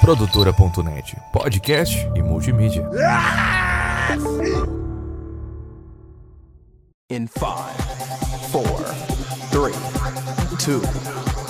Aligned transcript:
Produtora.net, 0.00 1.14
podcast 1.30 1.94
e 2.14 2.22
multimídia. 2.22 2.88
In 7.10 7.26
five, 7.28 7.76
four, 8.50 8.82
three, 9.50 9.74
two, 10.58 10.80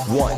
one. 0.09 0.35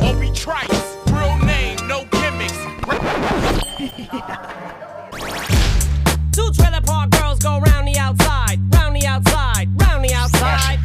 Obi 0.00 0.30
Trice, 0.30 0.96
real 1.10 1.36
name, 1.44 1.76
no 1.88 2.04
gimmicks. 2.12 2.56
Two 6.32 6.52
trailer 6.52 6.80
park 6.82 7.10
girls 7.10 7.40
go 7.40 7.58
round 7.58 7.88
the 7.88 7.98
outside, 7.98 8.60
round 8.72 8.94
the 8.94 9.04
outside, 9.06 9.68
round 9.80 10.04
the 10.04 10.14
outside. 10.14 10.78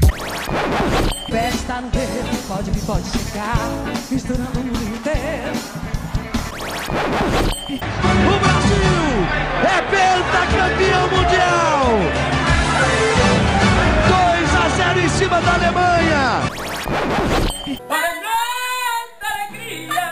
Festa 1.29 1.81
no 1.81 1.89
dedo, 1.89 2.35
pode 2.47 2.71
vir, 2.71 2.81
pode 2.85 3.05
chegar, 3.05 3.55
misturando 4.09 4.59
o 4.59 4.63
mundo 4.63 4.83
inteiro. 4.83 5.53
O 6.93 8.39
Brasil 8.39 9.03
é 9.63 9.81
pentacampeão 9.91 11.03
mundial! 11.09 11.83
2 14.07 14.55
a 14.55 14.69
0 14.69 14.99
em 14.99 15.09
cima 15.09 15.41
da 15.41 15.53
Alemanha! 15.53 16.41
Para 17.87 18.23
alegria. 19.31 20.07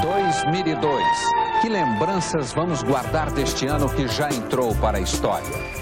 2002. 0.00 1.02
Que 1.60 1.68
lembranças 1.68 2.52
vamos 2.52 2.82
guardar 2.82 3.30
deste 3.30 3.66
ano 3.66 3.88
que 3.88 4.08
já 4.08 4.28
entrou 4.28 4.74
para 4.76 4.98
a 4.98 5.00
história? 5.00 5.81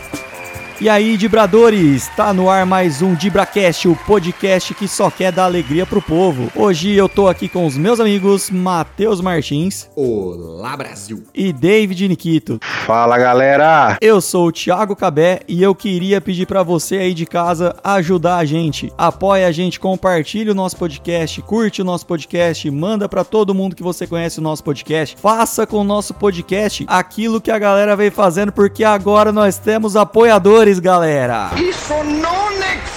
E 0.82 0.88
aí, 0.88 1.18
Dibradores, 1.18 2.08
tá 2.16 2.32
no 2.32 2.48
ar 2.48 2.64
mais 2.64 3.02
um 3.02 3.14
DibraCast, 3.14 3.86
o 3.86 3.94
podcast 3.94 4.72
que 4.72 4.88
só 4.88 5.10
quer 5.10 5.30
dar 5.30 5.44
alegria 5.44 5.84
pro 5.84 6.00
povo. 6.00 6.50
Hoje 6.56 6.94
eu 6.94 7.06
tô 7.06 7.28
aqui 7.28 7.50
com 7.50 7.66
os 7.66 7.76
meus 7.76 8.00
amigos 8.00 8.48
Matheus 8.48 9.20
Martins 9.20 9.90
Olá, 9.94 10.74
Brasil! 10.78 11.22
e 11.34 11.52
David 11.52 12.08
Nikito. 12.08 12.58
Fala 12.86 13.18
galera! 13.18 13.98
Eu 14.00 14.22
sou 14.22 14.46
o 14.46 14.52
Thiago 14.52 14.96
Cabé 14.96 15.40
e 15.46 15.62
eu 15.62 15.74
queria 15.74 16.18
pedir 16.18 16.46
pra 16.46 16.62
você 16.62 16.96
aí 16.96 17.12
de 17.12 17.26
casa 17.26 17.76
ajudar 17.84 18.38
a 18.38 18.44
gente. 18.46 18.90
Apoia 18.96 19.48
a 19.48 19.52
gente, 19.52 19.78
compartilha 19.78 20.52
o 20.52 20.54
nosso 20.54 20.78
podcast, 20.78 21.42
curte 21.42 21.82
o 21.82 21.84
nosso 21.84 22.06
podcast, 22.06 22.70
manda 22.70 23.06
pra 23.06 23.22
todo 23.22 23.54
mundo 23.54 23.76
que 23.76 23.82
você 23.82 24.06
conhece 24.06 24.38
o 24.38 24.42
nosso 24.42 24.64
podcast. 24.64 25.14
Faça 25.20 25.66
com 25.66 25.76
o 25.76 25.84
nosso 25.84 26.14
podcast 26.14 26.86
aquilo 26.88 27.38
que 27.38 27.50
a 27.50 27.58
galera 27.58 27.94
vem 27.94 28.10
fazendo, 28.10 28.50
porque 28.50 28.82
agora 28.82 29.30
nós 29.30 29.58
temos 29.58 29.94
apoiadores, 29.94 30.69
galera. 30.78 31.50
Isso 31.56 31.94
não 32.04 32.50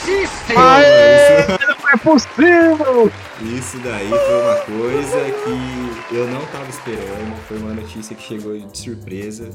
existe! 0.03 0.55
Aê! 0.55 1.47
Não 1.47 1.89
é 1.89 1.97
possível! 1.97 3.11
Isso 3.41 3.77
daí 3.79 4.09
foi 4.09 4.41
uma 4.41 4.55
coisa 4.55 5.19
que 5.43 6.15
eu 6.15 6.27
não 6.27 6.41
tava 6.47 6.69
esperando. 6.69 7.35
Foi 7.47 7.57
uma 7.57 7.73
notícia 7.73 8.15
que 8.15 8.21
chegou 8.23 8.57
de 8.57 8.77
surpresa. 8.77 9.49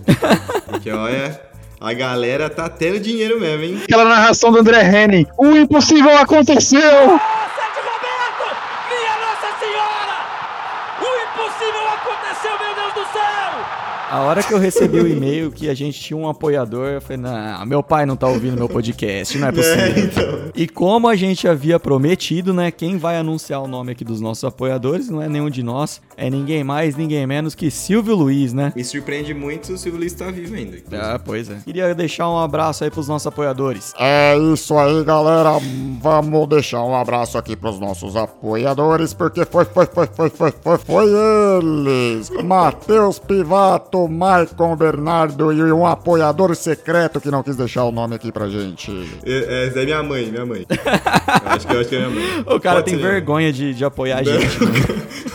Porque 0.66 0.91
olha, 0.91 1.41
a 1.80 1.92
galera 1.92 2.50
tá 2.50 2.69
tendo 2.69 2.98
dinheiro 3.00 3.41
mesmo, 3.41 3.64
hein? 3.64 3.80
Aquela 3.84 4.05
narração 4.05 4.50
do 4.50 4.58
André 4.58 4.83
Henning. 4.83 5.27
O 5.39 5.46
impossível 5.56 6.16
aconteceu! 6.19 6.80
Sete 6.80 7.80
Roberto, 7.80 8.56
minha 8.91 9.16
Nossa 9.20 9.58
Senhora! 9.61 10.16
O 11.00 11.08
impossível 11.24 11.89
aconteceu, 11.89 12.58
meu 12.58 12.74
Deus 12.74 12.94
do 12.94 13.12
céu! 13.12 13.50
A 14.11 14.20
hora 14.20 14.42
que 14.42 14.55
eu 14.55 14.59
recebi 14.59 14.98
o 14.98 15.06
e-mail 15.06 15.51
que 15.53 15.69
a 15.69 15.75
gente 15.75 16.01
tinha 16.01 16.17
um 16.17 16.27
apoiador, 16.27 16.89
eu 16.89 17.01
falei, 17.01 17.19
não, 17.19 17.67
meu 17.67 17.83
pai 17.83 18.06
não 18.06 18.17
tá 18.17 18.27
ouvindo 18.27 18.56
meu 18.56 18.69
podcast, 18.69 19.37
não 19.37 19.48
é 19.48 19.53
possível. 19.53 19.83
É, 19.84 20.01
então. 20.01 20.51
E 20.55 20.67
como 20.67 21.06
a 21.09 21.14
gente 21.14 21.47
havia 21.47 21.78
prometido, 21.78 22.55
né, 22.55 22.70
quem 22.70 22.97
vai 22.97 23.19
anunciar 23.19 23.62
o 23.62 23.69
nome 23.69 23.92
aqui 23.92 24.05
dos 24.05 24.19
nossos 24.19 24.45
apoiadores 24.45 25.11
não 25.11 25.20
é 25.20 25.29
nenhum 25.29 25.51
de 25.51 25.62
nós, 25.62 26.01
é 26.17 26.31
ninguém 26.31 26.64
mais, 26.64 26.97
ninguém 26.97 27.27
menos 27.27 27.55
que 27.55 27.70
Silvio 27.70 28.14
Luiz, 28.14 28.55
né? 28.55 28.73
Me 28.75 28.83
surpreende 28.83 29.34
muito 29.34 29.75
o 29.75 29.79
Silvio 29.79 30.01
Luiz 30.01 30.14
tá 30.14 30.31
vivo 30.31 30.55
ainda. 30.55 30.79
Ah, 30.92 31.20
pois 31.23 31.51
é. 31.51 31.59
Queria 31.64 31.95
deixar 31.95 32.31
um 32.31 32.39
abraço 32.39 32.85
aí 32.85 32.91
pros 32.91 33.08
nossos 33.08 33.27
apoiadores. 33.27 33.92
É 33.98 34.36
isso 34.55 34.77
aí, 34.79 35.05
galera. 35.05 35.51
Vamos 36.01 36.48
deixar 36.48 36.83
um 36.83 36.95
abraço 36.95 37.36
aqui 37.36 37.55
pros 37.55 37.79
nossos 37.79 38.17
apoiadores, 38.17 39.13
porque 39.13 39.45
foi, 39.45 39.67
foi, 39.67 39.86
foi, 39.86 40.07
foi, 40.07 40.30
foi, 40.30 40.52
foi, 40.52 40.79
foi 40.79 41.05
eles. 41.58 42.30
Matheus 42.42 43.18
Pivato, 43.18 43.98
Maicon 44.07 44.77
Bernardo 44.77 45.53
e 45.53 45.63
um 45.73 45.86
apoiador 45.86 46.55
secreto 46.55 47.20
que 47.20 47.31
não 47.31 47.42
quis 47.42 47.57
deixar 47.57 47.85
o 47.85 47.91
nome 47.91 48.14
aqui 48.17 48.31
pra 48.31 48.48
gente. 48.48 48.92
É, 49.25 49.67
essa 49.69 49.81
é 49.81 49.85
minha 49.85 50.03
mãe, 50.03 50.27
minha 50.27 50.45
mãe. 50.47 50.67
Acho 51.47 51.67
que, 51.67 51.75
eu 51.75 51.81
acho 51.81 51.89
que 51.89 51.97
é 51.97 51.98
minha 52.07 52.11
mãe. 52.11 52.41
O 52.55 52.61
cara 52.61 52.83
Pode 52.83 52.91
tem 52.92 53.01
vergonha 53.01 53.53
de, 53.53 53.73
de 53.75 53.85
apoiar 53.85 54.19
a 54.19 54.23
gente. 54.23 54.64
né? 54.64 54.70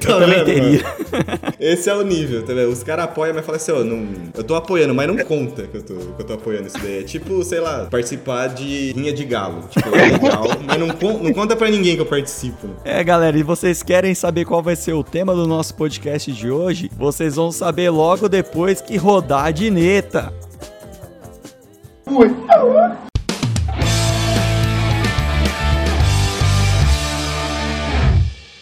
tá 0.00 0.10
Eu 0.12 0.18
também 0.20 0.44
teria. 0.44 0.82
mano? 0.82 1.38
Esse 1.60 1.90
é 1.90 1.94
o 1.94 2.02
nível, 2.02 2.42
tá 2.44 2.52
vendo? 2.54 2.70
Os 2.70 2.82
caras 2.82 3.04
apoiam, 3.06 3.34
mas 3.34 3.44
falam 3.44 3.56
assim, 3.60 3.72
ó, 3.72 3.82
não, 3.84 4.06
eu 4.34 4.44
tô 4.44 4.54
apoiando, 4.54 4.94
mas 4.94 5.06
não 5.08 5.16
conta 5.18 5.62
que 5.64 5.76
eu 5.76 5.82
tô, 5.82 5.94
que 5.94 6.22
eu 6.22 6.26
tô 6.26 6.32
apoiando 6.34 6.68
isso 6.68 6.78
daí. 6.78 7.00
É 7.00 7.02
tipo, 7.02 7.42
sei 7.44 7.60
lá, 7.60 7.86
participar 7.90 8.48
de 8.48 8.92
rinha 8.92 9.12
de 9.12 9.24
galo. 9.24 9.62
Tipo, 9.70 9.88
é 9.94 10.06
legal, 10.12 10.44
mas 10.64 10.78
não, 10.78 10.88
con- 10.90 11.18
não 11.22 11.32
conta 11.32 11.56
pra 11.56 11.68
ninguém 11.70 11.96
que 11.96 12.02
eu 12.02 12.06
participo. 12.06 12.68
É, 12.84 13.02
galera, 13.02 13.36
e 13.36 13.42
vocês 13.42 13.82
querem 13.82 14.14
saber 14.14 14.44
qual 14.44 14.62
vai 14.62 14.76
ser 14.76 14.92
o 14.92 15.02
tema 15.02 15.34
do 15.34 15.46
nosso 15.46 15.74
podcast 15.74 16.30
de 16.32 16.50
hoje? 16.50 16.90
Vocês 16.96 17.27
vão 17.36 17.50
saber 17.52 17.90
logo 17.90 18.28
depois 18.28 18.80
que 18.80 18.96
rodar 18.96 19.46
a 19.46 19.50
dineta. 19.50 20.32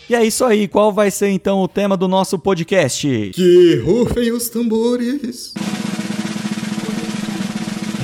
E 0.09 0.15
é 0.15 0.25
isso 0.25 0.45
aí, 0.45 0.69
qual 0.69 0.93
vai 0.93 1.11
ser 1.11 1.31
então 1.31 1.61
o 1.63 1.69
tema 1.69 1.97
do 1.97 2.07
nosso 2.07 2.39
podcast? 2.39 3.33
Que 3.35 3.77
rufem 3.85 4.31
os 4.31 4.49
tambores. 4.49 5.53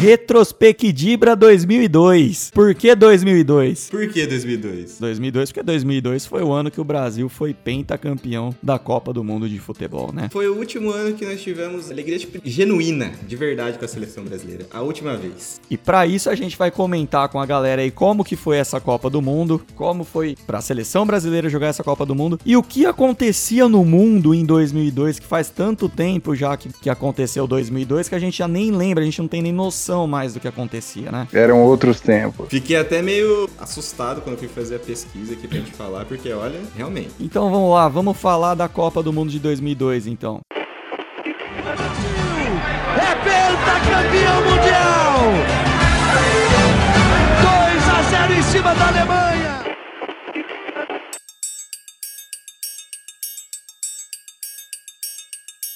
Retrospectibra 0.02 1.36
2002. 1.36 2.50
Por 2.52 2.74
que 2.74 2.92
2002? 2.92 3.88
Por 3.88 4.08
que 4.08 4.26
2002? 4.26 4.98
2002 4.98 5.52
porque 5.52 5.62
2002 5.62 6.26
foi 6.26 6.42
o 6.42 6.50
ano 6.50 6.72
que 6.72 6.80
o 6.80 6.84
Brasil 6.84 7.28
foi 7.28 7.54
pentacampeão 7.54 8.52
da 8.60 8.80
Copa 8.80 9.12
do 9.12 9.22
Mundo 9.22 9.48
de 9.48 9.60
Futebol, 9.60 10.12
né? 10.12 10.28
Foi 10.32 10.48
o 10.48 10.56
último 10.56 10.90
ano 10.90 11.14
que 11.14 11.24
nós 11.24 11.40
tivemos 11.40 11.88
alegria 11.88 12.18
tipo, 12.18 12.40
genuína, 12.42 13.12
de 13.28 13.36
verdade, 13.36 13.78
com 13.78 13.84
a 13.84 13.88
seleção 13.88 14.24
brasileira. 14.24 14.66
A 14.72 14.80
última 14.80 15.16
vez. 15.16 15.60
E 15.70 15.76
pra 15.76 16.04
isso 16.04 16.28
a 16.28 16.34
gente 16.34 16.58
vai 16.58 16.72
comentar 16.72 17.28
com 17.28 17.38
a 17.38 17.46
galera 17.46 17.80
aí 17.80 17.92
como 17.92 18.24
que 18.24 18.34
foi 18.34 18.56
essa 18.56 18.80
Copa 18.80 19.08
do 19.08 19.22
Mundo, 19.22 19.64
como 19.76 20.02
foi 20.02 20.36
pra 20.48 20.60
seleção 20.60 21.06
brasileira 21.06 21.48
jogar 21.48 21.68
essa 21.68 21.84
Copa 21.84 22.04
do 22.04 22.16
Mundo 22.16 22.40
e 22.44 22.56
o 22.56 22.62
que 22.64 22.86
acontecia 22.86 23.68
no 23.68 23.84
mundo 23.84 24.34
em 24.34 24.44
2002, 24.44 25.20
que 25.20 25.26
faz 25.26 25.48
tanto 25.48 25.88
tempo 25.88 26.34
já 26.34 26.56
que, 26.56 26.70
que 26.72 26.90
aconteceu 26.90 27.46
2002 27.46 28.08
que 28.08 28.16
a 28.16 28.18
gente 28.18 28.38
já 28.38 28.48
nem 28.48 28.72
lembra, 28.72 29.04
a 29.04 29.04
gente 29.04 29.20
não 29.20 29.28
tem 29.28 29.40
nem 29.40 29.52
noção 29.52 29.91
mais 30.06 30.34
do 30.34 30.40
que 30.40 30.48
acontecia, 30.48 31.10
né? 31.10 31.28
Eram 31.32 31.62
outros 31.62 32.00
tempos. 32.00 32.48
Fiquei 32.48 32.76
até 32.76 33.02
meio 33.02 33.48
assustado 33.58 34.20
quando 34.20 34.38
fui 34.38 34.48
fazer 34.48 34.76
a 34.76 34.78
pesquisa 34.78 35.34
aqui 35.34 35.46
pra 35.48 35.58
gente 35.58 35.72
falar, 35.72 36.04
porque 36.04 36.32
olha, 36.32 36.60
realmente. 36.76 37.10
Então 37.20 37.50
vamos 37.50 37.72
lá, 37.74 37.88
vamos 37.88 38.16
falar 38.16 38.54
da 38.54 38.68
Copa 38.68 39.02
do 39.02 39.12
Mundo 39.12 39.30
de 39.30 39.38
2002 39.38 40.06
então. 40.06 40.40
É 42.94 43.14
pentacampeão 43.14 44.40
mundial! 44.44 45.20
2 47.42 47.88
a 47.88 48.26
0 48.26 48.32
em 48.34 48.42
cima 48.42 48.74
da 48.74 48.88
Alemanha! 48.88 49.41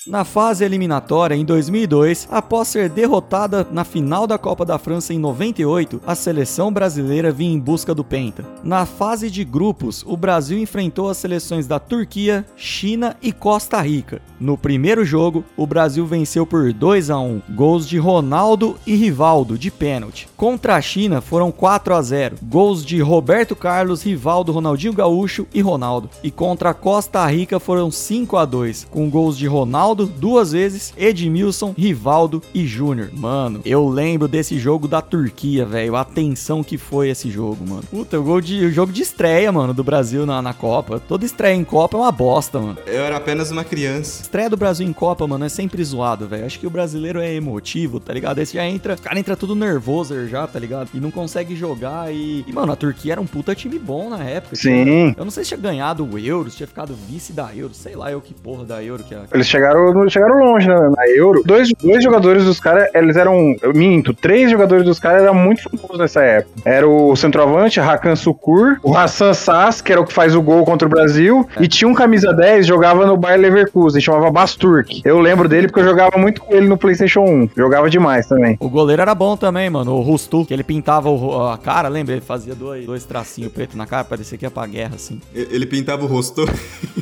Na 0.06 0.24
fase 0.24 0.64
eliminatória 0.64 1.34
em 1.34 1.44
2002, 1.44 2.28
após 2.30 2.68
ser 2.68 2.88
derrotada 2.88 3.66
na 3.72 3.82
final 3.82 4.24
da 4.24 4.38
Copa 4.38 4.64
da 4.64 4.78
França 4.78 5.12
em 5.12 5.18
98, 5.18 6.00
a 6.06 6.14
seleção 6.14 6.72
brasileira 6.72 7.32
vinha 7.32 7.52
em 7.52 7.58
busca 7.58 7.92
do 7.92 8.04
Penta. 8.04 8.44
Na 8.62 8.86
fase 8.86 9.28
de 9.28 9.42
grupos, 9.42 10.04
o 10.06 10.16
Brasil 10.16 10.60
enfrentou 10.60 11.10
as 11.10 11.16
seleções 11.16 11.66
da 11.66 11.80
Turquia, 11.80 12.46
China 12.56 13.16
e 13.20 13.32
Costa 13.32 13.80
Rica. 13.80 14.22
No 14.38 14.56
primeiro 14.56 15.04
jogo, 15.04 15.44
o 15.56 15.66
Brasil 15.66 16.06
venceu 16.06 16.46
por 16.46 16.72
2 16.72 17.10
a 17.10 17.18
1, 17.18 17.42
gols 17.50 17.88
de 17.88 17.98
Ronaldo 17.98 18.76
e 18.86 18.94
Rivaldo 18.94 19.58
de 19.58 19.72
pênalti. 19.72 20.28
Contra 20.36 20.76
a 20.76 20.80
China 20.80 21.20
foram 21.20 21.50
4 21.50 21.94
a 21.94 22.02
0, 22.02 22.36
gols 22.44 22.84
de 22.84 23.00
Roberto 23.00 23.56
Carlos, 23.56 24.04
Rivaldo, 24.04 24.52
Ronaldinho 24.52 24.92
Gaúcho 24.92 25.48
e 25.52 25.60
Ronaldo. 25.60 26.08
E 26.22 26.30
contra 26.30 26.70
a 26.70 26.74
Costa 26.74 27.26
Rica 27.26 27.58
foram 27.58 27.90
5 27.90 28.36
a 28.36 28.44
2, 28.44 28.86
com 28.88 29.10
gols 29.10 29.36
de 29.36 29.48
Ronaldo 29.48 29.96
Duas 30.06 30.52
vezes, 30.52 30.92
Edmilson, 30.96 31.74
Rivaldo 31.76 32.42
e 32.54 32.66
Júnior. 32.66 33.10
Mano, 33.12 33.60
eu 33.64 33.88
lembro 33.88 34.28
desse 34.28 34.58
jogo 34.58 34.86
da 34.88 35.00
Turquia, 35.00 35.64
velho. 35.64 35.96
A 35.96 36.04
tensão 36.04 36.62
que 36.62 36.78
foi 36.78 37.08
esse 37.10 37.30
jogo, 37.30 37.64
mano. 37.68 37.82
Puta, 37.90 38.18
o, 38.18 38.22
gol 38.22 38.40
de, 38.40 38.64
o 38.66 38.70
jogo 38.72 38.92
de 38.92 39.02
estreia, 39.02 39.50
mano, 39.52 39.72
do 39.74 39.84
Brasil 39.84 40.24
na, 40.26 40.40
na 40.42 40.52
Copa. 40.54 41.00
Toda 41.00 41.24
estreia 41.24 41.54
em 41.54 41.64
Copa 41.64 41.96
é 41.96 42.00
uma 42.00 42.12
bosta, 42.12 42.58
mano. 42.58 42.78
Eu 42.86 43.02
era 43.02 43.16
apenas 43.16 43.50
uma 43.50 43.64
criança. 43.64 44.22
Estreia 44.22 44.50
do 44.50 44.56
Brasil 44.56 44.86
em 44.86 44.92
Copa, 44.92 45.26
mano, 45.26 45.44
é 45.44 45.48
sempre 45.48 45.82
zoado, 45.84 46.26
velho. 46.26 46.44
Acho 46.46 46.58
que 46.58 46.66
o 46.66 46.70
brasileiro 46.70 47.20
é 47.20 47.34
emotivo, 47.34 48.00
tá 48.00 48.12
ligado? 48.12 48.38
Esse 48.40 48.54
já 48.54 48.64
entra, 48.66 48.94
o 48.94 49.00
cara 49.00 49.18
entra 49.18 49.36
tudo 49.36 49.54
nervoso 49.54 50.26
já, 50.28 50.46
tá 50.46 50.58
ligado? 50.58 50.90
E 50.94 51.00
não 51.00 51.10
consegue 51.10 51.54
jogar 51.56 52.12
e... 52.12 52.44
e, 52.46 52.52
mano, 52.52 52.72
a 52.72 52.76
Turquia 52.76 53.12
era 53.12 53.20
um 53.20 53.26
puta 53.26 53.54
time 53.54 53.78
bom 53.78 54.10
na 54.10 54.22
época. 54.24 54.56
Sim. 54.56 54.84
Tinha- 54.84 55.14
eu 55.16 55.24
não 55.24 55.30
sei 55.30 55.44
se 55.44 55.48
tinha 55.48 55.60
ganhado 55.60 56.04
o 56.06 56.18
Euro, 56.18 56.50
se 56.50 56.56
tinha 56.58 56.66
ficado 56.66 56.94
vice 57.08 57.32
da 57.32 57.54
Euro, 57.54 57.74
sei 57.74 57.94
lá 57.96 58.10
eu 58.10 58.20
que 58.20 58.34
porra 58.34 58.64
da 58.64 58.82
Euro 58.82 59.02
que 59.04 59.14
é. 59.14 59.22
Eles 59.32 59.46
chegaram, 59.46 59.85
chegaram 60.08 60.38
longe 60.38 60.68
né, 60.68 60.74
na 60.74 61.08
Euro. 61.08 61.42
Dois, 61.44 61.70
dois 61.82 62.02
jogadores 62.02 62.44
dos 62.44 62.60
caras, 62.60 62.88
eles 62.94 63.16
eram. 63.16 63.56
Eu 63.62 63.72
minto, 63.74 64.14
três 64.14 64.50
jogadores 64.50 64.84
dos 64.84 64.98
caras 64.98 65.22
eram 65.22 65.34
muito 65.34 65.62
famosos 65.62 65.98
nessa 65.98 66.22
época. 66.22 66.54
Era 66.64 66.88
o 66.88 67.14
centroavante, 67.16 67.80
Hakan 67.80 68.16
Sukur, 68.16 68.78
o 68.82 68.96
Hassan 68.96 69.34
Sass, 69.34 69.80
que 69.80 69.92
era 69.92 70.00
o 70.00 70.04
que 70.04 70.12
faz 70.12 70.34
o 70.34 70.42
gol 70.42 70.64
contra 70.64 70.86
o 70.86 70.90
Brasil, 70.90 71.46
e 71.60 71.68
tinha 71.68 71.88
um 71.88 71.94
camisa 71.94 72.32
10, 72.32 72.66
jogava 72.66 73.06
no 73.06 73.16
Bayer 73.16 73.40
Leverkusen, 73.40 74.00
chamava 74.00 74.30
Basturk. 74.30 75.02
Eu 75.04 75.20
lembro 75.20 75.48
dele 75.48 75.66
porque 75.68 75.80
eu 75.80 75.84
jogava 75.84 76.16
muito 76.18 76.40
com 76.40 76.54
ele 76.54 76.68
no 76.68 76.76
PlayStation 76.76 77.20
1. 77.20 77.50
Jogava 77.56 77.88
demais 77.90 78.26
também. 78.26 78.56
O 78.60 78.68
goleiro 78.68 79.02
era 79.02 79.14
bom 79.14 79.36
também, 79.36 79.68
mano. 79.70 79.92
O 79.92 80.00
Rustu, 80.00 80.44
que 80.44 80.52
ele 80.52 80.64
pintava 80.64 81.08
o 81.10 81.48
a 81.48 81.58
cara, 81.58 81.88
lembra? 81.88 82.14
Ele 82.14 82.20
fazia 82.20 82.54
dois, 82.54 82.86
dois 82.86 83.04
tracinhos 83.04 83.52
pretos 83.52 83.76
na 83.76 83.86
cara, 83.86 84.04
parecia 84.04 84.36
que 84.38 84.44
ia 84.44 84.50
pra 84.50 84.66
guerra, 84.66 84.96
assim. 84.96 85.20
Ele 85.34 85.66
pintava 85.66 86.04
o 86.04 86.06
rosto. 86.06 86.46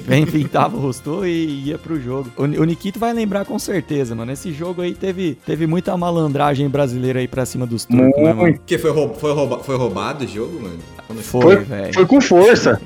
Bem 0.06 0.26
pintava 0.26 0.76
o 0.76 0.80
Rustu 0.80 1.26
e 1.26 1.68
ia 1.68 1.78
pro 1.78 2.00
jogo. 2.00 2.30
O, 2.36 2.42
o 2.42 2.64
Nikito 2.74 2.98
vai 2.98 3.12
lembrar 3.12 3.44
com 3.44 3.56
certeza, 3.58 4.14
mano. 4.16 4.32
Esse 4.32 4.52
jogo 4.52 4.82
aí 4.82 4.94
teve, 4.94 5.38
teve 5.46 5.64
muita 5.66 5.96
malandragem 5.96 6.68
brasileira 6.68 7.20
aí 7.20 7.28
pra 7.28 7.46
cima 7.46 7.64
dos 7.66 7.84
turcos, 7.84 8.22
né, 8.22 8.32
mano? 8.32 8.58
Que 8.66 8.76
foi, 8.78 8.90
roub- 8.90 9.14
foi, 9.16 9.32
rouba- 9.32 9.60
foi 9.60 9.76
roubado 9.76 10.24
o 10.24 10.28
jogo, 10.28 10.60
mano? 10.60 10.78
Foi, 11.22 11.40
Foi, 11.42 11.56
velho. 11.58 11.94
foi 11.94 12.06
com 12.06 12.20
força. 12.20 12.80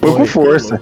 Foi 0.00 0.12
com 0.12 0.24
força. 0.26 0.80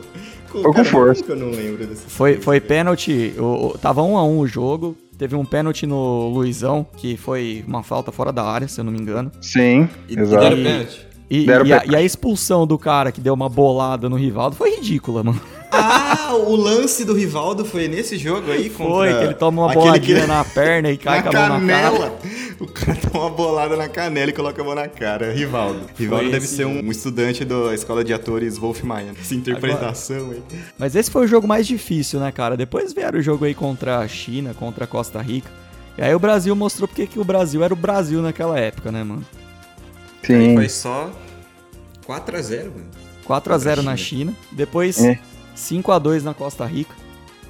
Foi 0.48 0.62
com 0.62 0.84
força. 0.84 1.24
Eu 1.28 1.36
não 1.36 1.50
lembro 1.50 1.86
desse 1.86 2.02
Foi, 2.06 2.36
foi 2.36 2.60
pênalti. 2.60 3.32
O, 3.38 3.68
o- 3.68 3.78
tava 3.78 4.02
um 4.02 4.18
a 4.18 4.24
um 4.24 4.38
o 4.40 4.46
jogo. 4.46 4.94
Teve 5.16 5.34
um 5.36 5.44
pênalti 5.44 5.86
no 5.86 6.28
Luizão, 6.28 6.84
que 6.96 7.16
foi 7.16 7.64
uma 7.66 7.82
falta 7.82 8.12
fora 8.12 8.32
da 8.32 8.42
área, 8.44 8.68
se 8.68 8.78
eu 8.80 8.84
não 8.84 8.92
me 8.92 8.98
engano. 8.98 9.30
Sim, 9.40 9.88
E, 10.08 10.14
e 10.14 10.18
exato. 10.20 10.56
E, 11.30 11.46
Deram 11.46 11.64
e 11.64 11.72
a, 11.72 11.76
pênalti. 11.80 11.92
e 11.92 11.96
a 11.96 12.02
expulsão 12.02 12.66
do 12.66 12.76
cara 12.76 13.10
que 13.10 13.20
deu 13.20 13.32
uma 13.32 13.48
bolada 13.48 14.08
no 14.10 14.16
Rivaldo 14.16 14.56
foi 14.56 14.74
ridícula, 14.76 15.22
mano. 15.22 15.40
Ah, 15.72 16.34
o 16.34 16.54
lance 16.54 17.04
do 17.04 17.14
Rivaldo 17.14 17.64
foi 17.64 17.88
nesse 17.88 18.18
jogo 18.18 18.50
aí? 18.50 18.68
Contra... 18.68 18.92
Foi, 18.92 19.08
que 19.14 19.24
ele 19.24 19.34
toma 19.34 19.62
uma 19.62 19.72
boladinha 19.72 20.20
que- 20.20 20.26
na 20.26 20.44
perna 20.44 20.90
e 20.90 20.96
cai 20.98 21.22
na 21.22 21.30
com 21.30 21.36
a 21.36 21.48
mão 21.48 21.60
na 21.60 21.66
cara. 21.66 21.90
canela. 21.90 22.18
O 22.60 22.66
cara 22.66 22.96
toma 23.10 23.24
uma 23.24 23.30
bolada 23.30 23.76
na 23.76 23.88
canela 23.88 24.30
e 24.30 24.32
coloca 24.34 24.60
a 24.60 24.64
mão 24.64 24.74
na 24.74 24.86
cara. 24.86 25.32
Rivaldo. 25.32 25.80
Rivaldo 25.98 26.30
deve 26.30 26.44
esse 26.44 26.56
ser 26.56 26.66
um, 26.66 26.80
um 26.84 26.90
estudante 26.90 27.44
da 27.44 27.74
escola 27.74 28.04
de 28.04 28.12
atores 28.12 28.56
Wolf 28.58 28.82
Maia. 28.82 29.12
Essa 29.20 29.34
interpretação 29.34 30.30
aí. 30.30 30.42
Mas 30.78 30.94
esse 30.94 31.10
foi 31.10 31.24
o 31.24 31.28
jogo 31.28 31.48
mais 31.48 31.66
difícil, 31.66 32.20
né, 32.20 32.30
cara? 32.30 32.56
Depois 32.56 32.92
vieram 32.92 33.18
o 33.18 33.22
jogo 33.22 33.44
aí 33.46 33.54
contra 33.54 33.98
a 33.98 34.06
China, 34.08 34.54
contra 34.54 34.84
a 34.84 34.86
Costa 34.86 35.20
Rica. 35.20 35.50
E 35.98 36.02
aí 36.02 36.14
o 36.14 36.18
Brasil 36.18 36.54
mostrou 36.54 36.86
porque 36.86 37.06
que 37.06 37.18
o 37.18 37.24
Brasil 37.24 37.64
era 37.64 37.72
o 37.74 37.76
Brasil 37.76 38.20
naquela 38.22 38.58
época, 38.58 38.92
né, 38.92 39.02
mano? 39.02 39.24
Aí 40.22 40.26
Sim. 40.48 40.54
foi 40.54 40.68
só 40.68 41.10
4x0, 42.06 42.64
mano. 42.66 42.86
4x0 43.26 43.76
na 43.82 43.96
China. 43.96 43.96
China. 43.96 44.34
Depois 44.52 45.02
É. 45.02 45.18
5x2 45.56 46.22
na 46.22 46.34
Costa 46.34 46.64
Rica. 46.64 46.94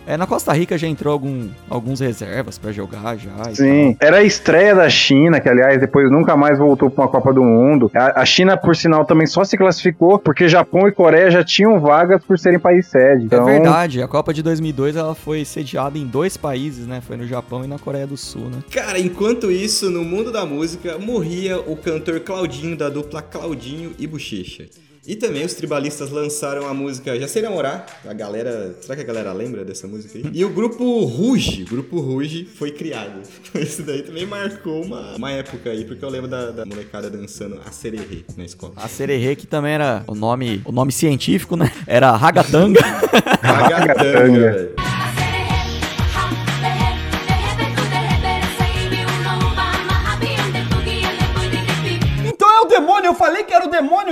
É, 0.04 0.16
na 0.16 0.26
Costa 0.26 0.52
Rica 0.52 0.76
já 0.76 0.88
entrou 0.88 1.12
algum, 1.12 1.48
alguns 1.70 2.00
reservas 2.00 2.58
pra 2.58 2.72
jogar 2.72 3.16
já. 3.16 3.30
Sim, 3.54 3.96
era 4.00 4.16
a 4.18 4.22
estreia 4.22 4.74
da 4.74 4.90
China, 4.90 5.40
que 5.40 5.48
aliás 5.48 5.80
depois 5.80 6.10
nunca 6.10 6.36
mais 6.36 6.58
voltou 6.58 6.90
para 6.90 7.04
uma 7.04 7.08
Copa 7.08 7.32
do 7.32 7.42
Mundo. 7.42 7.90
A, 7.94 8.22
a 8.22 8.24
China, 8.24 8.56
por 8.56 8.74
sinal, 8.74 9.04
também 9.04 9.26
só 9.28 9.44
se 9.44 9.56
classificou 9.56 10.18
porque 10.18 10.48
Japão 10.48 10.88
e 10.88 10.92
Coreia 10.92 11.30
já 11.30 11.44
tinham 11.44 11.78
vagas 11.78 12.24
por 12.24 12.36
serem 12.36 12.58
país 12.58 12.86
sede. 12.86 13.26
Então, 13.26 13.48
É 13.48 13.52
verdade, 13.52 14.02
a 14.02 14.08
Copa 14.08 14.34
de 14.34 14.42
2002 14.42 14.96
ela 14.96 15.14
foi 15.14 15.44
sediada 15.44 15.96
em 15.96 16.06
dois 16.06 16.36
países, 16.36 16.84
né? 16.84 17.00
Foi 17.00 17.16
no 17.16 17.26
Japão 17.26 17.64
e 17.64 17.68
na 17.68 17.78
Coreia 17.78 18.06
do 18.06 18.16
Sul, 18.16 18.50
né? 18.50 18.58
Cara, 18.72 18.98
enquanto 18.98 19.52
isso, 19.52 19.88
no 19.88 20.04
mundo 20.04 20.32
da 20.32 20.44
música, 20.44 20.98
morria 20.98 21.60
o 21.60 21.76
cantor 21.76 22.18
Claudinho 22.20 22.76
da 22.76 22.88
dupla 22.88 23.22
Claudinho 23.22 23.92
e 24.00 24.06
Bochecha. 24.08 24.64
E 25.04 25.16
também 25.16 25.44
os 25.44 25.52
tribalistas 25.54 26.10
lançaram 26.10 26.68
a 26.68 26.72
música 26.72 27.18
Já 27.18 27.26
Sei 27.26 27.42
Namorar. 27.42 27.86
A 28.08 28.12
galera. 28.12 28.76
Será 28.80 28.94
que 28.94 29.02
a 29.02 29.04
galera 29.04 29.32
lembra 29.32 29.64
dessa 29.64 29.88
música 29.88 30.16
aí? 30.16 30.24
E 30.32 30.44
o 30.44 30.50
grupo 30.50 31.04
Ruge, 31.04 31.64
o 31.64 31.66
grupo 31.66 31.98
Ruge 31.98 32.44
foi 32.44 32.70
criado. 32.70 33.20
Isso 33.60 33.82
daí 33.82 34.02
também 34.02 34.24
marcou 34.24 34.84
uma, 34.84 35.16
uma 35.16 35.32
época 35.32 35.70
aí, 35.70 35.84
porque 35.84 36.04
eu 36.04 36.08
lembro 36.08 36.28
da, 36.28 36.52
da 36.52 36.64
molecada 36.64 37.10
dançando 37.10 37.60
a 37.66 37.72
sererê 37.72 38.24
na 38.36 38.44
escola. 38.44 38.74
A 38.76 38.86
Sererê, 38.86 39.34
que 39.34 39.46
também 39.46 39.72
era 39.72 40.04
o 40.06 40.14
nome, 40.14 40.62
o 40.64 40.70
nome 40.70 40.92
científico, 40.92 41.56
né? 41.56 41.72
Era 41.84 42.12
Ragatanga. 42.12 42.80
Ragatanga, 43.42 44.52
velho. 44.52 44.91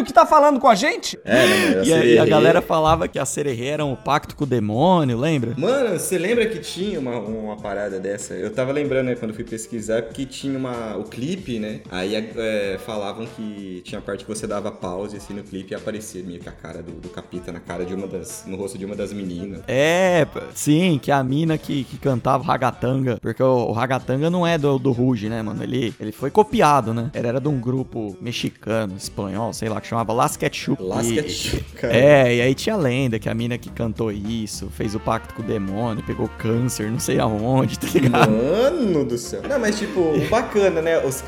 Demônio 0.01 0.05
que 0.05 0.13
tá 0.13 0.27
falando 0.27 0.59
com 0.59 0.69
a 0.69 0.75
gente? 0.75 1.19
É, 1.25 1.47
né, 1.47 1.85
e, 1.85 1.93
a, 1.93 2.05
e 2.05 2.19
a 2.19 2.27
galera 2.27 2.61
falava 2.61 3.07
que 3.07 3.19
a 3.19 3.25
Sererê 3.25 3.67
era 3.67 3.85
um 3.85 3.95
pacto 3.95 4.35
com 4.35 4.45
o 4.45 4.47
demônio, 4.47 5.19
lembra? 5.19 5.55
Mano, 5.57 5.99
você 5.99 6.19
lembra 6.19 6.47
que 6.47 6.59
tinha 6.59 6.99
uma, 6.99 7.19
uma 7.19 7.57
parada 7.57 8.01
dessa? 8.01 8.35
Eu 8.35 8.51
tava 8.51 8.73
lembrando, 8.73 9.07
né, 9.07 9.15
quando 9.15 9.35
fui 9.35 9.45
pesquisar, 9.45 10.03
que 10.03 10.27
tinha 10.27 10.59
uma, 10.59 10.97
o 10.97 11.05
clipe, 11.05 11.59
né? 11.59 11.81
Aí 11.91 12.15
é, 12.15 12.79
falavam 12.85 13.27
que 13.27 13.83
tinha 13.85 13.99
a 13.99 14.03
parte 14.03 14.25
que 14.25 14.31
você 14.31 14.47
dava 14.47 14.71
pause 14.71 15.17
assim 15.17 15.35
no 15.35 15.43
clipe 15.43 15.73
e 15.73 15.75
aparecia 15.75 16.23
meio 16.23 16.41
que 16.41 16.49
a 16.49 16.53
cara 16.53 16.83
do, 16.83 16.93
do 16.93 17.09
capita 17.09 17.53
na 17.53 17.61
cara 17.61 17.85
de 17.85 17.95
uma 17.95 18.07
das. 18.07 18.45
no 18.47 18.57
rosto 18.57 18.79
de 18.79 18.85
uma 18.85 18.97
das 18.97 19.13
meninas. 19.13 19.63
É, 19.69 20.27
sim, 20.55 20.99
que 21.01 21.11
a 21.11 21.23
mina 21.23 21.59
que, 21.59 21.85
que 21.85 21.99
cantava 21.99 22.45
Ragatanga, 22.45 23.19
porque 23.21 23.43
o, 23.43 23.69
o 23.69 23.73
Ragatanga 23.73 24.31
não 24.31 24.47
é 24.47 24.57
do, 24.57 24.79
do 24.79 24.93
Ruge, 24.93 25.29
né, 25.29 25.43
mano? 25.43 25.63
Ele, 25.63 25.95
ele 26.01 26.13
foi 26.13 26.31
copiado, 26.31 26.95
né? 26.95 27.11
Ele 27.15 27.27
era 27.27 27.41
de 27.41 27.49
um 27.49 27.61
grupo 27.61 28.17
mexicano, 28.21 28.95
espanhol, 28.97 29.53
sei 29.53 29.69
lá, 29.69 29.81
que 29.81 29.87
chamava 29.91 30.13
Las 30.13 30.37
Ketchup. 30.37 30.81
Las 30.83 31.07
E- 31.07 31.15
Ketchup, 31.17 31.65
cara. 31.75 31.97
É, 31.97 32.37
e 32.37 32.41
aí 32.41 32.55
tinha 32.55 32.75
a 32.75 32.79
lenda 32.79 33.19
que 33.19 33.29
a 33.29 33.35
mina 33.35 33.59
que 33.59 33.69
cantou 33.71 34.11
isso, 34.13 34.69
fez 34.71 34.95
o 34.95 35.01
pacto 35.01 35.35
com 35.35 35.43
o 35.43 35.45
demônio, 35.45 36.03
pegou 36.05 36.29
câncer, 36.39 36.91
não 36.91 36.99
sei 37.01 37.19
aonde, 37.19 37.79
tá 37.79 37.89
ligado? 37.93 38.31
Mano 38.31 39.05
do 39.05 39.19
céu. 39.19 39.43
Não, 39.49 39.59
mas 39.59 39.79
tipo, 39.79 40.01
o 40.01 40.29
bacana, 40.29 40.81
né? 40.81 40.99
Os 41.05 41.23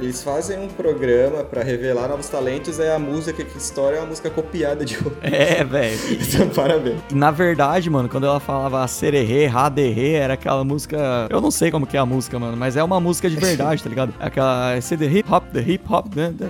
eles 0.00 0.22
fazem 0.22 0.58
um 0.58 0.68
programa 0.68 1.42
pra 1.44 1.62
revelar 1.62 2.08
novos 2.08 2.28
talentos, 2.28 2.78
é 2.78 2.94
a 2.94 2.98
música 2.98 3.44
que 3.44 3.58
estoura 3.58 3.96
é 3.96 4.00
uma 4.00 4.06
música 4.06 4.30
copiada 4.30 4.84
de 4.84 4.96
outra. 4.96 5.16
É, 5.22 5.64
velho. 5.64 5.98
Então, 6.36 6.48
parabéns. 6.48 7.00
Na 7.12 7.30
verdade, 7.30 7.88
mano, 7.90 8.08
quando 8.08 8.26
ela 8.26 8.38
falava 8.40 8.86
sererê, 8.88 9.46
raderê, 9.46 10.12
era 10.12 10.34
aquela 10.34 10.64
música. 10.64 11.26
Eu 11.30 11.40
não 11.40 11.50
sei 11.50 11.70
como 11.70 11.86
que 11.86 11.96
é 11.96 12.00
a 12.00 12.06
música, 12.06 12.38
mano, 12.38 12.56
mas 12.56 12.76
é 12.76 12.82
uma 12.84 13.00
música 13.00 13.28
de 13.28 13.36
verdade, 13.36 13.82
tá 13.82 13.88
ligado? 13.88 14.14
Aquela. 14.20 14.74
The 14.96 15.04
hip 15.04 15.30
hop, 15.30 15.44
the 15.52 15.60
hip 15.60 15.84
hop. 15.90 16.06
né, 16.16 16.32
né, 16.38 16.48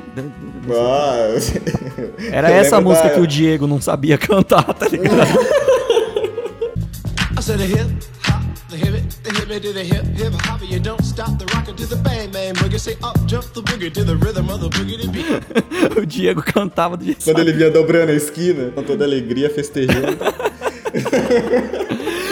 Era 2.32 2.50
eu 2.50 2.56
essa 2.56 2.80
música 2.80 3.08
da- 3.08 3.14
que 3.14 3.20
o 3.20 3.26
Diego 3.26 3.66
não 3.66 3.80
sabia 3.80 4.16
cantar, 4.18 4.64
tá 4.74 4.88
ligado? 4.88 5.16
I 7.38 7.42
said 7.42 7.58
the 7.58 7.66
hip 7.66 7.86
hop, 8.26 8.42
the 8.70 8.76
hip 8.76 8.96
it, 8.96 9.22
the 9.22 9.30
hip 9.30 9.50
it 9.52 9.60
to 9.66 9.72
the 9.72 9.82
hip 9.84 10.04
hip 10.16 10.34
hop. 10.48 10.62
You 10.62 10.80
don't 10.80 11.02
stop 11.04 11.36
the 11.38 11.44
rockin' 11.54 11.76
to 11.76 11.86
the 11.86 11.96
bang 11.96 12.30
bang 12.30 12.54
boogie. 12.54 12.78
Say 12.78 12.96
up 13.02 13.18
jump 13.26 13.44
the 13.52 13.60
boogie 13.62 13.92
to 13.92 14.04
the 14.04 14.16
rhythm 14.16 14.48
of 14.48 14.60
the 14.60 14.68
boogie 14.70 15.00
to 15.02 15.08
beat. 15.10 15.42
o 15.98 16.06
Diego 16.06 16.42
cantava 16.42 16.96
do 16.96 17.04
jeito 17.04 17.22
Quando 17.24 17.40
ele 17.40 17.52
vinha 17.52 17.70
dobrando 17.70 18.10
a 18.12 18.14
esquina, 18.14 18.70
com 18.74 18.82
toda 18.82 19.04
alegria, 19.04 19.50
festejando. 19.50 20.16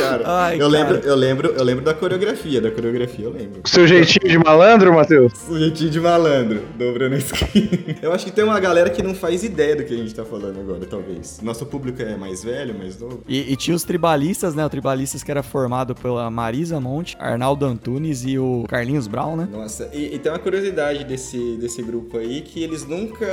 Cara, 0.08 0.23
Ai, 0.26 0.54
eu, 0.56 0.70
cara. 0.70 0.84
Lembro, 0.84 0.96
eu 1.08 1.14
lembro, 1.14 1.49
eu 1.56 1.64
lembro 1.64 1.84
da 1.84 1.94
coreografia, 1.94 2.61
da 2.61 2.70
coreografia 2.70 3.25
eu 3.25 3.32
lembro. 3.32 3.61
seu 3.64 3.87
jeitinho 3.87 4.28
de 4.28 4.38
malandro, 4.38 4.94
Matheus? 4.94 5.32
Sujeitinho 5.38 5.90
de 5.90 6.00
malandro, 6.00 6.62
dobrando 6.76 7.14
a 7.14 7.18
esquina. 7.18 7.96
Eu 8.02 8.12
acho 8.12 8.25
que 8.25 8.32
tem 8.32 8.44
uma 8.44 8.58
galera 8.61 8.90
que 8.90 9.02
não 9.02 9.14
faz 9.14 9.42
ideia 9.42 9.76
do 9.76 9.84
que 9.84 9.94
a 9.94 9.96
gente 9.96 10.14
tá 10.14 10.25
falando 10.25 10.58
agora, 10.61 10.84
talvez. 10.87 11.40
Nosso 11.42 11.64
público 11.66 12.02
é 12.02 12.16
mais 12.16 12.44
velho, 12.44 12.76
mais 12.76 12.99
novo. 13.00 13.20
E, 13.28 13.52
e 13.52 13.56
tinha 13.56 13.75
os 13.75 13.84
tribalistas, 13.84 14.54
né? 14.54 14.64
O 14.64 14.68
tribalistas 14.68 15.23
que 15.23 15.30
era 15.30 15.42
formado 15.42 15.94
pela 15.94 16.30
Marisa 16.30 16.80
Monte, 16.80 17.16
Arnaldo 17.18 17.64
Antunes 17.64 18.25
e 18.25 18.38
o 18.38 18.64
Carlinhos 18.68 19.06
Brown, 19.06 19.37
né? 19.37 19.49
Nossa, 19.50 19.90
e, 19.92 20.14
e 20.14 20.18
tem 20.18 20.30
uma 20.30 20.38
curiosidade 20.38 21.04
desse, 21.04 21.56
desse 21.56 21.82
grupo 21.82 22.18
aí, 22.18 22.40
que 22.42 22.62
eles 22.62 22.87
nunca 22.87 23.26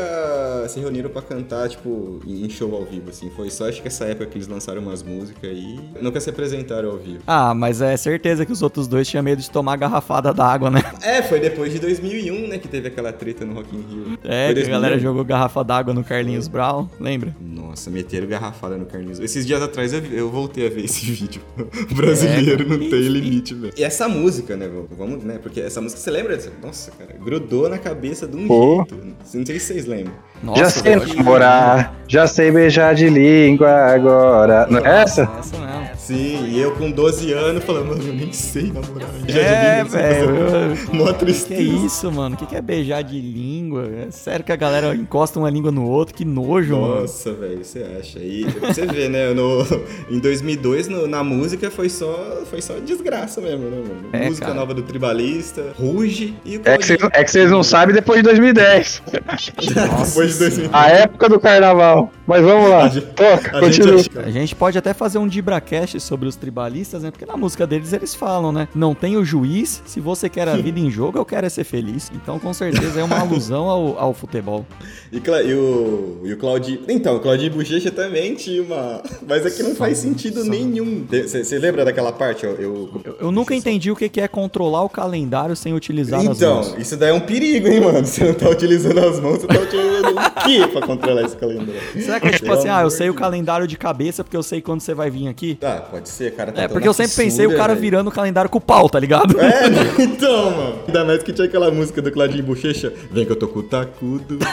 se 0.67 0.79
reuniram 0.79 1.09
pra 1.09 1.21
cantar, 1.21 1.69
tipo, 1.69 2.19
em 2.25 2.49
show 2.49 2.73
ao 2.75 2.85
vivo, 2.85 3.09
assim. 3.09 3.29
Foi 3.35 3.49
só, 3.49 3.67
acho 3.67 3.81
que 3.81 3.87
essa 3.87 4.05
época 4.05 4.27
que 4.27 4.37
eles 4.37 4.47
lançaram 4.47 4.81
umas 4.81 5.03
músicas 5.03 5.49
aí. 5.49 5.79
Nunca 6.01 6.19
se 6.19 6.29
apresentaram 6.29 6.60
ao 6.69 6.97
vivo. 6.97 7.19
Ah, 7.27 7.53
mas 7.53 7.81
é 7.81 7.95
certeza 7.97 8.45
que 8.45 8.51
os 8.51 8.61
outros 8.61 8.87
dois 8.87 9.07
tinham 9.07 9.23
medo 9.23 9.41
de 9.41 9.49
tomar 9.49 9.75
garrafada 9.77 10.33
d'água, 10.33 10.69
né? 10.69 10.81
É, 11.01 11.21
foi 11.21 11.39
depois 11.39 11.71
de 11.73 11.79
2001, 11.79 12.47
né, 12.47 12.57
que 12.57 12.67
teve 12.67 12.87
aquela 12.87 13.11
treta 13.11 13.45
no 13.45 13.53
Rock 13.55 13.75
in 13.75 13.81
Rio. 13.89 14.17
É, 14.23 14.47
Foi 14.47 14.55
que 14.55 14.61
a 14.61 14.71
galera 14.71 14.93
2001? 14.95 14.99
jogou 15.01 15.25
garrafa 15.25 15.63
d'água 15.63 15.93
no 15.93 16.03
Carlinhos 16.03 16.47
Brown, 16.47 16.87
lembra? 16.99 17.35
Nossa. 17.41 17.61
Nossa, 17.71 17.89
meteram 17.89 18.27
garrafada 18.27 18.77
no 18.77 18.85
Carlinhos. 18.85 19.17
Esses 19.21 19.47
dias 19.47 19.61
atrás 19.61 19.93
eu, 19.93 20.01
eu 20.11 20.29
voltei 20.29 20.67
a 20.67 20.69
ver 20.69 20.83
esse 20.83 21.05
vídeo. 21.09 21.41
O 21.89 21.95
brasileiro 21.95 22.63
É, 22.63 22.67
não 22.67 22.77
tem 22.77 23.07
limite, 23.07 23.53
velho. 23.55 23.73
E 23.77 23.83
essa 23.83 24.09
música, 24.09 24.57
né, 24.57 24.67
vô? 24.67 24.85
vamos, 24.97 25.23
né? 25.23 25.39
Porque 25.41 25.61
essa 25.61 25.79
música, 25.79 26.01
você 26.01 26.11
lembra 26.11 26.35
dessa? 26.35 26.51
Nossa, 26.61 26.91
cara, 26.91 27.15
grudou 27.23 27.69
na 27.69 27.77
cabeça 27.77 28.27
de 28.27 28.35
um 28.35 28.45
Pô. 28.45 28.85
jeito. 28.89 29.07
Não 29.33 29.45
sei 29.45 29.57
se 29.57 29.67
vocês 29.67 29.85
lembram. 29.85 30.13
já 30.57 30.69
sei 30.69 30.95
namorar, 30.97 31.95
já 32.07 32.27
sei 32.27 32.51
beijar 32.51 32.93
de 32.93 33.09
língua 33.09 33.69
agora. 33.69 34.67
Não 34.69 34.79
é 34.79 35.01
essa? 35.03 35.29
Essa 35.39 35.57
mesmo. 35.57 35.90
Sim, 36.05 36.48
e 36.50 36.60
eu 36.60 36.72
com 36.72 36.89
12 36.89 37.31
anos 37.31 37.63
falando, 37.63 37.89
mano, 37.89 38.03
eu 38.03 38.13
nem 38.13 38.34
sei 38.34 38.72
namorar. 38.72 39.08
É, 39.29 39.84
velho. 39.84 40.77
Mó 40.93 41.13
Que 41.13 41.20
tristeza. 41.20 41.62
isso, 41.62 42.12
mano? 42.12 42.36
O 42.36 42.38
que 42.38 42.46
que 42.48 42.55
é 42.55 42.62
beijar 42.62 43.03
de 43.03 43.20
língua? 43.22 43.88
É 44.08 44.12
sério 44.12 44.43
que 44.43 44.51
a 44.51 44.55
galera 44.55 44.96
encosta 44.96 45.38
uma 45.38 45.50
língua 45.50 45.72
no 45.72 45.86
outro? 45.88 46.15
Que 46.15 46.25
nojo, 46.25 46.75
mano. 46.75 47.01
Nossa, 47.01 47.31
velho, 47.34 47.63
você 47.63 47.86
acha? 48.00 48.20
E 48.20 48.43
você 48.46 48.86
vê, 48.88 49.08
né? 49.08 49.31
No, 49.34 49.62
em 50.10 50.20
2002, 50.20 50.88
no- 50.88 51.08
na 51.08 51.24
música, 51.24 51.70
foi 51.70 51.88
só, 51.88 52.41
foi 52.50 52.62
só 52.62 52.74
desgraça 52.79 53.39
mesmo, 53.39 53.65
né, 53.70 53.77
mano? 53.77 54.10
É, 54.12 54.25
música 54.27 54.48
cara. 54.48 54.60
nova 54.60 54.74
do 54.74 54.81
Tribalista, 54.81 55.63
Ruge 55.77 56.34
e 56.43 56.58
o 56.58 56.62
É 56.65 56.77
que, 56.77 56.86
vocês, 56.86 57.00
Claudinho. 57.00 57.22
é 57.22 57.24
que 57.24 57.31
vocês 57.31 57.51
não 57.51 57.62
sabem 57.63 57.93
depois 57.93 58.17
de 58.20 58.24
2010. 58.24 59.03
Depois 59.12 60.34
de 60.34 60.39
2002. 60.39 60.70
A 60.74 60.88
época 60.89 61.29
do 61.29 61.39
carnaval. 61.39 62.12
Mas 62.25 62.43
vamos 62.43 62.70
lá. 62.70 62.89
Toca, 62.89 63.58
a 63.58 63.62
gente 63.63 63.79
continua. 63.81 64.00
acha- 64.00 64.20
A 64.25 64.31
gente 64.31 64.55
pode 64.55 64.77
até 64.77 64.93
fazer 64.93 65.17
um 65.17 65.27
Dibracast 65.27 65.90
sobre 66.00 66.27
os 66.27 66.36
tribalistas, 66.36 67.03
né? 67.03 67.12
Porque 67.12 67.25
na 67.25 67.36
música 67.38 67.65
deles 67.67 67.93
eles 67.93 68.13
falam, 68.15 68.51
né? 68.51 68.67
Não 68.74 68.93
tem 68.93 69.17
o 69.17 69.25
juiz, 69.25 69.81
se 69.86 70.00
você 70.00 70.29
quer 70.29 70.48
a 70.48 70.55
vida 70.55 70.79
em 70.79 70.89
jogo, 70.89 71.17
eu 71.17 71.25
quero 71.25 71.45
é 71.45 71.50
ser 71.50 71.63
feliz. 71.63 72.12
Então, 72.13 72.39
com 72.39 72.53
certeza, 72.53 73.00
é 73.00 73.03
uma 73.03 73.19
alusão 73.21 73.65
ao, 73.69 74.00
ao 74.00 74.13
futebol. 74.13 74.65
E, 75.12 75.17
e 75.17 75.53
o, 75.53 76.21
e 76.24 76.33
o 76.33 76.38
Claudinho. 76.38 76.81
Então, 76.88 77.15
o 77.15 77.19
Claudinho 77.19 77.51
Bochecha 77.51 77.91
também 77.91 78.36
tinha 78.36 78.62
uma. 78.63 79.01
Mas 79.27 79.45
aqui 79.45 79.63
não 79.63 79.75
faz 79.75 79.98
sentido 79.98 80.43
nenhum. 80.43 81.05
Você 81.10 81.57
lembra 81.60 81.83
daquela 81.86 82.12
parte? 82.12 82.45
ó? 82.45 82.50
Eu, 82.50 82.89
Eu, 83.03 83.17
eu 83.21 83.31
nunca 83.31 83.55
entendi 83.55 83.91
o 83.91 83.95
que 83.95 84.07
que 84.10 84.21
é 84.21 84.27
controlar 84.27 84.83
o 84.83 84.89
calendário 84.89 85.55
sem 85.55 85.74
utilizar 85.74 86.19
as 86.19 86.38
Então, 86.38 86.55
mãos. 86.55 86.75
isso 86.77 86.95
daí 86.98 87.10
é 87.10 87.13
um 87.13 87.19
perigo, 87.19 87.67
hein, 87.67 87.81
mano? 87.81 88.05
Você 88.05 88.24
não 88.24 88.33
tá 88.33 88.50
utilizando 88.50 89.00
as 89.00 89.19
mãos, 89.19 89.39
você 89.41 89.48
tá 89.48 89.60
utilizando 89.60 90.17
o 90.17 90.43
quê 90.43 90.67
pra 90.71 90.81
controlar 90.81 91.24
esse 91.24 91.36
calendário? 91.36 91.81
Será 92.01 92.19
que 92.19 92.27
é 92.27 92.31
tipo 92.31 92.51
assim, 92.51 92.69
ah, 92.69 92.81
eu 92.81 92.89
sei 92.89 93.10
o 93.10 93.13
calendário 93.13 93.67
de 93.67 93.77
cabeça 93.77 94.24
porque 94.24 94.38
eu 94.38 94.43
sei 94.43 94.62
quando 94.62 94.81
você 94.81 94.93
vai 94.93 95.10
vir 95.10 95.27
aqui? 95.27 95.55
Tá, 95.55 95.80
pode 95.81 96.09
ser, 96.09 96.35
cara. 96.35 96.51
Tá 96.51 96.63
É, 96.63 96.67
porque 96.67 96.88
eu 96.88 96.93
sempre 96.93 97.11
pensei 97.15 97.45
o 97.45 97.50
fissura, 97.50 97.57
cara 97.57 97.73
velho. 97.73 97.81
virando 97.81 98.07
o 98.09 98.11
calendário 98.11 98.50
com 98.50 98.57
o 98.57 98.61
pau, 98.61 98.89
tá 98.89 99.00
ligado? 99.00 99.39
É, 99.39 99.63
então, 100.03 100.51
mano. 100.51 100.79
Ainda 100.88 101.05
mais 101.05 101.23
que 101.23 101.33
tinha 101.33 101.47
aquela 101.47 101.71
música 101.71 102.01
do 102.01 102.11
Claudinho 102.11 102.43
Bochecha. 102.43 102.91
Vem 103.11 103.25
que 103.25 103.31
eu 103.31 103.35
tô 103.35 103.47
com 103.47 103.59
o 103.59 103.63
tacudo. 103.63 104.38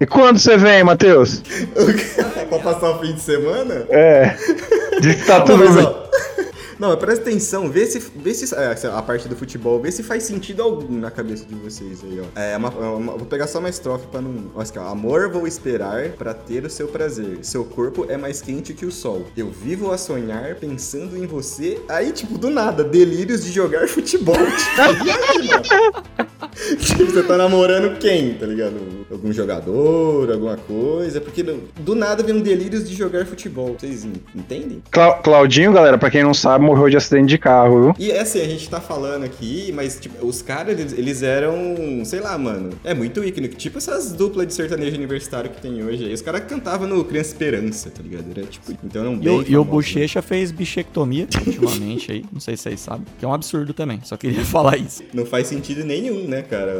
E 0.00 0.06
quando 0.06 0.38
você 0.38 0.56
vem, 0.56 0.82
Matheus? 0.82 1.42
pra 2.48 2.58
passar 2.58 2.90
o 2.92 3.00
fim 3.00 3.12
de 3.12 3.20
semana? 3.20 3.84
É. 3.90 4.34
Diz 4.98 5.16
que 5.16 5.26
tá 5.26 5.42
tudo 5.42 5.58
mas, 5.58 5.76
bem. 5.76 5.84
ó, 5.84 5.92
Não, 6.80 6.96
presta 6.96 7.28
atenção, 7.28 7.68
vê 7.70 7.84
se, 7.84 7.98
vê 8.16 8.32
se 8.32 8.54
é, 8.54 8.74
a 8.88 9.02
parte 9.02 9.28
do 9.28 9.36
futebol, 9.36 9.78
vê 9.80 9.92
se 9.92 10.02
faz 10.02 10.22
sentido 10.22 10.62
algum 10.62 10.98
na 10.98 11.10
cabeça 11.10 11.44
de 11.44 11.54
vocês 11.54 12.02
aí, 12.02 12.18
ó. 12.20 12.40
É, 12.40 12.56
uma, 12.56 12.70
uma- 12.70 13.16
vou 13.18 13.26
pegar 13.26 13.46
só 13.46 13.58
uma 13.58 13.68
estrofe 13.68 14.06
pra 14.06 14.22
não. 14.22 14.46
Olha 14.54 14.66
aqui, 14.66 14.78
ó. 14.78 14.88
Amor, 14.88 15.28
vou 15.30 15.46
esperar 15.46 16.08
pra 16.12 16.32
ter 16.32 16.64
o 16.64 16.70
seu 16.70 16.88
prazer. 16.88 17.38
Seu 17.42 17.64
corpo 17.66 18.06
é 18.08 18.16
mais 18.16 18.40
quente 18.40 18.72
que 18.72 18.86
o 18.86 18.90
sol. 18.90 19.26
Eu 19.36 19.50
vivo 19.50 19.92
a 19.92 19.98
sonhar 19.98 20.54
pensando 20.54 21.18
em 21.18 21.26
você. 21.26 21.78
Aí, 21.86 22.12
tipo, 22.12 22.38
do 22.38 22.48
nada, 22.48 22.82
delírios 22.82 23.44
de 23.44 23.52
jogar 23.52 23.86
futebol. 23.86 24.34
Tipo? 25.60 26.00
Tipo, 26.80 27.06
você 27.06 27.22
tá 27.22 27.36
namorando 27.36 27.98
quem, 27.98 28.34
tá 28.34 28.44
ligado? 28.46 28.74
Algum 29.10 29.32
jogador, 29.32 30.30
alguma 30.30 30.56
coisa. 30.56 31.20
Porque 31.20 31.42
do 31.42 31.60
do 31.80 31.94
nada 31.94 32.22
vem 32.22 32.34
um 32.34 32.40
delírios 32.40 32.88
de 32.88 32.94
jogar 32.94 33.24
futebol. 33.26 33.76
Vocês 33.78 34.04
en- 34.04 34.12
entendem? 34.34 34.82
Clau- 34.90 35.20
Claudinho, 35.22 35.72
galera, 35.72 35.96
pra 35.96 36.10
quem 36.10 36.22
não 36.22 36.34
sabe, 36.34 36.64
morreu 36.70 36.88
de 36.88 36.96
acidente 36.96 37.28
de 37.28 37.38
carro, 37.38 37.82
viu? 37.82 37.94
E 37.98 38.10
é 38.10 38.20
assim, 38.20 38.40
a 38.40 38.44
gente 38.48 38.68
tá 38.68 38.80
falando 38.80 39.24
aqui, 39.24 39.72
mas 39.74 39.98
tipo, 39.98 40.24
os 40.24 40.40
caras, 40.40 40.78
eles, 40.78 40.92
eles 40.92 41.22
eram, 41.22 41.54
sei 42.04 42.20
lá, 42.20 42.36
mano, 42.38 42.70
é 42.84 42.94
muito 42.94 43.24
ícone. 43.24 43.48
Tipo 43.48 43.78
essas 43.78 44.12
duplas 44.12 44.46
de 44.46 44.54
sertanejo 44.54 44.96
universitário 44.96 45.50
que 45.50 45.60
tem 45.60 45.82
hoje 45.84 46.04
aí. 46.04 46.12
Os 46.12 46.22
caras 46.22 46.42
cantavam 46.44 46.86
no 46.86 47.04
Criança 47.04 47.30
Esperança, 47.30 47.90
tá 47.90 48.02
ligado? 48.02 48.24
Era 48.30 48.46
tipo, 48.46 48.72
então 48.84 49.02
eram 49.02 49.14
E 49.14 49.18
bem 49.18 49.38
o, 49.38 49.42
e 49.42 49.56
o 49.56 49.64
né? 49.64 49.70
Bochecha 49.70 50.22
fez 50.22 50.50
bichectomia 50.52 51.26
ultimamente 51.46 52.12
aí, 52.12 52.24
não 52.32 52.40
sei 52.40 52.56
se 52.56 52.64
vocês 52.64 52.80
sabem, 52.80 53.04
que 53.18 53.24
é 53.24 53.28
um 53.28 53.34
absurdo 53.34 53.74
também, 53.74 54.00
só 54.04 54.16
queria 54.16 54.44
falar 54.46 54.76
isso. 54.76 55.02
Não 55.12 55.26
faz 55.26 55.48
sentido 55.48 55.84
nenhum, 55.84 56.28
né, 56.28 56.42
cara? 56.42 56.72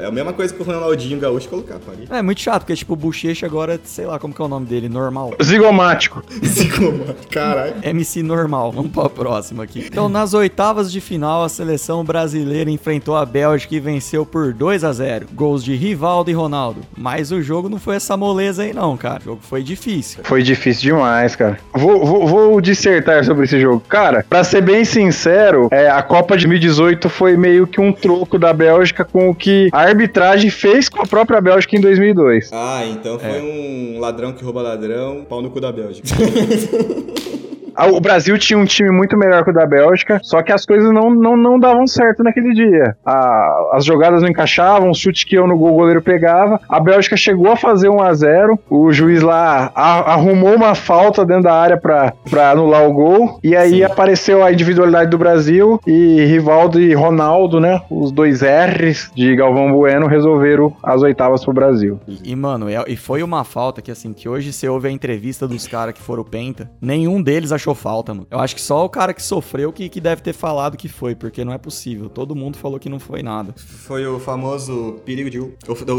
É 0.00 0.06
a 0.06 0.10
mesma 0.10 0.32
coisa 0.32 0.52
que 0.52 0.60
o 0.60 0.64
Ronaldinho 0.64 1.18
Gaúcho 1.18 1.48
colocar, 1.48 1.78
parei. 1.78 2.06
É 2.10 2.22
muito 2.22 2.40
chato, 2.40 2.62
porque 2.62 2.74
tipo, 2.74 2.92
o 2.92 2.96
Bochecha 2.96 3.46
agora, 3.46 3.80
sei 3.84 4.06
lá 4.06 4.18
como 4.18 4.34
que 4.34 4.42
é 4.42 4.44
o 4.44 4.48
nome 4.48 4.66
dele, 4.66 4.88
normal. 4.88 5.34
Zigomático. 5.42 6.22
Caralho. 7.30 7.74
MC 7.82 8.22
normal, 8.22 8.72
vamos 8.72 8.90
pra 8.90 9.08
próxima 9.08 9.27
aqui. 9.62 9.86
Então, 9.86 10.08
nas 10.08 10.34
oitavas 10.34 10.90
de 10.90 11.00
final, 11.00 11.44
a 11.44 11.48
seleção 11.48 12.04
brasileira 12.04 12.70
enfrentou 12.70 13.16
a 13.16 13.24
Bélgica 13.24 13.74
e 13.74 13.80
venceu 13.80 14.24
por 14.24 14.52
2 14.52 14.84
a 14.84 14.92
0 14.92 15.26
Gols 15.34 15.62
de 15.62 15.74
Rivaldo 15.74 16.30
e 16.30 16.34
Ronaldo. 16.34 16.80
Mas 16.96 17.30
o 17.30 17.42
jogo 17.42 17.68
não 17.68 17.78
foi 17.78 17.96
essa 17.96 18.16
moleza 18.16 18.62
aí 18.62 18.72
não, 18.72 18.96
cara. 18.96 19.20
O 19.20 19.24
jogo 19.24 19.40
foi 19.42 19.62
difícil. 19.62 20.20
Foi 20.24 20.42
difícil 20.42 20.94
demais, 20.94 21.36
cara. 21.36 21.58
Vou, 21.74 22.04
vou, 22.04 22.26
vou 22.26 22.60
dissertar 22.60 23.24
sobre 23.24 23.44
esse 23.44 23.60
jogo. 23.60 23.82
Cara, 23.88 24.24
pra 24.28 24.42
ser 24.44 24.62
bem 24.62 24.84
sincero, 24.84 25.68
é, 25.70 25.88
a 25.88 26.02
Copa 26.02 26.36
de 26.36 26.46
2018 26.46 27.08
foi 27.08 27.36
meio 27.36 27.66
que 27.66 27.80
um 27.80 27.92
troco 27.92 28.38
da 28.38 28.52
Bélgica 28.52 29.04
com 29.04 29.30
o 29.30 29.34
que 29.34 29.68
a 29.72 29.80
arbitragem 29.80 30.50
fez 30.50 30.88
com 30.88 31.02
a 31.02 31.06
própria 31.06 31.40
Bélgica 31.40 31.76
em 31.76 31.80
2002. 31.80 32.50
Ah, 32.52 32.84
então 32.86 33.18
foi 33.18 33.40
um 33.40 34.00
ladrão 34.00 34.32
que 34.32 34.44
rouba 34.44 34.62
ladrão, 34.62 35.24
pau 35.28 35.42
no 35.42 35.50
cu 35.50 35.60
da 35.60 35.72
Bélgica. 35.72 36.08
Ah, 37.78 37.86
O 37.86 38.00
Brasil 38.00 38.36
tinha 38.38 38.58
um 38.58 38.64
time 38.64 38.90
muito 38.90 39.16
melhor 39.16 39.44
que 39.44 39.50
o 39.50 39.54
da 39.54 39.64
Bélgica, 39.66 40.18
só 40.22 40.42
que 40.42 40.52
as 40.52 40.66
coisas 40.66 40.90
não, 40.92 41.10
não, 41.14 41.36
não 41.36 41.58
davam 41.58 41.86
certo 41.86 42.22
naquele 42.24 42.52
dia. 42.52 42.96
A- 43.06 43.70
as 43.74 43.84
jogadas 43.84 44.20
não 44.22 44.28
encaixavam, 44.28 44.90
os 44.90 44.98
chutes 44.98 45.24
que 45.24 45.36
iam 45.36 45.46
no 45.46 45.56
gol, 45.56 45.72
o 45.72 45.76
goleiro 45.76 46.02
pegava. 46.02 46.60
A 46.68 46.80
Bélgica 46.80 47.16
chegou 47.16 47.52
a 47.52 47.56
fazer 47.56 47.88
1 47.88 48.00
a 48.02 48.12
0 48.14 48.58
o 48.68 48.90
juiz 48.92 49.22
lá 49.22 49.70
a- 49.74 50.12
arrumou 50.14 50.54
uma 50.54 50.74
falta 50.74 51.24
dentro 51.24 51.44
da 51.44 51.54
área 51.54 51.76
pra, 51.76 52.12
pra 52.28 52.50
anular 52.50 52.86
o 52.88 52.92
gol, 52.92 53.38
e 53.44 53.54
aí 53.56 53.84
apareceu 53.84 54.42
a 54.42 54.52
individualidade 54.52 55.10
do 55.10 55.18
Brasil 55.18 55.80
e 55.86 56.24
Rivaldo 56.26 56.80
e 56.80 56.92
Ronaldo, 56.94 57.60
né, 57.60 57.80
os 57.90 58.10
dois 58.10 58.42
R's 58.42 59.10
de 59.14 59.36
Galvão 59.36 59.72
Bueno 59.72 60.06
resolveram 60.06 60.74
as 60.82 61.02
oitavas 61.02 61.44
pro 61.44 61.52
Brasil. 61.54 62.00
E, 62.24 62.34
mano, 62.34 62.68
é- 62.68 62.84
e 62.88 62.96
foi 62.96 63.22
uma 63.22 63.44
falta 63.44 63.80
que, 63.80 63.90
assim, 63.90 64.12
que 64.12 64.28
hoje 64.28 64.52
você 64.52 64.68
ouve 64.68 64.88
a 64.88 64.90
entrevista 64.90 65.46
dos 65.46 65.66
caras 65.66 65.94
que 65.94 66.00
foram 66.02 66.24
penta, 66.24 66.68
nenhum 66.80 67.22
deles 67.22 67.52
achou 67.52 67.67
falta, 67.74 68.14
mano. 68.14 68.26
Eu 68.30 68.38
acho 68.38 68.54
que 68.54 68.60
só 68.60 68.84
o 68.84 68.88
cara 68.88 69.12
que 69.12 69.22
sofreu 69.22 69.72
que, 69.72 69.88
que 69.88 70.00
deve 70.00 70.22
ter 70.22 70.32
falado 70.32 70.76
que 70.76 70.88
foi, 70.88 71.14
porque 71.14 71.44
não 71.44 71.52
é 71.52 71.58
possível. 71.58 72.08
Todo 72.08 72.34
mundo 72.34 72.56
falou 72.56 72.78
que 72.78 72.88
não 72.88 72.98
foi 72.98 73.22
nada. 73.22 73.54
Foi 73.56 74.06
o 74.06 74.18
famoso 74.18 75.00
perigo 75.04 75.30
de 75.30 75.38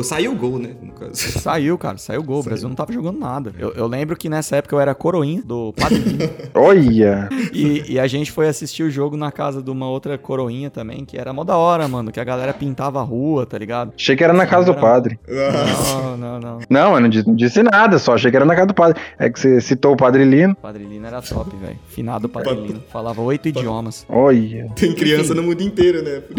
Saiu 0.04 0.34
o 0.34 0.36
gol, 0.36 0.60
né? 0.60 0.76
No 0.82 0.94
caso. 0.94 1.16
Saiu, 1.40 1.78
cara, 1.78 1.98
saiu 1.98 2.22
o 2.22 2.24
gol. 2.24 2.40
O 2.40 2.44
Brasil 2.44 2.68
não 2.68 2.76
tava 2.76 2.92
jogando 2.92 3.20
nada. 3.20 3.54
Eu, 3.58 3.72
eu 3.74 3.88
lembro 3.88 4.16
que 4.16 4.30
nessa 4.30 4.58
época 4.58 4.76
eu 4.76 4.80
era 4.80 4.94
coroinha 4.94 5.42
do 5.44 5.74
padrinho. 5.74 6.18
Olha! 6.54 7.30
e, 7.54 7.94
e 7.94 8.00
a 8.00 8.08
gente 8.08 8.32
foi 8.32 8.48
assistir 8.48 8.84
o 8.84 8.92
jogo 8.92 9.16
na 9.16 9.32
casa 9.32 9.62
de 9.62 9.72
uma 9.72 9.90
outra 9.90 10.18
coroinha 10.18 10.70
também, 10.70 11.06
que 11.06 11.18
era 11.18 11.32
mó 11.32 11.44
da 11.44 11.58
hora, 11.58 11.88
mano. 11.88 12.12
Que 12.12 12.20
a 12.20 12.24
galera 12.24 12.54
pintava 12.54 13.00
a 13.00 13.04
rua, 13.04 13.46
tá 13.46 13.58
ligado? 13.58 13.94
Achei 13.96 14.16
que 14.16 14.24
era 14.24 14.34
na 14.34 14.46
casa 14.46 14.66
do 14.66 14.80
padre. 14.80 15.20
Não, 15.28 16.18
não, 16.18 16.40
não. 16.40 16.60
Não, 16.70 16.96
eu 16.96 17.02
não 17.02 17.10
disse, 17.10 17.28
não 17.28 17.36
disse 17.36 17.64
nada, 17.64 17.98
só 17.98 18.16
achei 18.16 18.30
que 18.30 18.38
era 18.38 18.46
na 18.46 18.56
casa 18.56 18.68
do 18.68 18.74
padre. 18.74 19.00
É 19.18 19.30
que 19.30 19.40
você 19.40 19.62
citou 19.62 19.94
o 19.94 19.98
Padre 19.98 20.24
Lino. 20.24 20.56
Padre 20.56 20.84
Lino 20.84 21.06
era 21.06 21.22
top, 21.22 21.56
velho. 21.60 21.80
Finado 21.90 22.30
Padre 22.30 22.56
Lino. 22.56 22.84
Falava 22.92 23.22
oito 23.22 23.48
idiomas. 23.48 24.06
Olha. 24.10 24.70
Tem 24.76 24.94
criança 24.94 25.34
no 25.34 25.44
mundo 25.44 25.62
inteiro, 25.62 26.02
né? 26.02 26.22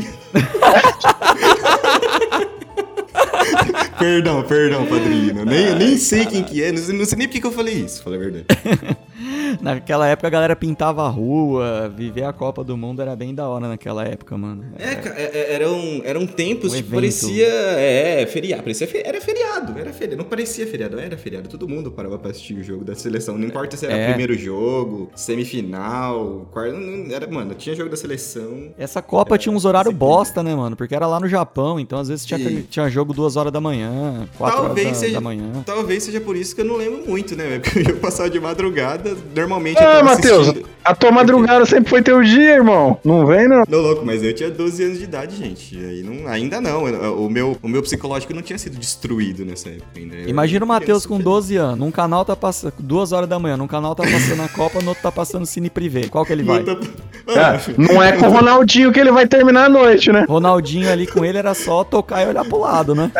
perdão, 3.98 4.42
perdão, 4.42 4.86
padrinho. 4.86 5.44
Nem, 5.44 5.74
nem 5.74 5.98
sei 5.98 6.26
quem 6.26 6.42
que 6.42 6.62
é, 6.62 6.72
não 6.72 6.78
sei, 6.78 6.96
não 6.96 7.04
sei 7.04 7.18
nem 7.18 7.28
por 7.28 7.34
que 7.34 7.40
que 7.40 7.46
eu 7.46 7.52
falei 7.52 7.74
isso, 7.74 8.02
falei 8.02 8.18
a 8.18 8.22
verdade. 8.22 8.46
Naquela 9.60 10.06
época 10.08 10.26
a 10.26 10.30
galera 10.30 10.56
pintava 10.56 11.04
a 11.04 11.08
rua, 11.08 11.92
viver 11.94 12.24
a 12.24 12.32
Copa 12.32 12.62
do 12.64 12.76
Mundo 12.76 13.00
era 13.02 13.14
bem 13.16 13.34
da 13.34 13.48
hora 13.48 13.68
naquela 13.68 14.04
época, 14.04 14.36
mano. 14.36 14.64
É, 14.78 14.92
é, 14.92 15.30
é, 15.34 15.54
eram, 15.54 16.00
eram 16.04 16.26
tempos 16.26 16.70
Um 16.72 16.74
que 16.74 16.80
evento. 16.80 16.94
parecia. 16.94 17.46
É, 17.48 18.26
feriado. 18.26 18.62
Parecia, 18.62 18.88
era 19.04 19.20
feriado, 19.20 19.78
era 19.78 19.92
feriado. 19.92 20.16
Não 20.22 20.24
parecia 20.28 20.66
feriado, 20.66 20.98
era 20.98 21.16
feriado. 21.16 21.48
Todo 21.48 21.68
mundo 21.68 21.90
parava 21.90 22.18
pra 22.18 22.30
assistir 22.30 22.54
o 22.54 22.62
jogo 22.62 22.84
da 22.84 22.94
seleção. 22.94 23.36
Não 23.38 23.46
importa 23.46 23.76
se 23.76 23.86
era 23.86 23.94
É. 23.96 24.08
primeiro 24.08 24.34
jogo, 24.36 25.10
semifinal, 25.14 26.48
quarto. 26.52 26.76
Era, 27.12 27.26
mano, 27.26 27.54
tinha 27.54 27.74
jogo 27.74 27.90
da 27.90 27.96
seleção. 27.96 28.70
Essa 28.78 29.02
Copa 29.02 29.36
tinha 29.38 29.52
uns 29.54 29.64
horários 29.64 29.94
bosta, 29.94 30.42
né, 30.42 30.54
mano? 30.54 30.76
Porque 30.76 30.94
era 30.94 31.06
lá 31.06 31.18
no 31.20 31.28
Japão, 31.28 31.78
então 31.80 31.98
às 31.98 32.08
vezes 32.08 32.24
tinha, 32.24 32.38
E- 32.40 32.62
tinha 32.62 32.88
jogo 32.88 33.12
duas 33.12 33.36
horas 33.36 33.52
da 33.52 33.60
manhã, 33.60 34.28
quatro 34.38 34.62
Talvez 34.64 34.86
horas 34.86 34.98
da, 34.98 35.04
seja, 35.06 35.14
da 35.14 35.20
manhã. 35.20 35.62
talvez 35.66 36.02
seja 36.04 36.20
por 36.20 36.36
isso 36.36 36.54
que 36.54 36.60
eu 36.60 36.64
não 36.64 36.76
lembro 36.76 37.02
muito, 37.06 37.36
né? 37.36 37.58
Porque 37.70 37.90
eu 37.90 37.96
passava 37.96 38.30
de 38.30 38.38
madrugada, 38.40 39.16
normalmente 39.34 39.80
eu 39.80 39.86
Ah, 39.88 39.92
tava 39.92 40.04
Matheus, 40.04 40.48
assistindo- 40.48 40.68
a 40.84 40.94
tua 40.94 41.10
madrugada 41.12 41.66
sempre 41.66 41.90
foi 41.90 42.02
teu 42.02 42.22
dia, 42.22 42.54
irmão. 42.54 42.98
Não 43.04 43.26
vem, 43.26 43.46
não. 43.48 43.62
Não, 43.68 43.78
louco, 43.80 44.04
mas 44.04 44.22
eu 44.22 44.34
tinha 44.34 44.50
12 44.50 44.82
anos 44.82 44.98
de 44.98 45.04
idade, 45.04 45.36
gente. 45.36 45.76
E 45.76 45.84
aí 45.84 46.02
não, 46.02 46.26
ainda 46.26 46.60
não. 46.60 46.88
eu- 46.88 47.20
O 47.24 47.28
meu, 47.30 47.56
o 47.62 47.68
meu 47.68 47.82
psicológico 47.82 48.32
não 48.34 48.40
tinha 48.42 48.58
sido 48.58 48.78
destruído 48.78 49.44
nessa 49.44 49.68
época 49.68 49.86
ainda. 49.96 50.16
Eu- 50.16 50.28
Imagina 50.28 50.64
o 50.64 50.64
eu 50.64 50.68
Matheus 50.68 51.04
com 51.06 51.14
feliz. 51.14 51.24
12 51.24 51.56
anos. 51.56 51.78
Num 51.78 51.90
canal 51.90 52.24
tá 52.24 52.34
passando. 52.34 52.72
duas 52.78 53.12
horas 53.12 53.28
da 53.28 53.38
manhã. 53.38 53.56
Num 53.56 53.66
canal 53.66 53.94
tá 53.94 54.02
passando 54.04 54.42
a 54.42 54.48
Copa, 54.48 54.80
no 54.80 54.88
outro 54.88 55.02
tá 55.02 55.12
passando 55.12 55.44
Cine 55.46 55.68
Privé. 55.70 56.08
Qual 56.08 56.24
que 56.24 56.32
ele 56.32 56.42
vai? 56.42 56.62
Não 56.62 56.74
tá- 56.76 56.80
Ah, 57.28 57.60
não 57.76 58.02
é 58.02 58.12
com 58.12 58.26
o 58.26 58.30
Ronaldinho 58.30 58.90
que 58.92 58.98
ele 58.98 59.12
vai 59.12 59.26
terminar 59.26 59.66
a 59.66 59.68
noite, 59.68 60.10
né? 60.10 60.24
Ronaldinho 60.28 60.90
ali 60.90 61.06
com 61.06 61.24
ele 61.24 61.38
era 61.38 61.54
só 61.54 61.84
tocar 61.84 62.22
e 62.24 62.28
olhar 62.28 62.44
pro 62.44 62.58
lado, 62.58 62.94
né? 62.94 63.10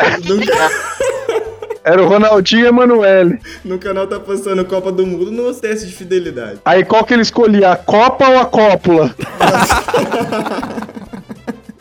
Era 1.83 2.01
o 2.03 2.07
Ronaldinho 2.07 2.65
e 2.65 2.67
Emanuele. 2.67 3.39
No 3.65 3.79
canal 3.79 4.05
tá 4.07 4.19
passando 4.19 4.63
Copa 4.65 4.91
do 4.91 5.05
Mundo 5.05 5.31
nos 5.31 5.59
testes 5.59 5.89
de 5.89 5.95
fidelidade. 5.95 6.59
Aí 6.63 6.85
qual 6.85 7.03
que 7.03 7.13
ele 7.13 7.23
escolhia? 7.23 7.71
A 7.71 7.75
Copa 7.75 8.27
ou 8.29 8.39
a 8.39 8.45
Cópula? 8.45 9.15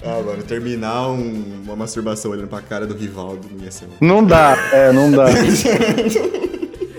Ah, 0.03 0.23
mano, 0.25 0.43
terminar 0.43 1.09
um- 1.11 1.61
uma 1.63 1.77
masturbação 1.77 2.31
olhando 2.33 2.49
pra 2.49 2.61
cara 2.63 2.87
do 2.87 2.95
Rivaldo 2.95 3.47
não 3.55 3.63
ia 3.65 3.71
ser. 3.71 3.87
Não 4.01 4.25
dá, 4.25 4.57
é, 4.73 4.91
não 4.93 5.11
dá. 5.13 5.27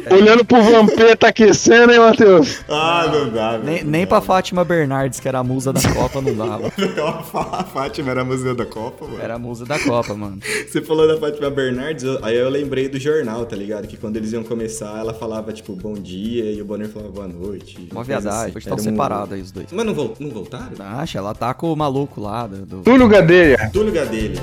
Olhando 0.10 0.44
pro 0.46 0.62
Vampeta 0.62 1.28
aquecendo, 1.28 1.92
hein, 1.94 2.00
Matheus? 2.00 2.62
Ah, 2.70 3.10
não 3.12 3.30
dá, 3.30 3.52
velho. 3.58 3.64
Nem, 3.64 3.84
nem 3.84 4.08
pra 4.08 4.22
Fátima 4.22 4.64
Bernardes, 4.64 5.20
que 5.20 5.28
era 5.28 5.40
a 5.40 5.44
musa 5.44 5.72
da 5.74 5.82
Copa, 5.94 6.22
não 6.22 6.34
dava. 6.36 6.72
A 7.62 7.64
Fátima 7.64 8.12
era 8.12 8.22
a 8.22 8.26
música 8.26 8.54
da 8.56 8.66
Copa, 8.66 9.06
mano. 9.06 9.20
Era 9.22 9.36
a 9.36 9.40
musa 9.40 9.66
da 9.66 9.78
Copa, 9.80 10.14
mano. 10.14 10.40
Você 10.68 10.82
falou 10.82 11.08
da 11.08 11.18
Fátima 11.18 11.50
Bernardes, 11.50 12.04
aí 12.22 12.36
eu 12.38 12.50
lembrei 12.50 12.88
do 12.90 13.00
jornal, 13.00 13.46
tá 13.46 13.56
ligado? 13.56 13.88
Que 13.88 13.98
quando 13.98 14.18
eles 14.18 14.32
iam 14.34 14.44
começar, 14.44 14.98
ela 15.00 15.14
falava, 15.14 15.52
tipo, 15.54 15.74
bom 15.76 15.94
dia, 15.94 16.52
e 16.52 16.62
o 16.62 16.66
Bonner 16.66 16.88
falava 16.90 17.12
boa 17.12 17.28
noite. 17.28 17.88
Uma 17.92 18.04
viadagem. 18.04 18.40
assim. 18.40 18.50
Hoje 18.50 18.58
estão 18.60 18.76
um- 18.78 18.80
separados 18.80 19.34
aí 19.34 19.42
os 19.42 19.52
dois. 19.52 19.68
Mas 19.72 19.86
não, 19.86 19.94
vol- 19.94 20.16
não 20.20 20.30
voltaram? 20.30 20.68
Acha, 20.80 21.18
ela 21.18 21.34
tá 21.36 21.54
com 21.54 21.72
o 21.72 21.76
maluco 21.76 22.20
lá. 22.22 22.48
Do, 22.48 22.66
do- 22.66 22.82
Túlio 22.82 23.08
Gadelha. 23.08 23.70
Túlio 23.74 23.92
Gadelha. 23.94 24.42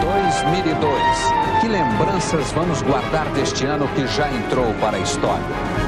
2002. 0.00 0.99
Lembranças 1.70 2.50
vamos 2.50 2.82
guardar 2.82 3.30
deste 3.30 3.64
ano 3.64 3.86
que 3.94 4.04
já 4.04 4.28
entrou 4.28 4.74
para 4.80 4.96
a 4.96 5.00
história? 5.00 5.79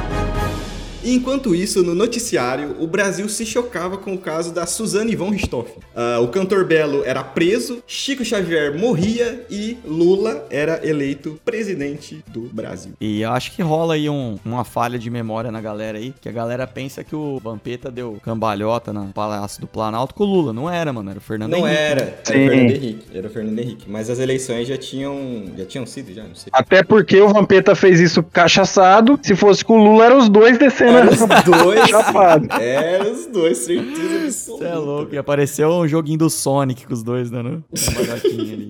E 1.05 1.15
enquanto 1.15 1.53
isso, 1.55 1.83
no 1.83 1.95
noticiário, 1.95 2.77
o 2.79 2.87
Brasil 2.87 3.29
se 3.29 3.45
chocava 3.45 3.97
com 3.99 4.15
o 4.15 4.19
caso 4.19 4.53
da 4.53 4.67
Suzane 4.67 5.17
von 5.17 5.31
Richthofen. 5.31 5.75
Ah, 5.97 6.21
o 6.21 6.29
cantor 6.29 6.65
Belo 6.65 7.03
era 7.05 7.25
preso, 7.25 7.83
Chico 7.87 8.25
Xavier 8.25 8.79
morria 8.79 9.45
e 9.51 9.77
Lula 9.85 10.47
era 10.49 10.81
eleito 10.87 11.41
presidente 11.45 12.23
do 12.29 12.43
Brasil. 12.53 12.93
E 13.01 13.21
eu 13.23 13.31
acho 13.33 13.51
que 13.53 13.63
rola 13.63 13.95
aí 13.95 14.09
um- 14.09 14.39
uma 14.45 14.65
falha 14.65 14.97
de 14.99 15.11
memória 15.11 15.51
na 15.51 15.61
galera 15.61 15.99
aí, 15.99 16.15
que 16.21 16.29
a 16.29 16.33
galera 16.33 16.67
pensa 16.69 17.03
que 17.03 17.17
o 17.17 17.39
Vampeta 17.43 17.91
deu 17.91 18.19
cambalhota 18.23 18.93
no 18.93 19.07
Palácio 19.13 19.61
do 19.61 19.67
Planalto 19.67 20.15
com 20.15 20.23
o 20.23 20.27
Lula. 20.27 20.53
Não 20.53 20.71
era, 20.71 20.93
mano, 20.93 21.11
era 21.11 21.19
o 21.19 21.23
Fernando 21.23 21.51
Não 21.51 21.67
Henrique. 21.67 21.77
era, 21.83 22.05
né? 22.05 22.13
era 22.29 22.39
o 22.39 22.47
Fernando 22.47 22.71
Henrique, 22.71 23.05
era 23.13 23.27
o 23.27 23.31
Fernando 23.31 23.59
Henrique. 23.59 23.85
Mas 23.91 24.09
as 24.09 24.19
eleições 24.21 24.69
já 24.69 24.77
tinham, 24.77 25.47
já 25.59 25.65
tinham 25.65 25.85
sido, 25.85 26.15
já, 26.15 26.23
não 26.23 26.35
sei. 26.37 26.49
Até 26.53 26.85
porque 26.85 27.21
o 27.21 27.29
Vampeta 27.29 27.75
fez 27.75 27.99
isso 27.99 28.23
cachaçado. 28.23 29.19
Se 29.23 29.35
fosse 29.35 29.65
com 29.65 29.81
o 29.81 29.85
Lula, 29.85 30.05
eram 30.07 30.19
os 30.19 30.29
dois 30.29 30.57
descendo. 30.59 30.92
Eram 30.93 31.11
os 31.11 31.45
dois, 31.45 31.89
Chapado. 31.89 32.49
eram 32.61 33.13
os 33.13 33.27
dois, 33.27 33.59
certeza 33.59 34.31
Você 34.31 34.43
absoluta. 34.53 34.65
é 34.65 34.75
louco. 34.75 35.15
E 35.15 35.19
apareceu 35.19 35.69
um 35.71 35.89
joguinho 35.89 36.19
do 36.19 36.31
Sonic 36.31 36.87
com 36.87 36.93
os 36.95 37.03
dois, 37.03 37.31
né? 37.31 37.43
né? 37.43 37.59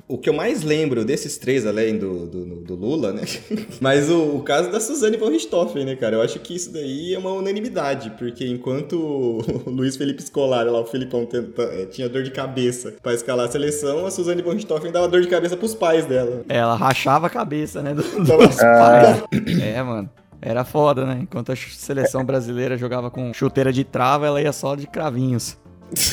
O 0.09 0.19
que 0.19 0.29
eu 0.29 0.35
mais 0.35 0.63
lembro 0.63 1.05
desses 1.05 1.37
três, 1.39 1.67
além 1.67 1.99
do, 1.99 2.27
do, 2.27 2.45
do 2.63 2.75
Lula, 2.75 3.13
né? 3.13 3.23
Mas 3.81 4.09
o, 4.11 4.37
o 4.37 4.43
caso 4.43 4.71
da 4.71 4.81
Suzane 4.81 5.17
von 5.17 5.29
Richthofen, 5.29 5.85
né, 5.85 5.97
cara? 5.97 6.17
Eu 6.17 6.23
acho 6.23 6.39
que 6.41 6.55
isso 6.55 6.73
daí 6.73 7.15
é 7.15 7.19
uma 7.19 7.33
unanimidade, 7.33 8.11
porque 8.19 8.47
enquanto 8.47 8.95
o 8.97 9.71
Luiz 9.71 9.97
Felipe 9.97 10.23
Scolari, 10.23 10.71
lá, 10.71 10.81
o 10.81 10.87
Felipão, 10.87 11.25
tenta, 11.27 11.63
eh, 11.63 11.87
tinha 11.87 12.09
dor 12.09 12.23
de 12.23 12.31
cabeça 12.31 12.95
pra 13.03 13.15
escalar 13.15 13.47
a 13.47 13.51
seleção, 13.51 14.07
a 14.07 14.11
Suzane 14.11 14.43
von 14.43 14.53
Richthofen 14.53 14.93
dava 14.93 15.09
dor 15.09 15.21
de 15.23 15.29
cabeça 15.29 15.57
pros 15.57 15.75
pais 15.75 16.05
dela. 16.07 16.43
Ela 16.49 16.75
rachava 16.75 17.27
a 17.27 17.31
cabeça, 17.31 17.83
né? 17.83 17.95
Do, 17.95 18.03
dos 18.03 18.57
pais. 18.57 19.23
É, 19.63 19.83
mano. 19.83 20.09
Era 20.45 20.65
foda, 20.65 21.07
né? 21.07 21.21
Enquanto 21.23 21.53
a 21.53 21.57
seleção 21.57 22.25
brasileira 22.25 22.77
jogava 22.77 23.09
com 23.13 23.33
chuteira 23.33 23.73
de 23.73 23.85
trava, 23.85 24.27
ela 24.27 24.43
ia 24.43 24.53
só 24.53 24.75
de 24.75 24.89
cravinhos. 24.89 25.57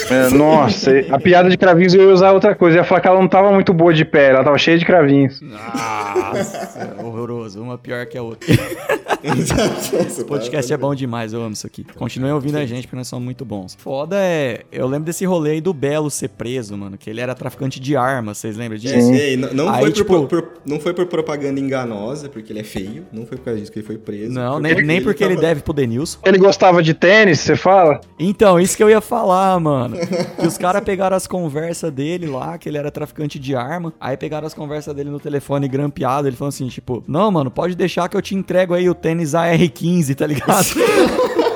É, 0.09 0.29
nossa, 0.29 0.91
a 1.09 1.17
piada 1.17 1.49
de 1.49 1.57
cravinhos 1.57 1.93
eu 1.93 2.03
ia 2.03 2.13
usar 2.13 2.31
outra 2.31 2.53
coisa. 2.53 2.77
Eu 2.77 2.81
ia 2.81 2.83
falar 2.83 3.01
que 3.01 3.07
ela 3.07 3.19
não 3.19 3.27
tava 3.27 3.51
muito 3.51 3.73
boa 3.73 3.93
de 3.93 4.05
pé, 4.05 4.29
ela 4.29 4.43
tava 4.43 4.57
cheia 4.57 4.77
de 4.77 4.85
cravinhos. 4.85 5.41
Nossa, 5.41 6.95
horroroso. 7.03 7.61
Uma 7.61 7.77
pior 7.77 8.05
que 8.05 8.17
a 8.17 8.21
outra. 8.21 8.47
O 10.21 10.25
podcast 10.25 10.71
é 10.73 10.77
bom 10.77 10.95
demais, 10.95 11.33
eu 11.33 11.41
amo 11.41 11.53
isso 11.53 11.67
aqui. 11.67 11.83
Continuem 11.83 12.33
ouvindo 12.33 12.57
a 12.57 12.65
gente, 12.65 12.83
porque 12.83 12.95
nós 12.95 13.07
somos 13.07 13.25
muito 13.25 13.43
bons. 13.43 13.75
Foda 13.75 14.15
é. 14.17 14.61
Eu 14.71 14.87
lembro 14.87 15.05
desse 15.05 15.25
rolê 15.25 15.51
aí 15.51 15.61
do 15.61 15.73
Belo 15.73 16.09
ser 16.09 16.29
preso, 16.29 16.77
mano. 16.77 16.97
Que 16.97 17.09
ele 17.09 17.19
era 17.21 17.35
traficante 17.35 17.79
de 17.79 17.95
armas, 17.95 18.37
vocês 18.37 18.55
lembram 18.57 18.77
disso? 18.77 19.11
É, 19.11 19.33
é, 19.33 19.37
não, 19.37 19.53
não 19.53 19.69
Aí, 19.69 19.81
foi 19.81 19.91
tipo- 19.91 20.27
por, 20.27 20.41
por- 20.43 20.53
não 20.65 20.79
foi 20.79 20.93
por 20.93 21.05
propaganda 21.07 21.59
enganosa, 21.59 22.29
porque 22.29 22.51
ele 22.53 22.59
é 22.59 22.63
feio. 22.63 23.05
Não 23.11 23.25
foi 23.25 23.37
por 23.37 23.45
causa 23.45 23.59
disso 23.59 23.71
que 23.71 23.79
ele 23.79 23.85
foi 23.87 23.97
preso. 23.97 24.33
Não, 24.33 24.59
nem, 24.59 24.75
nem 24.83 25.01
porque 25.01 25.23
ele 25.23 25.35
tava- 25.35 25.47
deve 25.47 25.61
pro 25.61 25.73
Denilson. 25.73 26.19
Ele 26.23 26.37
gostava 26.37 26.81
de 26.81 26.93
tênis, 26.93 27.39
você 27.39 27.55
fala? 27.55 27.99
Então, 28.17 28.59
isso 28.59 28.75
que 28.77 28.83
eu 28.83 28.89
ia 28.89 29.01
falar, 29.01 29.59
mano. 29.59 29.97
Que 30.39 30.47
os 30.47 30.57
caras 30.57 30.83
pegaram 30.83 31.15
as 31.17 31.27
conversas 31.27 31.91
dele 31.91 32.27
lá, 32.27 32.57
que 32.57 32.69
ele 32.69 32.77
era 32.77 32.91
traficante 32.91 33.37
de 33.39 33.55
arma. 33.55 33.93
Aí 33.99 34.15
pegaram 34.15 34.47
as 34.47 34.53
conversas 34.53 34.93
dele 34.95 35.09
no 35.09 35.19
telefone 35.19 35.67
grampeado. 35.67 36.27
Ele 36.27 36.35
falou 36.35 36.49
assim, 36.49 36.67
tipo, 36.67 37.03
não, 37.07 37.29
mano, 37.31 37.51
pode 37.51 37.75
deixar 37.75 38.07
que 38.07 38.15
eu 38.15 38.21
te 38.21 38.35
entrego 38.35 38.73
aí 38.73 38.89
o 38.89 38.93
tênis 38.95 39.08
AR15, 39.17 40.15
tá 40.15 40.25
ligado? 40.27 40.65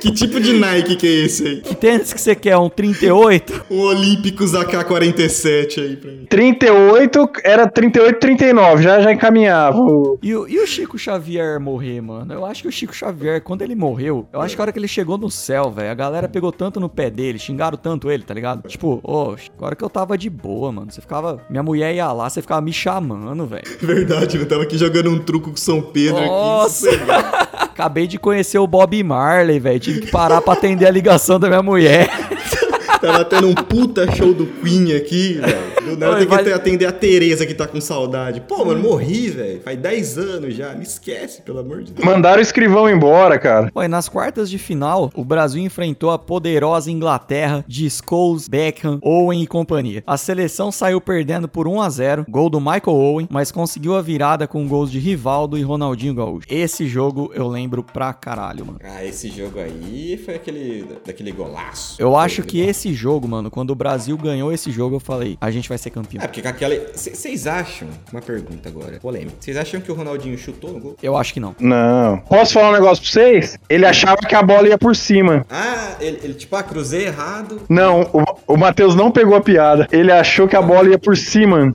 Que 0.00 0.10
tipo 0.12 0.40
de 0.40 0.52
Nike 0.54 0.96
que 0.96 1.06
é 1.06 1.10
esse 1.26 1.46
aí? 1.46 1.60
que 1.60 1.74
tênis 1.74 2.12
que 2.12 2.20
você 2.20 2.34
quer? 2.34 2.56
Um 2.56 2.68
38? 2.68 3.66
Um 3.70 3.80
Olímpicos 3.80 4.54
AK-47 4.54 5.78
aí 5.82 5.96
pra 5.96 6.10
mim. 6.10 6.26
38, 6.28 7.28
era 7.44 7.66
38, 7.68 8.18
39, 8.18 8.82
já, 8.82 9.00
já 9.00 9.12
encaminhava. 9.12 9.78
E, 10.22 10.34
o- 10.34 10.48
e 10.48 10.58
o 10.58 10.66
Chico 10.66 10.98
Xavier 10.98 11.60
morrer, 11.60 12.00
mano? 12.00 12.32
Eu 12.32 12.44
acho 12.46 12.62
que 12.62 12.68
o 12.68 12.72
Chico 12.72 12.94
Xavier, 12.94 13.42
quando 13.42 13.62
ele 13.62 13.74
morreu, 13.74 14.26
eu 14.32 14.40
acho 14.40 14.54
que 14.54 14.60
a 14.60 14.64
hora 14.64 14.72
que 14.72 14.78
ele 14.78 14.88
chegou 14.88 15.18
no 15.18 15.30
céu, 15.30 15.70
velho, 15.70 15.90
a 15.90 15.94
galera 15.94 16.28
pegou 16.28 16.50
tanto 16.52 16.80
no 16.80 16.88
pé 16.88 17.10
dele, 17.10 17.38
xingaram 17.38 17.76
tanto 17.76 18.10
ele, 18.10 18.22
tá 18.22 18.32
ligado? 18.34 18.66
Tipo, 18.68 19.00
ô, 19.02 19.34
agora 19.56 19.76
que 19.76 19.84
eu 19.84 19.90
tava 19.90 20.16
de 20.16 20.30
boa, 20.30 20.72
mano. 20.72 20.90
Você 20.90 21.00
ficava. 21.00 21.40
Minha 21.50 21.62
mulher 21.62 21.94
ia 21.94 22.10
lá, 22.12 22.28
você 22.28 22.40
ficava 22.40 22.60
me 22.60 22.72
chamando, 22.72 23.46
velho. 23.46 23.64
Verdade, 23.80 24.38
eu 24.38 24.46
tava 24.46 24.62
aqui 24.62 24.76
jogando 24.78 25.10
um 25.10 25.18
truco 25.18 25.50
com 25.50 25.56
São 25.56 25.82
Pedro 25.82 26.20
Nossa! 26.24 26.88
aqui. 26.88 27.69
Acabei 27.80 28.06
de 28.06 28.18
conhecer 28.18 28.58
o 28.58 28.66
Bob 28.66 29.02
Marley, 29.02 29.58
velho. 29.58 29.80
Tive 29.80 30.00
que 30.02 30.10
parar 30.10 30.42
pra 30.42 30.52
atender 30.52 30.84
a 30.84 30.90
ligação 30.90 31.40
da 31.40 31.48
minha 31.48 31.62
mulher. 31.62 32.10
Tava 33.00 33.24
tendo 33.24 33.48
um 33.48 33.54
puta 33.54 34.06
show 34.14 34.34
do 34.34 34.44
Queen 34.46 34.92
aqui, 34.92 35.40
velho. 35.40 35.69
Do 35.84 35.96
nada 35.96 36.16
tem 36.16 36.44
que 36.44 36.52
atender 36.52 36.86
a 36.86 36.92
Tereza 36.92 37.46
que 37.46 37.54
tá 37.54 37.66
com 37.66 37.80
saudade. 37.80 38.40
Pô, 38.40 38.64
mano, 38.64 38.80
morri, 38.80 39.30
velho. 39.30 39.60
Faz 39.62 39.78
10 39.78 40.18
anos 40.18 40.54
já. 40.54 40.74
Me 40.74 40.82
esquece, 40.82 41.42
pelo 41.42 41.58
amor 41.58 41.82
de 41.82 41.92
Deus. 41.92 42.06
Mandaram 42.06 42.38
o 42.38 42.42
escrivão 42.42 42.88
embora, 42.88 43.38
cara. 43.38 43.70
Pô, 43.72 43.82
e 43.82 43.88
nas 43.88 44.08
quartas 44.08 44.50
de 44.50 44.58
final, 44.58 45.10
o 45.14 45.24
Brasil 45.24 45.62
enfrentou 45.62 46.10
a 46.10 46.18
poderosa 46.18 46.90
Inglaterra 46.90 47.64
de 47.66 47.88
Scholes, 47.88 48.48
Beckham, 48.48 48.98
Owen 49.02 49.42
e 49.42 49.46
companhia. 49.46 50.02
A 50.06 50.16
seleção 50.16 50.70
saiu 50.70 51.00
perdendo 51.00 51.48
por 51.48 51.66
1 51.66 51.80
a 51.80 51.88
0 51.88 52.26
gol 52.28 52.50
do 52.50 52.60
Michael 52.60 52.96
Owen, 52.96 53.28
mas 53.30 53.50
conseguiu 53.50 53.96
a 53.96 54.02
virada 54.02 54.46
com 54.46 54.66
gols 54.68 54.90
de 54.90 54.98
Rivaldo 54.98 55.56
e 55.56 55.62
Ronaldinho 55.62 56.14
Gaúcho. 56.14 56.46
Esse 56.48 56.86
jogo 56.86 57.30
eu 57.34 57.48
lembro 57.48 57.82
pra 57.82 58.12
caralho, 58.12 58.66
mano. 58.66 58.78
Ah, 58.84 59.04
esse 59.04 59.28
jogo 59.30 59.58
aí 59.58 60.20
foi 60.24 60.34
aquele 60.34 60.84
daquele 61.04 61.32
golaço. 61.32 61.96
Eu 61.98 62.16
acho 62.16 62.42
que 62.42 62.60
esse 62.60 62.92
jogo, 62.92 63.26
mano, 63.26 63.50
quando 63.50 63.70
o 63.70 63.74
Brasil 63.74 64.16
ganhou 64.16 64.52
esse 64.52 64.70
jogo, 64.70 64.96
eu 64.96 65.00
falei, 65.00 65.38
a 65.40 65.50
gente 65.50 65.68
vai 65.70 65.78
ser 65.78 65.90
campeão. 65.90 66.22
É, 66.22 66.26
porque 66.26 66.42
com 66.42 66.48
aquela. 66.48 66.74
Vocês 66.94 67.46
acham? 67.46 67.88
Uma 68.12 68.20
pergunta 68.20 68.68
agora, 68.68 68.98
polêmica. 69.00 69.36
Vocês 69.40 69.56
acham 69.56 69.80
que 69.80 69.90
o 69.90 69.94
Ronaldinho 69.94 70.36
chutou 70.36 70.72
no 70.72 70.80
gol? 70.80 70.96
Eu 71.02 71.16
acho 71.16 71.32
que 71.32 71.40
não. 71.40 71.56
Não. 71.58 72.18
Posso 72.28 72.52
falar 72.52 72.70
um 72.70 72.72
negócio 72.72 73.02
pra 73.02 73.12
vocês? 73.12 73.58
Ele 73.68 73.86
achava 73.86 74.18
que 74.18 74.34
a 74.34 74.42
bola 74.42 74.68
ia 74.68 74.76
por 74.76 74.94
cima. 74.94 75.46
Ah, 75.48 75.94
ele, 76.00 76.20
ele 76.22 76.34
tipo, 76.34 76.54
ah, 76.56 76.62
cruzei 76.62 77.06
errado. 77.06 77.62
Não, 77.68 78.02
o, 78.12 78.54
o 78.54 78.56
Matheus 78.56 78.94
não 78.94 79.10
pegou 79.10 79.34
a 79.34 79.40
piada. 79.40 79.88
Ele 79.90 80.12
achou 80.12 80.46
que 80.46 80.56
a 80.56 80.62
bola 80.62 80.90
ia 80.90 80.98
por 80.98 81.16
cima. 81.16 81.72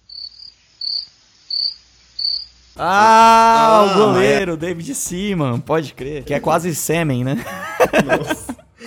Ah, 2.77 3.79
Ah, 3.79 3.83
o 3.85 3.93
goleiro, 3.97 4.57
David 4.57 4.93
Seaman, 4.93 5.59
pode 5.61 5.93
crer. 5.93 6.23
Que 6.23 6.33
é 6.33 6.39
quase 6.41 6.75
sêmen, 6.75 7.23
né? 7.23 7.37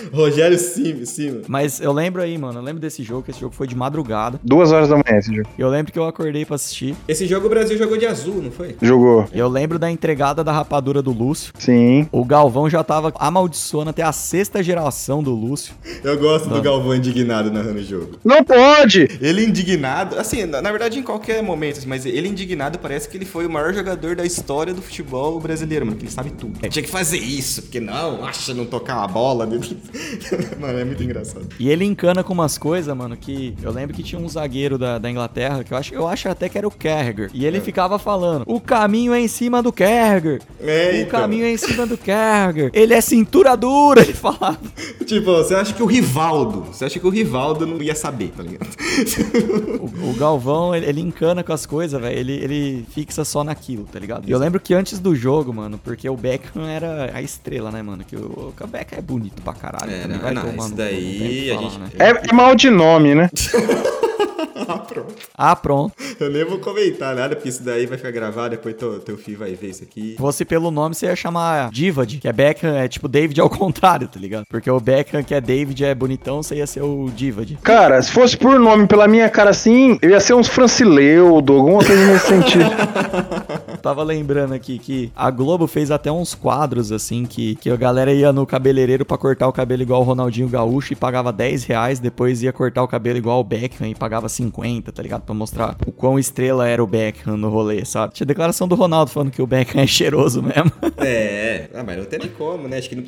Rogério 0.13 0.57
Sim, 0.57 1.05
Sim. 1.05 1.41
Mas 1.47 1.79
eu 1.79 1.91
lembro 1.91 2.21
aí, 2.21 2.37
mano, 2.37 2.59
eu 2.59 2.63
lembro 2.63 2.81
desse 2.81 3.03
jogo, 3.03 3.23
que 3.23 3.31
esse 3.31 3.39
jogo 3.39 3.53
foi 3.53 3.67
de 3.67 3.75
madrugada. 3.75 4.39
Duas 4.43 4.71
horas 4.71 4.89
da 4.89 4.95
manhã 4.95 5.19
esse 5.19 5.33
jogo. 5.33 5.49
Eu 5.57 5.69
lembro 5.69 5.91
que 5.91 5.99
eu 5.99 6.05
acordei 6.05 6.45
pra 6.45 6.55
assistir. 6.55 6.95
Esse 7.07 7.25
jogo 7.25 7.47
o 7.47 7.49
Brasil 7.49 7.77
jogou 7.77 7.97
de 7.97 8.05
azul, 8.05 8.41
não 8.41 8.51
foi? 8.51 8.75
Jogou. 8.81 9.27
Eu 9.33 9.47
lembro 9.47 9.79
da 9.79 9.89
entregada 9.89 10.43
da 10.43 10.51
rapadura 10.51 11.01
do 11.01 11.11
Lúcio. 11.11 11.53
Sim. 11.57 12.07
O 12.11 12.23
Galvão 12.23 12.69
já 12.69 12.83
tava 12.83 13.13
amaldiçoando 13.19 13.89
até 13.89 14.03
a 14.03 14.11
sexta 14.11 14.61
geração 14.61 15.23
do 15.23 15.33
Lúcio. 15.33 15.73
Eu 16.03 16.17
gosto 16.17 16.49
do 16.49 16.61
Galvão 16.61 16.95
indignado 16.95 17.51
narrando 17.51 17.79
o 17.79 17.83
jogo. 17.83 18.19
Não 18.23 18.43
pode! 18.43 19.07
Ele 19.21 19.45
indignado, 19.45 20.17
assim, 20.17 20.45
na, 20.45 20.61
na 20.61 20.71
verdade 20.71 20.99
em 20.99 21.03
qualquer 21.03 21.41
momento, 21.41 21.79
assim, 21.79 21.87
mas 21.87 22.05
ele 22.05 22.27
indignado 22.27 22.79
parece 22.79 23.07
que 23.09 23.17
ele 23.17 23.25
foi 23.25 23.45
o 23.45 23.49
maior 23.49 23.73
jogador 23.73 24.15
da 24.15 24.25
história 24.25 24.73
do 24.73 24.81
futebol 24.81 25.39
brasileiro, 25.39 25.85
mano, 25.85 25.97
que 25.97 26.05
ele 26.05 26.11
sabe 26.11 26.31
tudo. 26.31 26.59
Tinha 26.69 26.83
que 26.83 26.89
fazer 26.89 27.17
isso, 27.17 27.63
porque 27.63 27.79
não, 27.79 28.25
acha 28.25 28.53
não 28.53 28.65
tocar 28.65 29.03
a 29.03 29.07
bola. 29.07 29.47
mano, 30.59 30.79
é 30.79 30.83
muito 30.83 31.03
engraçado. 31.03 31.47
E 31.59 31.69
ele 31.69 31.85
encana 31.85 32.23
com 32.23 32.33
umas 32.33 32.57
coisas, 32.57 32.95
mano, 32.95 33.15
que 33.17 33.55
eu 33.61 33.71
lembro 33.71 33.95
que 33.95 34.03
tinha 34.03 34.19
um 34.19 34.27
zagueiro 34.27 34.77
da, 34.77 34.97
da 34.97 35.09
Inglaterra, 35.09 35.63
que 35.63 35.73
eu 35.73 35.77
acho, 35.77 35.93
eu 35.93 36.07
acho 36.07 36.29
até 36.29 36.49
que 36.49 36.57
era 36.57 36.67
o 36.67 36.71
Carragher. 36.71 37.29
E 37.33 37.45
ele 37.45 37.59
ficava 37.61 37.97
falando: 37.99 38.43
o 38.45 38.59
caminho 38.59 39.13
é 39.13 39.19
em 39.19 39.27
cima 39.27 39.61
do 39.61 39.71
Carragher. 39.71 40.41
É, 40.59 40.91
o 40.91 40.95
então. 41.01 41.19
caminho 41.19 41.45
é 41.45 41.51
em 41.51 41.57
cima 41.57 41.85
do 41.85 41.97
Carragher. 41.97 42.69
Ele 42.73 42.93
é 42.93 43.01
cintura 43.01 43.55
dura, 43.55 44.01
ele 44.03 44.13
falava. 44.13 44.59
Tipo, 45.05 45.33
você 45.33 45.55
acha 45.55 45.73
que 45.73 45.83
o 45.83 45.85
Rivaldo, 45.85 46.61
você 46.65 46.85
acha 46.85 46.99
que 46.99 47.07
o 47.07 47.09
Rivaldo 47.09 47.65
não 47.65 47.81
ia 47.81 47.95
saber, 47.95 48.31
tá 48.35 48.43
ligado? 48.43 48.69
O, 49.79 50.11
o 50.11 50.13
Galvão, 50.13 50.75
ele, 50.75 50.85
ele 50.85 51.01
encana 51.01 51.43
com 51.43 51.53
as 51.53 51.65
coisas, 51.65 51.99
velho. 51.99 52.17
Ele, 52.17 52.33
ele 52.33 52.85
fixa 52.91 53.23
só 53.23 53.43
naquilo, 53.43 53.85
tá 53.85 53.99
ligado? 53.99 54.27
E 54.27 54.31
eu 54.31 54.37
lembro 54.37 54.59
que 54.59 54.73
antes 54.73 54.99
do 54.99 55.15
jogo, 55.15 55.53
mano, 55.53 55.77
porque 55.77 56.09
o 56.09 56.15
Beckham 56.15 56.65
era 56.65 57.11
a 57.13 57.21
estrela, 57.21 57.71
né, 57.71 57.81
mano? 57.81 58.03
Que 58.03 58.15
o, 58.15 58.53
o 58.59 58.67
Beckham 58.67 58.99
é 58.99 59.01
bonito 59.01 59.41
pra 59.41 59.53
caralho. 59.53 59.78
É, 59.87 60.01
também 60.01 60.17
não, 60.17 60.23
vai 60.23 60.33
não, 60.33 60.41
tomar 60.43 60.65
isso 60.65 60.75
daí 60.75 61.17
que 61.19 61.51
a 61.51 61.55
falar, 61.55 61.69
gente- 61.69 61.79
né? 61.79 61.89
É, 61.99 62.29
é 62.29 62.33
mal 62.33 62.55
de 62.55 62.69
nome, 62.69 63.15
né? 63.15 63.29
ah, 64.67 64.77
pronto. 64.77 65.15
Ah, 65.37 65.55
pronto. 65.55 65.93
Eu 66.19 66.29
nem 66.29 66.43
vou 66.45 66.59
comentar 66.59 67.15
nada, 67.15 67.35
porque 67.35 67.49
isso 67.49 67.63
daí 67.63 67.85
vai 67.85 67.97
ficar 67.97 68.11
gravado, 68.11 68.51
depois 68.51 68.75
teu, 68.75 68.99
teu 68.99 69.17
filho 69.17 69.37
vai 69.37 69.53
ver 69.53 69.69
isso 69.69 69.83
aqui. 69.83 70.11
Se 70.11 70.17
fosse 70.17 70.45
pelo 70.45 70.71
nome, 70.71 70.95
você 70.95 71.07
ia 71.07 71.15
chamar 71.15 71.69
Divad, 71.71 72.17
que 72.19 72.27
é 72.27 72.33
Beckham, 72.33 72.75
é 72.75 72.87
tipo 72.87 73.07
David 73.07 73.39
ao 73.41 73.49
contrário, 73.49 74.07
tá 74.07 74.19
ligado? 74.19 74.45
Porque 74.49 74.69
o 74.69 74.79
Beckham, 74.79 75.23
que 75.23 75.33
é 75.33 75.41
David, 75.41 75.83
é 75.83 75.93
bonitão, 75.95 76.41
você 76.41 76.55
ia 76.55 76.67
ser 76.67 76.81
o 76.81 77.09
Divad. 77.13 77.57
Cara, 77.63 78.01
se 78.01 78.11
fosse 78.11 78.37
por 78.37 78.59
nome, 78.59 78.87
pela 78.87 79.07
minha 79.07 79.29
cara 79.29 79.49
assim, 79.49 79.97
eu 80.01 80.09
ia 80.09 80.19
ser 80.19 80.33
uns 80.33 80.47
Francileudo, 80.47 81.53
alguma 81.53 81.83
coisa 81.83 82.05
nesse 82.05 82.27
sentido. 82.27 82.69
Tava 83.81 84.03
lembrando 84.03 84.53
aqui 84.53 84.77
que 84.77 85.11
a 85.15 85.31
Globo 85.31 85.67
fez 85.67 85.89
até 85.89 86.11
uns 86.11 86.35
quadros, 86.35 86.91
assim, 86.91 87.25
que, 87.25 87.55
que 87.55 87.69
a 87.69 87.75
galera 87.75 88.13
ia 88.13 88.31
no 88.33 88.45
cabeleireiro 88.45 89.05
pra 89.05 89.17
cortar 89.17 89.47
o 89.47 89.53
cabelo 89.53 89.81
igual 89.81 90.01
o 90.01 90.03
Ronaldinho 90.03 90.49
Gaúcho 90.49 90.93
e 90.93 90.95
pagava 90.95 91.31
10 91.31 91.63
reais, 91.63 91.99
depois 91.99 92.43
ia 92.43 92.51
cortar 92.51 92.83
o 92.83 92.87
cabelo 92.87 93.17
igual 93.17 93.39
o 93.39 93.43
Beckham 93.43 93.87
e 93.87 93.95
pagava 93.95 94.28
50, 94.29 94.91
tá 94.91 95.01
ligado? 95.03 95.21
Pra 95.23 95.33
mostrar 95.35 95.75
o 95.85 95.91
quão 95.91 96.17
estrela 96.19 96.67
era 96.67 96.83
o 96.83 96.87
Beckham 96.87 97.35
no 97.37 97.49
rolê, 97.49 97.83
sabe? 97.85 98.13
Tinha 98.13 98.25
declaração 98.25 98.67
do 98.67 98.75
Ronaldo 98.75 99.11
falando 99.11 99.31
que 99.31 99.41
o 99.41 99.47
Beckham 99.47 99.81
é 99.83 99.87
cheiroso 99.87 100.41
mesmo. 100.41 100.71
É, 100.97 101.69
ah, 101.73 101.83
mas 101.83 101.97
não 101.97 102.05
tem 102.05 102.19
nem 102.19 102.29
como, 102.29 102.67
né? 102.67 102.77
Acho 102.77 102.89
que 102.89 102.95
não- 102.95 103.03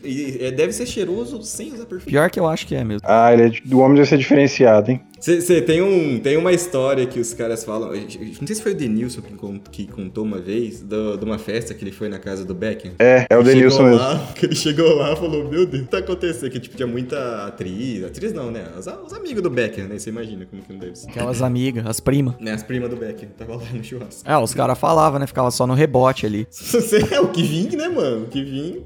deve 0.55 0.73
ser 0.73 0.85
cheiroso 0.85 1.41
sem 1.43 1.73
usar 1.73 1.85
perfume. 1.85 2.11
Pior 2.11 2.29
que 2.29 2.39
eu 2.39 2.47
acho 2.47 2.65
que 2.67 2.75
é 2.75 2.83
mesmo. 2.83 3.01
Ah, 3.07 3.31
ele 3.33 3.43
é 3.43 3.49
de- 3.49 3.61
do 3.61 3.79
homem 3.79 3.95
deve 3.95 4.09
ser 4.09 4.17
diferenciado, 4.17 4.91
hein? 4.91 5.01
Você 5.21 5.61
tem, 5.61 5.83
um, 5.83 6.19
tem 6.19 6.35
uma 6.35 6.51
história 6.51 7.05
que 7.05 7.19
os 7.19 7.31
caras 7.31 7.63
falam. 7.63 7.91
Não 7.91 8.47
sei 8.47 8.55
se 8.55 8.61
foi 8.61 8.71
o 8.71 8.75
Denilson 8.75 9.21
que, 9.21 9.33
con- 9.35 9.59
que 9.71 9.85
contou 9.85 10.23
uma 10.23 10.39
vez 10.39 10.81
do- 10.81 11.15
de 11.15 11.23
uma 11.23 11.37
festa 11.37 11.75
que 11.75 11.83
ele 11.83 11.91
foi 11.91 12.09
na 12.09 12.17
casa 12.17 12.43
do 12.43 12.55
Beckham. 12.55 12.93
É, 12.97 13.27
é 13.29 13.37
o 13.37 13.43
Denilson 13.43 13.83
mesmo. 13.83 13.97
lá, 13.99 14.17
que 14.35 14.47
ele 14.47 14.55
chegou 14.55 14.95
lá 14.95 15.13
e 15.13 15.15
falou: 15.15 15.47
Meu 15.47 15.67
Deus, 15.67 15.83
o 15.83 15.85
que 15.85 15.91
tá 15.91 15.99
acontecendo? 15.99 16.49
Que 16.49 16.59
tipo, 16.59 16.75
tinha 16.75 16.87
muita 16.87 17.45
atriz. 17.45 18.03
Atriz 18.03 18.33
não, 18.33 18.49
né? 18.49 18.65
Os, 18.75 18.87
os 18.87 19.13
amigos 19.13 19.43
do 19.43 19.49
Beckham, 19.51 19.87
né? 19.87 19.99
Você 19.99 20.09
imagina 20.09 20.45
como 20.49 20.61
que 20.63 20.73
não 20.73 20.79
deve 20.79 20.95
ser. 20.95 21.09
Aquelas 21.11 21.43
amigas, 21.43 21.85
as 21.85 21.99
primas. 21.99 22.33
Né, 22.39 22.51
as 22.53 22.63
primas 22.63 22.89
do 22.89 22.95
Beckham, 22.95 23.29
tava 23.37 23.57
lá 23.57 23.63
no 23.71 23.83
churrasco. 23.83 24.27
É, 24.27 24.35
os 24.37 24.53
caras 24.55 24.79
falavam, 24.79 25.19
né? 25.19 25.27
Ficava 25.27 25.51
só 25.51 25.67
no 25.67 25.75
rebote 25.75 26.25
ali. 26.25 26.47
Você 26.51 27.05
é 27.13 27.21
o 27.21 27.27
que 27.27 27.43
vim, 27.43 27.75
né, 27.75 27.87
mano? 27.89 28.23
O 28.23 28.27
que 28.27 28.43
vim. 28.43 28.81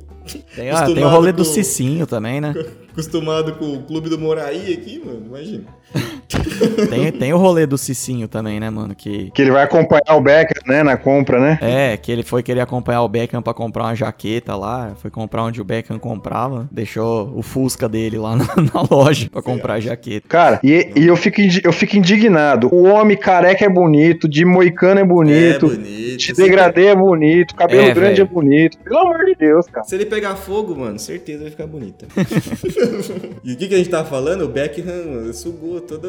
Tem, 0.55 0.69
ah, 0.71 0.85
tem 0.85 1.03
o 1.03 1.07
rolê 1.07 1.31
do 1.31 1.45
Cicinho 1.45 2.05
também, 2.07 2.41
né? 2.41 2.53
Acostumado 2.91 3.53
com 3.55 3.73
o 3.75 3.83
clube 3.83 4.09
do 4.09 4.17
Moraí 4.17 4.73
aqui, 4.73 4.99
mano. 5.05 5.23
Imagina. 5.27 5.65
Tem, 6.89 7.11
tem 7.11 7.33
o 7.33 7.37
rolê 7.37 7.65
do 7.65 7.77
Cicinho 7.77 8.27
também, 8.27 8.59
né, 8.59 8.69
mano? 8.69 8.95
Que, 8.95 9.29
Que 9.31 9.41
ele 9.41 9.51
vai 9.51 9.63
acompanhar 9.63 10.15
o 10.15 10.21
Becker, 10.21 10.61
né, 10.65 10.83
na 10.83 10.97
compra, 10.97 11.39
né? 11.39 11.59
É, 11.61 11.97
que 11.97 12.11
ele 12.11 12.23
foi 12.23 12.41
querer 12.41 12.61
acompanhar 12.61 13.01
o 13.01 13.07
Beckham 13.09 13.41
pra 13.41 13.53
comprar 13.53 13.83
uma 13.83 13.95
jaqueta 13.95 14.55
lá, 14.55 14.93
foi 14.97 15.11
comprar 15.11 15.43
onde 15.43 15.61
o 15.61 15.63
Beckham 15.63 15.99
comprava, 15.99 16.67
deixou 16.71 17.31
o 17.35 17.41
Fusca 17.41 17.87
dele 17.87 18.17
lá 18.17 18.35
na, 18.35 18.45
na 18.45 18.87
loja 18.89 19.29
pra 19.29 19.41
comprar 19.41 19.75
a 19.75 19.79
jaqueta. 19.79 20.27
Cara, 20.27 20.59
e, 20.63 20.91
e 20.95 21.07
eu, 21.07 21.15
fico, 21.15 21.41
eu 21.63 21.71
fico 21.73 21.97
indignado. 21.97 22.69
O 22.73 22.83
homem 22.83 23.17
careca 23.17 23.65
é 23.65 23.69
bonito, 23.69 24.27
de 24.27 24.45
moicano 24.45 24.99
é 24.99 25.05
bonito, 25.05 25.65
É 25.65 25.75
bonito. 25.75 26.17
de 26.17 26.33
degradê 26.33 26.85
é 26.87 26.95
bonito, 26.95 27.55
cabelo 27.55 27.81
É, 27.89 27.93
grande 27.93 28.21
velho. 28.21 28.29
é 28.29 28.33
bonito. 28.33 28.77
Pelo 28.79 28.99
amor 28.99 29.25
de 29.25 29.35
Deus, 29.35 29.67
cara. 29.67 29.85
Se 29.85 29.95
ele 29.95 30.05
pegar 30.05 30.35
fogo, 30.35 30.75
mano, 30.75 30.97
certeza 30.99 31.41
vai 31.43 31.51
ficar 31.51 31.67
bonita. 31.67 32.05
e 33.43 33.53
o 33.53 33.57
que, 33.57 33.67
que 33.67 33.75
a 33.75 33.77
gente 33.77 33.89
tava 33.89 34.07
falando? 34.07 34.43
O 34.45 34.47
Beckham 34.47 35.31
sugou 35.33 35.74
toda. 35.81 36.07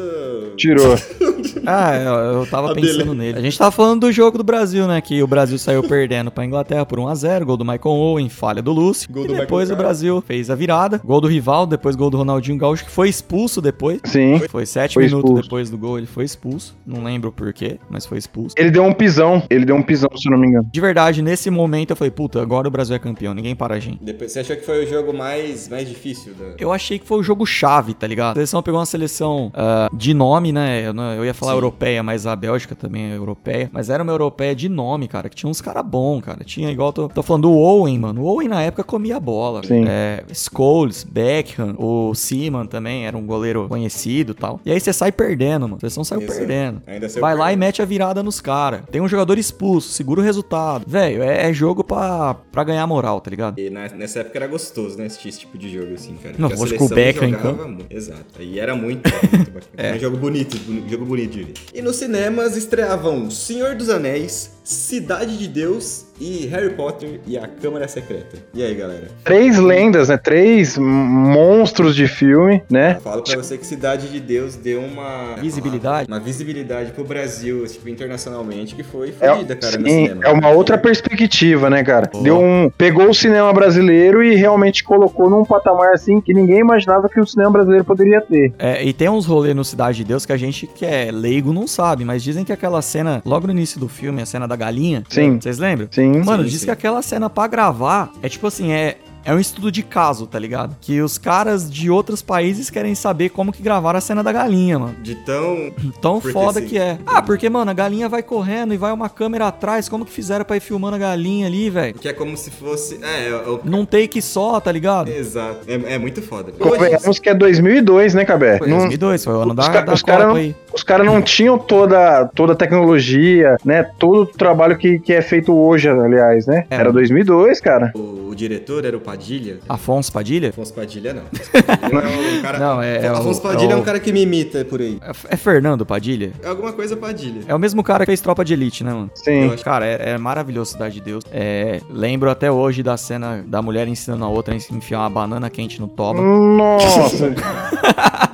Tirou. 0.55 0.95
Ah, 1.65 1.95
eu, 1.95 2.13
eu 2.39 2.45
tava 2.47 2.71
A 2.71 2.75
pensando 2.75 2.97
beleza. 2.97 3.13
nele. 3.13 3.37
A 3.37 3.41
gente 3.41 3.57
tava 3.57 3.71
falando 3.71 4.01
do 4.01 4.11
jogo 4.11 4.37
do 4.37 4.43
Brasil, 4.43 4.87
né? 4.87 5.01
Que 5.01 5.21
o 5.21 5.27
Brasil 5.27 5.57
saiu 5.57 5.83
perdendo 5.83 6.31
pra 6.31 6.45
Inglaterra 6.45 6.85
por 6.85 6.97
1x0, 6.99 7.43
gol 7.43 7.57
do 7.57 7.65
Michael 7.65 7.95
Owen, 7.95 8.29
falha 8.29 8.61
do 8.61 8.71
Lúcio. 8.71 9.09
Gol 9.11 9.25
e 9.25 9.27
do 9.27 9.33
depois 9.35 9.69
Michael 9.69 9.75
o 9.79 9.83
Brasil 9.85 10.21
fez 10.25 10.49
a 10.49 10.55
virada, 10.55 11.01
gol 11.03 11.19
do 11.19 11.27
rival, 11.27 11.65
depois 11.65 11.95
gol 11.95 12.09
do 12.09 12.17
Ronaldinho 12.17 12.57
Gaúcho, 12.57 12.85
que 12.85 12.91
foi 12.91 13.09
expulso 13.09 13.61
depois. 13.61 13.99
Sim. 14.05 14.39
Foi 14.49 14.65
sete 14.65 14.93
Foi 14.95 15.05
minutos 15.05 15.25
expulso. 15.25 15.43
depois 15.43 15.69
do 15.69 15.77
gol, 15.77 15.97
ele 15.97 16.07
foi 16.07 16.23
expulso. 16.25 16.75
Não 16.85 17.03
lembro 17.03 17.31
por 17.31 17.51
quê, 17.53 17.79
mas 17.89 18.05
foi 18.05 18.17
expulso. 18.17 18.55
Ele 18.57 18.71
deu 18.71 18.83
um 18.83 18.93
pisão. 18.93 19.43
Ele 19.49 19.65
deu 19.65 19.75
um 19.75 19.83
pisão, 19.83 20.09
se 20.15 20.27
eu 20.27 20.31
não 20.31 20.39
me 20.39 20.47
engano. 20.47 20.69
De 20.71 20.81
verdade, 20.81 21.21
nesse 21.21 21.49
momento 21.49 21.91
eu 21.91 21.95
falei, 21.95 22.11
puta, 22.11 22.41
agora 22.41 22.67
o 22.67 22.71
Brasil 22.71 22.95
é 22.95 22.99
campeão, 22.99 23.33
ninguém 23.33 23.55
para 23.55 23.75
a 23.75 23.79
gente. 23.79 23.99
Depois, 24.03 24.31
você 24.31 24.39
achou 24.39 24.55
que 24.55 24.65
foi 24.65 24.85
o 24.85 24.87
jogo 24.87 25.13
mais, 25.13 25.67
mais 25.67 25.87
difícil? 25.87 26.33
Da... 26.33 26.45
Eu 26.57 26.71
achei 26.71 26.97
que 26.99 27.05
foi 27.05 27.19
o 27.19 27.23
jogo 27.23 27.45
chave, 27.45 27.93
tá 27.93 28.07
ligado? 28.07 28.31
A 28.31 28.35
seleção 28.35 28.61
pegou 28.63 28.79
uma 28.79 28.85
seleção 28.85 29.51
ah, 29.57 29.89
de 29.91 30.13
nome, 30.13 30.51
né? 30.51 30.87
Eu, 30.87 30.93
não- 30.93 31.13
eu 31.13 31.25
ia 31.25 31.33
falar 31.33 31.53
Sim. 31.53 31.57
europeia, 31.57 32.03
mas 32.03 32.25
a 32.27 32.35
Bélgica 32.35 32.75
também 32.75 33.11
é 33.11 33.15
europeia. 33.17 33.69
Mas 33.73 33.89
era 33.89 34.03
uma 34.03 34.11
europeia 34.11 34.55
de 34.55 34.69
nome, 34.69 35.07
cara, 35.07 35.27
que 35.29 35.35
tinha 35.35 35.49
uns 35.49 35.59
caras 35.61 35.83
bons, 35.85 36.21
cara. 36.21 36.43
Tinha 36.43 36.69
igual, 36.69 36.93
tô, 36.93 37.09
tô 37.09 37.23
falando 37.23 37.43
do 37.43 37.53
Owen, 37.53 37.97
mano. 37.99 38.21
O 38.21 38.25
Owen 38.25 38.47
na 38.47 38.61
época 38.61 38.83
comia 38.83 39.19
bola. 39.19 39.61
Sim. 39.65 39.83
É, 39.87 40.23
Scholes, 40.33 41.03
Beckham, 41.03 41.75
o 41.77 42.13
Seaman 42.13 42.65
também 42.67 43.05
era 43.07 43.17
um 43.17 43.25
goleiro 43.25 43.67
conhecido 43.67 44.31
e 44.31 44.35
tal. 44.35 44.59
E 44.65 44.71
aí 44.71 44.79
você 44.79 44.93
sai 44.93 45.11
perdendo, 45.11 45.61
mano. 45.63 45.75
A 45.77 45.79
seleção 45.79 46.03
saiu 46.03 46.21
Isso. 46.21 46.37
perdendo. 46.37 46.81
Ainda 46.85 47.07
Vai 47.19 47.35
lá 47.35 47.51
e 47.51 47.55
mete 47.55 47.81
a 47.81 47.85
virada 47.85 48.21
nos 48.21 48.39
caras. 48.39 48.81
Tem 48.91 49.01
um 49.01 49.07
jogador 49.07 49.37
expulso, 49.39 49.89
segura 49.89 50.21
o 50.21 50.23
resultado. 50.23 50.85
Velho, 50.87 51.23
é, 51.23 51.49
é 51.49 51.53
jogo 51.53 51.83
pra, 51.83 52.35
pra 52.51 52.63
ganhar 52.63 52.85
moral, 52.85 53.19
tá 53.21 53.29
ligado? 53.31 53.57
E 53.59 53.69
na- 53.69 53.87
nessa 53.89 54.19
época 54.19 54.37
era 54.37 54.47
gostoso, 54.47 54.97
né? 54.97 55.05
Assistir 55.05 55.29
esse 55.29 55.39
tipo 55.39 55.57
de 55.57 55.69
jogo, 55.73 55.93
assim, 55.93 56.15
cara. 56.21 56.35
Não, 56.37 56.49
hoje 56.49 56.77
com 56.77 56.85
o 56.85 56.89
Beckham 56.89 57.27
em 57.29 57.31
jogava 57.31 57.57
campo. 57.57 57.69
muito. 57.69 57.87
Exato. 57.89 58.41
E 58.41 58.59
era 58.59 58.75
muito 58.75 59.09
bacana. 59.51 59.71
É. 59.77 59.93
Um 59.95 59.99
jogo 59.99 60.17
bonito, 60.17 60.57
boni- 60.59 60.89
jogo 60.89 61.05
bonito, 61.05 61.31
diria. 61.31 61.53
E 61.73 61.81
nos 61.81 61.95
cinemas 61.97 62.55
estreavam 62.57 63.29
Senhor 63.31 63.75
dos 63.75 63.89
Anéis, 63.89 64.51
Cidade 64.71 65.37
de 65.37 65.47
Deus 65.47 66.07
e 66.19 66.45
Harry 66.47 66.71
Potter 66.71 67.21
e 67.25 67.37
a 67.37 67.47
Câmara 67.47 67.87
Secreta. 67.87 68.37
E 68.53 68.61
aí, 68.61 68.75
galera? 68.75 69.07
Três 69.23 69.57
lendas, 69.57 70.09
né? 70.09 70.17
Três 70.17 70.77
monstros 70.77 71.95
de 71.95 72.05
filme, 72.05 72.61
né? 72.69 72.95
Eu 72.97 73.01
falo 73.01 73.23
pra 73.23 73.37
você 73.37 73.57
que 73.57 73.65
Cidade 73.65 74.09
de 74.09 74.19
Deus 74.19 74.55
deu 74.55 74.81
uma... 74.81 75.35
Visibilidade? 75.39 76.09
Uma 76.09 76.19
visibilidade 76.19 76.91
pro 76.91 77.05
Brasil, 77.05 77.65
tipo, 77.65 77.87
internacionalmente, 77.87 78.75
que 78.75 78.83
foi 78.83 79.13
É, 79.21 79.29
fodida, 79.35 79.55
cara, 79.55 79.77
no 79.77 79.87
sim, 79.87 80.07
cinema. 80.07 80.25
é 80.25 80.31
uma 80.33 80.49
outra 80.49 80.77
perspectiva, 80.77 81.69
né, 81.69 81.81
cara? 81.81 82.09
Deu 82.21 82.37
um, 82.37 82.69
pegou 82.77 83.09
o 83.09 83.13
cinema 83.13 83.53
brasileiro 83.53 84.21
e 84.21 84.35
realmente 84.35 84.83
colocou 84.83 85.29
num 85.29 85.45
patamar 85.45 85.93
assim 85.93 86.19
que 86.19 86.33
ninguém 86.33 86.59
imaginava 86.59 87.07
que 87.07 87.21
o 87.21 87.25
cinema 87.25 87.51
brasileiro 87.51 87.85
poderia 87.85 88.19
ter. 88.19 88.51
É, 88.59 88.83
e 88.83 88.91
tem 88.91 89.07
uns 89.07 89.25
rolês 89.25 89.55
no 89.55 89.63
Cidade 89.63 89.99
de 89.99 90.03
Deus 90.03 90.25
que 90.25 90.33
a 90.33 90.37
gente 90.37 90.67
que 90.67 90.85
é 90.85 91.09
leigo 91.09 91.53
não 91.53 91.67
sabe, 91.67 92.03
mas 92.03 92.21
dizem 92.21 92.43
que 92.43 92.51
aquela 92.51 92.81
cena, 92.81 93.21
logo 93.23 93.47
no 93.47 93.53
início 93.53 93.79
do 93.79 93.87
filme, 93.87 94.21
a 94.21 94.25
cena 94.25 94.45
da 94.45 94.56
galinha. 94.57 95.03
Sim. 95.09 95.39
Vocês 95.39 95.57
lembram? 95.57 95.87
Sim. 95.91 96.23
Mano, 96.23 96.43
Sim, 96.43 96.49
diz 96.49 96.59
sim. 96.59 96.65
que 96.65 96.71
aquela 96.71 97.01
cena 97.01 97.29
pra 97.29 97.47
gravar 97.47 98.11
é 98.21 98.27
tipo 98.27 98.45
assim, 98.47 98.71
é. 98.71 98.97
É 99.25 99.33
um 99.33 99.39
estudo 99.39 99.71
de 99.71 99.83
caso, 99.83 100.25
tá 100.25 100.39
ligado? 100.39 100.75
Que 100.79 101.01
os 101.01 101.17
caras 101.17 101.69
de 101.69 101.89
outros 101.89 102.21
países 102.21 102.69
querem 102.69 102.95
saber 102.95 103.29
como 103.29 103.51
que 103.51 103.61
gravaram 103.61 103.97
a 103.97 104.01
cena 104.01 104.23
da 104.23 104.31
galinha, 104.31 104.79
mano. 104.79 104.95
De 105.01 105.15
tão... 105.15 105.71
Tão 106.01 106.19
Porque 106.21 106.31
foda 106.33 106.61
sim. 106.61 106.67
que 106.67 106.77
é. 106.77 106.97
Ah, 107.05 107.21
porque, 107.21 107.49
mano, 107.49 107.69
a 107.69 107.73
galinha 107.73 108.07
vai 108.07 108.23
correndo 108.23 108.73
e 108.73 108.77
vai 108.77 108.91
uma 108.93 109.09
câmera 109.09 109.47
atrás. 109.47 109.89
Como 109.89 110.05
que 110.05 110.11
fizeram 110.11 110.45
pra 110.45 110.55
ir 110.57 110.61
filmando 110.61 110.95
a 110.95 110.99
galinha 110.99 111.47
ali, 111.47 111.69
velho? 111.69 111.95
Que 111.95 112.07
é 112.07 112.13
como 112.13 112.37
se 112.37 112.49
fosse... 112.51 112.99
É, 113.03 113.29
é, 113.29 113.33
o- 113.35 113.59
Num 113.63 113.85
take 113.85 114.21
só, 114.21 114.59
tá 114.59 114.71
ligado? 114.71 115.09
Exato. 115.09 115.59
É, 115.67 115.95
é 115.95 115.97
muito 115.97 116.21
foda. 116.21 116.51
Convenhamos 116.53 117.19
que 117.19 117.29
é 117.29 117.33
2002, 117.33 118.13
né, 118.13 118.23
Cabé? 118.25 118.57
Foi 118.59 118.67
Não- 118.69 118.77
2002, 118.77 119.23
foi 119.25 119.33
o 119.33 119.39
ano 119.41 119.49
os 119.51 119.55
da, 119.57 119.69
ca- 119.69 119.81
da 119.81 119.93
os 119.93 120.01
Copa 120.01 120.13
cara 120.13 120.27
não- 120.27 120.35
aí. 120.35 120.55
Os 120.73 120.83
caras 120.83 121.05
não 121.05 121.21
tinham 121.21 121.57
toda, 121.57 122.25
toda 122.35 122.53
a 122.53 122.55
tecnologia, 122.55 123.57
né? 123.65 123.83
Todo 123.97 124.21
o 124.21 124.25
trabalho 124.25 124.77
que, 124.77 124.99
que 124.99 125.11
é 125.13 125.21
feito 125.21 125.53
hoje, 125.53 125.89
aliás, 125.89 126.45
né? 126.45 126.65
É. 126.69 126.75
Era 126.75 126.91
2002, 126.93 127.59
cara. 127.59 127.91
o 127.95 128.33
diretor 128.35 128.85
era 128.85 128.95
o 128.95 128.99
Padilha. 129.17 129.59
Afonso 129.67 130.11
Padilha? 130.13 130.49
Afonso 130.49 130.73
Padilha 130.73 131.13
não. 131.13 131.23
Não, 131.91 132.37
um 132.37 132.41
cara- 132.41 132.59
Não, 132.59 132.81
é- 132.81 133.05
é 133.05 133.11
o- 133.11 133.15
Afonso 133.17 133.39
é 133.39 133.43
Padilha 133.43 133.73
é, 133.73 133.75
o- 133.75 133.79
um 133.79 133.83
cara 133.83 133.99
que 133.99 134.11
me 134.13 134.21
imita 134.21 134.63
por 134.65 134.79
aí. 134.81 134.97
É, 135.01 135.33
é 135.33 135.37
Fernando 135.37 135.85
Padilha? 135.85 136.31
É 136.43 136.47
alguma 136.47 136.71
coisa 136.73 136.95
Padilha. 136.95 137.41
É 137.47 137.55
o 137.55 137.59
mesmo 137.59 137.83
cara 137.83 137.99
que 138.05 138.05
fez 138.11 138.21
Tropa 138.21 138.43
de 138.45 138.53
Elite, 138.53 138.83
né, 138.83 138.93
mano? 138.93 139.11
Sim. 139.15 139.55
Cara, 139.63 139.85
é, 139.85 140.11
é 140.11 140.17
maravilhoso 140.17 140.71
Cidade 140.73 140.95
de 140.95 141.01
Deus. 141.01 141.23
É, 141.31 141.81
lembro 141.89 142.29
até 142.29 142.51
hoje 142.51 142.83
da 142.83 142.95
cena 142.97 143.43
da 143.47 143.61
mulher 143.61 143.87
ensinando 143.87 144.23
a 144.25 144.29
outra 144.29 144.53
a 144.53 144.57
enfiar 144.57 144.99
uma 144.99 145.09
banana 145.09 145.49
quente 145.49 145.79
no 145.81 145.87
toba. 145.87 146.21
Nossa. 146.21 147.33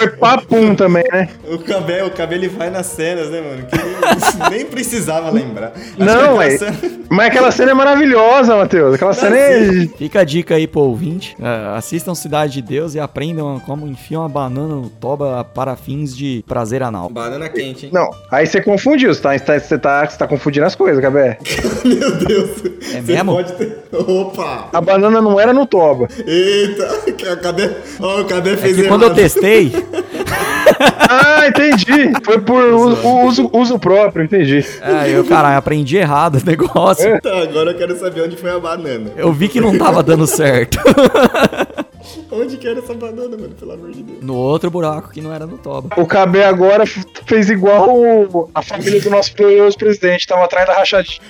Foi 0.00 0.08
papum 0.16 0.74
também, 0.74 1.04
né? 1.12 1.28
O 1.48 1.58
Cabé, 1.58 2.02
o 2.04 2.10
Cabé 2.10 2.34
ele 2.36 2.48
vai 2.48 2.70
nas 2.70 2.86
cenas, 2.86 3.28
né, 3.30 3.40
mano? 3.40 3.66
Que 3.66 3.76
ele 3.76 3.96
nem 4.50 4.64
precisava 4.66 5.30
lembrar. 5.30 5.72
Acho 5.76 5.94
que 5.96 6.02
Não, 6.02 6.40
aquela 6.40 6.44
é. 6.46 6.58
cena- 6.58 6.76
Mas 7.10 7.26
aquela 7.26 7.50
cena 7.50 7.70
é 7.70 7.74
maravilhosa, 7.74 8.56
Matheus. 8.56 8.94
Aquela 8.94 9.12
cena 9.12 9.36
é. 9.36 9.86
Fica 9.98 10.20
a 10.20 10.24
dica 10.24 10.54
aí 10.54 10.66
pro 10.66 10.80
ouvinte. 10.80 11.36
é, 11.40 11.76
assistam 11.76 12.14
Cidade 12.14 12.54
de 12.54 12.62
Deus 12.62 12.94
e 12.94 13.00
aprendam 13.00 13.60
como 13.60 13.86
enfiar 13.86 14.20
uma 14.20 14.28
banana 14.28 14.74
no 14.76 14.88
toba 14.88 15.44
para 15.44 15.76
fins 15.76 16.16
de 16.16 16.42
prazer 16.46 16.82
anal. 16.82 17.08
Banana 17.10 17.48
quente, 17.48 17.86
hein? 17.86 17.92
Não, 17.92 18.10
aí 18.30 18.46
você 18.46 18.60
confundiu. 18.62 19.12
Você 19.12 19.20
tá, 19.20 19.32
você 19.36 19.44
tá, 19.44 19.58
você 19.60 19.78
tá, 19.78 20.06
você 20.06 20.18
tá 20.18 20.26
confundindo 20.26 20.66
as 20.66 20.74
coisas, 20.74 21.00
Cabé. 21.02 21.38
Meu 21.84 22.10
Deus. 22.16 22.50
É 22.94 23.00
Você 23.00 23.12
mesmo? 23.12 23.32
pode 23.34 23.52
ter... 23.52 23.78
Opa! 23.92 24.68
A 24.72 24.80
banana 24.80 25.20
não 25.20 25.38
era 25.38 25.52
no 25.52 25.66
toba. 25.66 26.08
Eita! 26.26 27.12
que 27.12 27.28
O 27.28 27.36
Cabé, 27.40 27.70
ó, 28.00 28.20
o 28.20 28.24
Cabé 28.24 28.52
É 28.52 28.56
fez 28.56 28.76
que 28.76 28.88
quando 28.88 29.02
eu 29.04 29.14
testei, 29.14 29.72
Ah, 31.12 31.48
entendi. 31.48 32.12
Foi 32.24 32.40
por 32.40 32.62
uso, 32.62 33.08
uso, 33.08 33.50
uso 33.52 33.78
próprio, 33.78 34.24
entendi. 34.24 34.64
é, 34.80 35.10
eu, 35.10 35.24
caralho, 35.24 35.58
aprendi 35.58 35.96
errado 35.96 36.36
o 36.36 36.46
negócio. 36.46 37.20
Tá, 37.20 37.42
agora 37.42 37.72
eu 37.72 37.76
quero 37.76 37.98
saber 37.98 38.22
onde 38.22 38.36
foi 38.36 38.50
a 38.50 38.58
banana. 38.60 39.10
Eu 39.16 39.32
vi 39.32 39.48
que 39.48 39.60
não 39.60 39.76
tava 39.76 40.02
dando 40.02 40.26
certo. 40.26 40.78
Onde 42.30 42.56
que 42.56 42.66
era 42.68 42.78
essa 42.78 42.94
banana, 42.94 43.36
mano? 43.36 43.54
Pelo 43.58 43.72
amor 43.72 43.90
de 43.92 44.02
Deus. 44.02 44.22
No 44.22 44.34
outro 44.34 44.70
buraco 44.70 45.10
que 45.10 45.20
não 45.20 45.32
era 45.32 45.46
no 45.46 45.58
toba. 45.58 45.88
O 46.00 46.06
Cabé 46.06 46.44
agora 46.46 46.84
fez 46.86 47.50
igual 47.50 47.90
o- 47.94 48.50
a 48.54 48.62
família 48.62 49.00
do 49.00 49.10
nosso 49.10 49.34
glorioso 49.36 49.76
presidente. 49.76 50.26
Tava 50.26 50.44
atrás 50.44 50.66
da 50.66 50.74
rachadinha. 50.74 51.20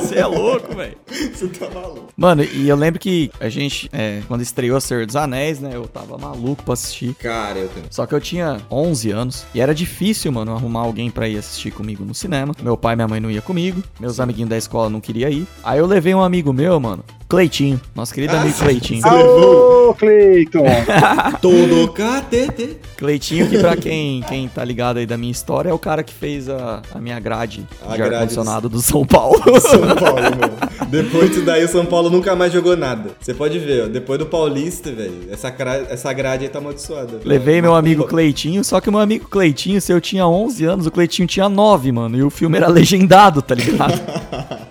Você 0.00 0.18
é 0.18 0.26
louco, 0.26 0.74
velho. 0.74 0.96
Você 1.34 1.46
tá 1.48 1.68
maluco. 1.70 2.06
Mano, 2.16 2.42
e 2.44 2.68
eu 2.68 2.76
lembro 2.76 2.98
que 2.98 3.30
a 3.40 3.48
gente, 3.48 3.88
é, 3.92 4.22
quando 4.26 4.40
estreou 4.40 4.80
Senhor 4.80 5.04
dos 5.06 5.16
Anéis, 5.16 5.60
né, 5.60 5.70
eu 5.74 5.86
tava 5.86 6.16
maluco 6.16 6.62
pra 6.62 6.72
assistir. 6.74 7.14
Cara, 7.14 7.58
eu 7.58 7.68
também. 7.68 7.84
Só 7.90 8.06
que 8.06 8.14
eu 8.14 8.20
tinha 8.20 8.60
11 8.70 9.10
anos 9.10 9.44
e 9.54 9.60
era 9.60 9.74
difícil, 9.74 10.32
mano, 10.32 10.52
arrumar 10.54 10.80
alguém 10.80 11.10
pra 11.10 11.28
ir 11.28 11.36
assistir 11.38 11.70
comigo 11.70 12.04
no 12.04 12.14
cinema. 12.14 12.54
Meu 12.62 12.76
pai 12.76 12.94
e 12.94 12.96
minha 12.96 13.08
mãe 13.08 13.20
não 13.20 13.30
ia 13.30 13.42
comigo, 13.42 13.82
meus 14.00 14.18
amiguinhos 14.18 14.48
da 14.50 14.56
escola 14.56 14.88
não 14.88 15.00
queriam 15.00 15.30
ir. 15.30 15.46
Aí 15.62 15.78
eu 15.78 15.86
levei 15.86 16.14
um 16.14 16.22
amigo 16.22 16.52
meu, 16.52 16.80
mano, 16.80 17.04
Cleitinho, 17.28 17.80
nosso 17.94 18.14
querido 18.14 18.36
amigo 18.36 18.56
Cleitinho. 18.58 19.02
Ô, 19.06 19.94
Cleiton. 20.16 20.64
Todo 21.40 21.92
KTT. 21.92 22.76
Cleitinho, 22.96 23.48
que 23.48 23.58
pra 23.58 23.76
quem, 23.76 24.22
quem 24.22 24.48
tá 24.48 24.64
ligado 24.64 24.96
aí 24.98 25.06
da 25.06 25.16
minha 25.18 25.30
história, 25.30 25.68
é 25.68 25.72
o 25.72 25.78
cara 25.78 26.02
que 26.02 26.12
fez 26.12 26.48
a, 26.48 26.82
a 26.94 26.98
minha 26.98 27.20
grade 27.20 27.66
A 27.82 27.92
de 27.92 27.96
grade 27.98 28.14
ar-condicionado 28.14 28.68
do 28.68 28.80
São 28.80 29.04
Paulo. 29.04 29.38
São 29.60 29.80
Paulo, 29.94 30.22
mano. 30.22 30.88
Depois 30.88 31.30
disso 31.30 31.42
daí, 31.42 31.64
o 31.64 31.68
São 31.68 31.84
Paulo 31.84 32.08
nunca 32.08 32.34
mais 32.34 32.52
jogou 32.52 32.76
nada. 32.76 33.10
Você 33.20 33.34
pode 33.34 33.58
ver, 33.58 33.84
ó. 33.84 33.88
Depois 33.88 34.18
do 34.18 34.26
Paulista, 34.26 34.90
velho, 34.90 35.28
essa, 35.30 35.54
essa 35.90 36.12
grade 36.12 36.44
aí 36.44 36.50
tá 36.50 36.58
amaldiçoada. 36.58 37.20
Levei 37.24 37.60
meu 37.60 37.74
amigo 37.74 38.04
Cleitinho, 38.04 38.64
só 38.64 38.80
que 38.80 38.88
o 38.88 38.92
meu 38.92 39.00
amigo 39.00 39.28
Cleitinho, 39.28 39.80
se 39.80 39.92
eu 39.92 40.00
tinha 40.00 40.26
11 40.26 40.64
anos, 40.64 40.86
o 40.86 40.90
Cleitinho 40.90 41.28
tinha 41.28 41.48
9, 41.48 41.92
mano. 41.92 42.16
E 42.16 42.22
o 42.22 42.30
filme 42.30 42.56
era 42.56 42.68
legendado, 42.68 43.42
tá 43.42 43.54
ligado? 43.54 44.00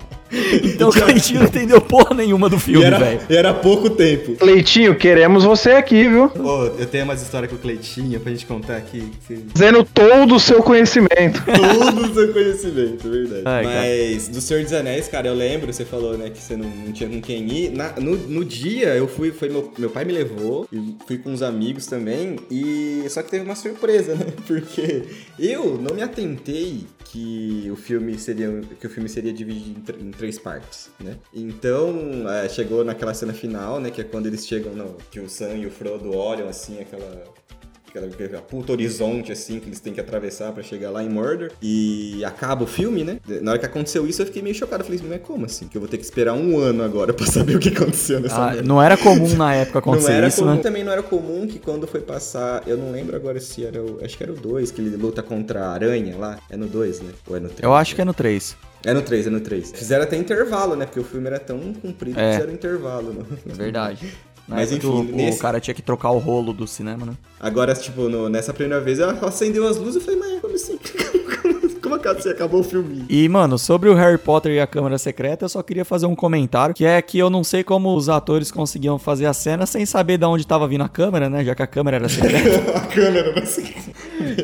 Então 0.63 0.89
o 0.89 0.91
Cleitinho 0.91 1.39
não 1.41 1.47
entendeu 1.47 1.81
porra 1.81 2.15
nenhuma 2.15 2.49
do 2.49 2.59
filme, 2.59 2.89
velho. 2.89 3.19
e 3.29 3.35
era 3.35 3.53
pouco 3.53 3.89
tempo. 3.89 4.35
Cleitinho, 4.35 4.95
queremos 4.95 5.43
você 5.43 5.71
aqui, 5.71 6.07
viu? 6.07 6.25
Ô, 6.39 6.65
eu 6.79 6.85
tenho 6.85 7.03
umas 7.03 7.21
histórias 7.21 7.49
com 7.51 7.57
o 7.57 7.59
Cleitinho 7.59 8.19
pra 8.19 8.31
gente 8.31 8.45
contar 8.45 8.77
aqui. 8.77 9.11
Dizendo 9.53 9.83
todo 9.83 10.35
o 10.35 10.39
seu 10.39 10.61
conhecimento. 10.63 11.43
Todo 11.45 12.01
o 12.01 12.13
seu 12.13 12.33
conhecimento, 12.33 13.09
verdade. 13.09 13.41
Ai, 13.45 13.63
cara. 13.63 13.75
Mas 13.81 14.27
do 14.27 14.41
Senhor 14.41 14.63
dos 14.63 14.73
Anéis, 14.73 15.07
cara, 15.07 15.27
eu 15.27 15.33
lembro, 15.33 15.71
você 15.71 15.85
falou, 15.85 16.17
né, 16.17 16.29
que 16.29 16.41
você 16.41 16.55
não, 16.55 16.67
não 16.69 16.91
tinha 16.91 17.09
com 17.09 17.21
quem 17.21 17.47
ir. 17.51 17.71
Na- 17.71 17.93
no, 17.99 18.15
no 18.17 18.43
dia, 18.45 18.95
eu 18.95 19.07
fui, 19.07 19.31
foi 19.31 19.49
meu, 19.49 19.71
meu 19.77 19.89
pai 19.89 20.05
me 20.05 20.13
levou, 20.13 20.67
e 20.71 20.95
fui 21.07 21.17
com 21.17 21.31
uns 21.31 21.41
amigos 21.41 21.85
também, 21.85 22.35
e 22.49 23.03
só 23.09 23.21
que 23.21 23.29
teve 23.31 23.43
uma 23.45 23.55
surpresa, 23.55 24.15
né? 24.15 24.25
Porque 24.47 25.03
eu 25.39 25.77
não 25.81 25.95
me 25.95 26.01
atentei 26.01 26.85
que 27.05 27.69
o 27.71 27.75
filme 27.75 28.17
seria 28.17 28.61
que 28.79 28.87
o 28.87 28.89
filme 28.89 29.07
seria 29.07 29.31
dividido 29.31 29.93
em, 30.01 30.07
em 30.07 30.11
três 30.11 30.37
partes, 30.45 30.89
né? 31.03 31.15
Então, 31.34 31.95
é, 32.29 32.47
chegou 32.47 32.84
naquela 32.86 33.13
cena 33.15 33.34
final, 33.34 33.79
né, 33.79 33.89
que 33.89 33.99
é 33.99 34.03
quando 34.03 34.27
eles 34.27 34.45
chegam 34.45 34.73
no 34.73 34.95
que 35.10 35.19
o 35.19 35.27
Sam 35.27 35.55
e 35.55 35.65
o 35.65 35.71
Frodo 35.71 36.15
olham 36.15 36.47
assim 36.47 36.79
aquela 36.79 37.23
aquela 37.97 38.41
puta 38.41 38.73
horizonte 38.73 39.31
assim 39.31 39.58
que 39.58 39.69
eles 39.69 39.79
têm 39.79 39.93
que 39.93 40.01
atravessar 40.01 40.51
pra 40.51 40.62
chegar 40.62 40.89
lá 40.91 41.01
em 41.01 41.08
Mordor 41.08 41.49
e 41.62 42.21
acaba 42.25 42.65
o 42.65 42.67
filme, 42.67 43.05
né? 43.05 43.19
Na 43.41 43.51
hora 43.51 43.60
que 43.60 43.65
aconteceu 43.65 44.05
isso 44.05 44.21
eu 44.21 44.25
fiquei 44.25 44.41
meio 44.41 44.53
chocado, 44.53 44.84
falei, 44.84 44.99
mas 45.08 45.21
como 45.21 45.45
assim? 45.45 45.69
Que 45.69 45.77
eu 45.77 45.81
vou 45.81 45.88
ter 45.89 45.97
que 45.97 46.03
esperar 46.03 46.34
um 46.34 46.60
ano 46.60 46.84
agora 46.84 47.13
pra 47.13 47.25
saber 47.25 47.55
o 47.55 47.60
que 47.60 47.69
aconteceu 47.69 48.19
nessa 48.19 48.36
Ah, 48.36 48.51
merda. 48.51 48.63
não 48.67 48.81
era 48.84 48.97
comum 48.97 49.34
na 49.38 49.55
época 49.55 49.79
Não 49.86 49.93
acontecer 49.93 50.12
era 50.12 50.27
isso, 50.27 50.41
comum, 50.41 50.55
né? 50.55 50.62
também 50.62 50.84
não 50.84 50.91
era 50.91 51.01
comum 51.03 51.47
que 51.47 51.58
quando 51.58 51.88
foi 51.88 52.01
passar, 52.01 52.63
eu 52.67 52.75
não 52.77 52.91
lembro 52.91 53.15
agora 53.15 53.39
se 53.39 53.63
era 53.65 53.81
o, 53.81 54.03
acho 54.03 54.17
que 54.17 54.23
era 54.23 54.34
o 54.34 54.36
2, 54.36 54.71
que 54.71 54.81
ele 54.81 54.97
luta 54.97 55.23
contra 55.23 55.63
a 55.65 55.69
aranha 55.71 56.17
lá, 56.17 56.38
é 56.49 56.58
no 56.58 56.67
2, 56.67 56.99
né? 56.99 57.12
Ou 57.29 57.38
é 57.38 57.39
no 57.39 57.47
3? 57.47 57.63
Eu 57.63 57.73
acho 57.73 57.95
que 57.95 58.01
é 58.01 58.05
no 58.05 58.13
3. 58.13 58.58
É 58.83 58.93
no 58.93 59.01
3, 59.01 59.27
é 59.27 59.29
no 59.29 59.39
3. 59.39 59.71
Fizeram 59.71 60.03
até 60.03 60.15
intervalo, 60.15 60.75
né? 60.75 60.85
Porque 60.85 60.99
o 60.99 61.03
filme 61.03 61.27
era 61.27 61.39
tão 61.39 61.73
comprido 61.73 62.19
É. 62.19 62.27
que 62.29 62.33
fizeram 62.35 62.53
intervalo. 62.53 63.13
Né? 63.13 63.23
É 63.49 63.53
verdade. 63.53 64.13
Mas 64.47 64.71
época 64.71 64.88
enfim, 64.88 65.11
o, 65.11 65.15
nesse- 65.15 65.39
o 65.39 65.41
cara 65.41 65.59
tinha 65.59 65.73
que 65.73 65.81
trocar 65.81 66.11
o 66.11 66.19
rolo 66.19 66.53
do 66.53 66.67
cinema, 66.67 67.03
né? 67.03 67.13
Agora, 67.39 67.73
tipo, 67.73 68.07
no- 68.07 68.29
nessa 68.29 68.53
primeira 68.53 68.79
vez, 68.83 68.99
ela 68.99 69.13
acendeu 69.27 69.67
as 69.67 69.77
luzes 69.77 70.01
e 70.03 70.05
falei, 70.05 70.19
mas 70.19 70.39
como 70.41 70.53
assim? 70.53 70.77
Como 71.81 71.94
assim 72.11 72.29
acabou 72.29 72.59
o 72.61 72.63
filme? 72.63 73.05
E, 73.09 73.27
mano, 73.29 73.57
sobre 73.57 73.89
o 73.89 73.93
Harry 73.95 74.17
Potter 74.17 74.51
e 74.53 74.59
a 74.59 74.67
Câmara 74.67 74.97
Secreta, 74.97 75.45
eu 75.45 75.49
só 75.49 75.61
queria 75.61 75.85
fazer 75.85 76.05
um 76.05 76.15
comentário, 76.15 76.73
que 76.75 76.85
é 76.85 77.01
que 77.01 77.17
eu 77.17 77.29
não 77.29 77.43
sei 77.43 77.63
como 77.63 77.95
os 77.95 78.09
atores 78.09 78.51
conseguiam 78.51 78.97
fazer 78.99 79.25
a 79.25 79.33
cena 79.33 79.65
sem 79.65 79.85
saber 79.85 80.17
de 80.17 80.25
onde 80.25 80.45
tava 80.45 80.67
vindo 80.67 80.83
a 80.83 80.89
câmera, 80.89 81.29
né? 81.29 81.43
Já 81.43 81.55
que 81.55 81.63
a 81.63 81.67
câmera 81.67 81.97
era 81.97 82.09
secreta. 82.09 82.71
a 82.77 82.81
câmera, 82.81 83.33
né? 83.33 83.43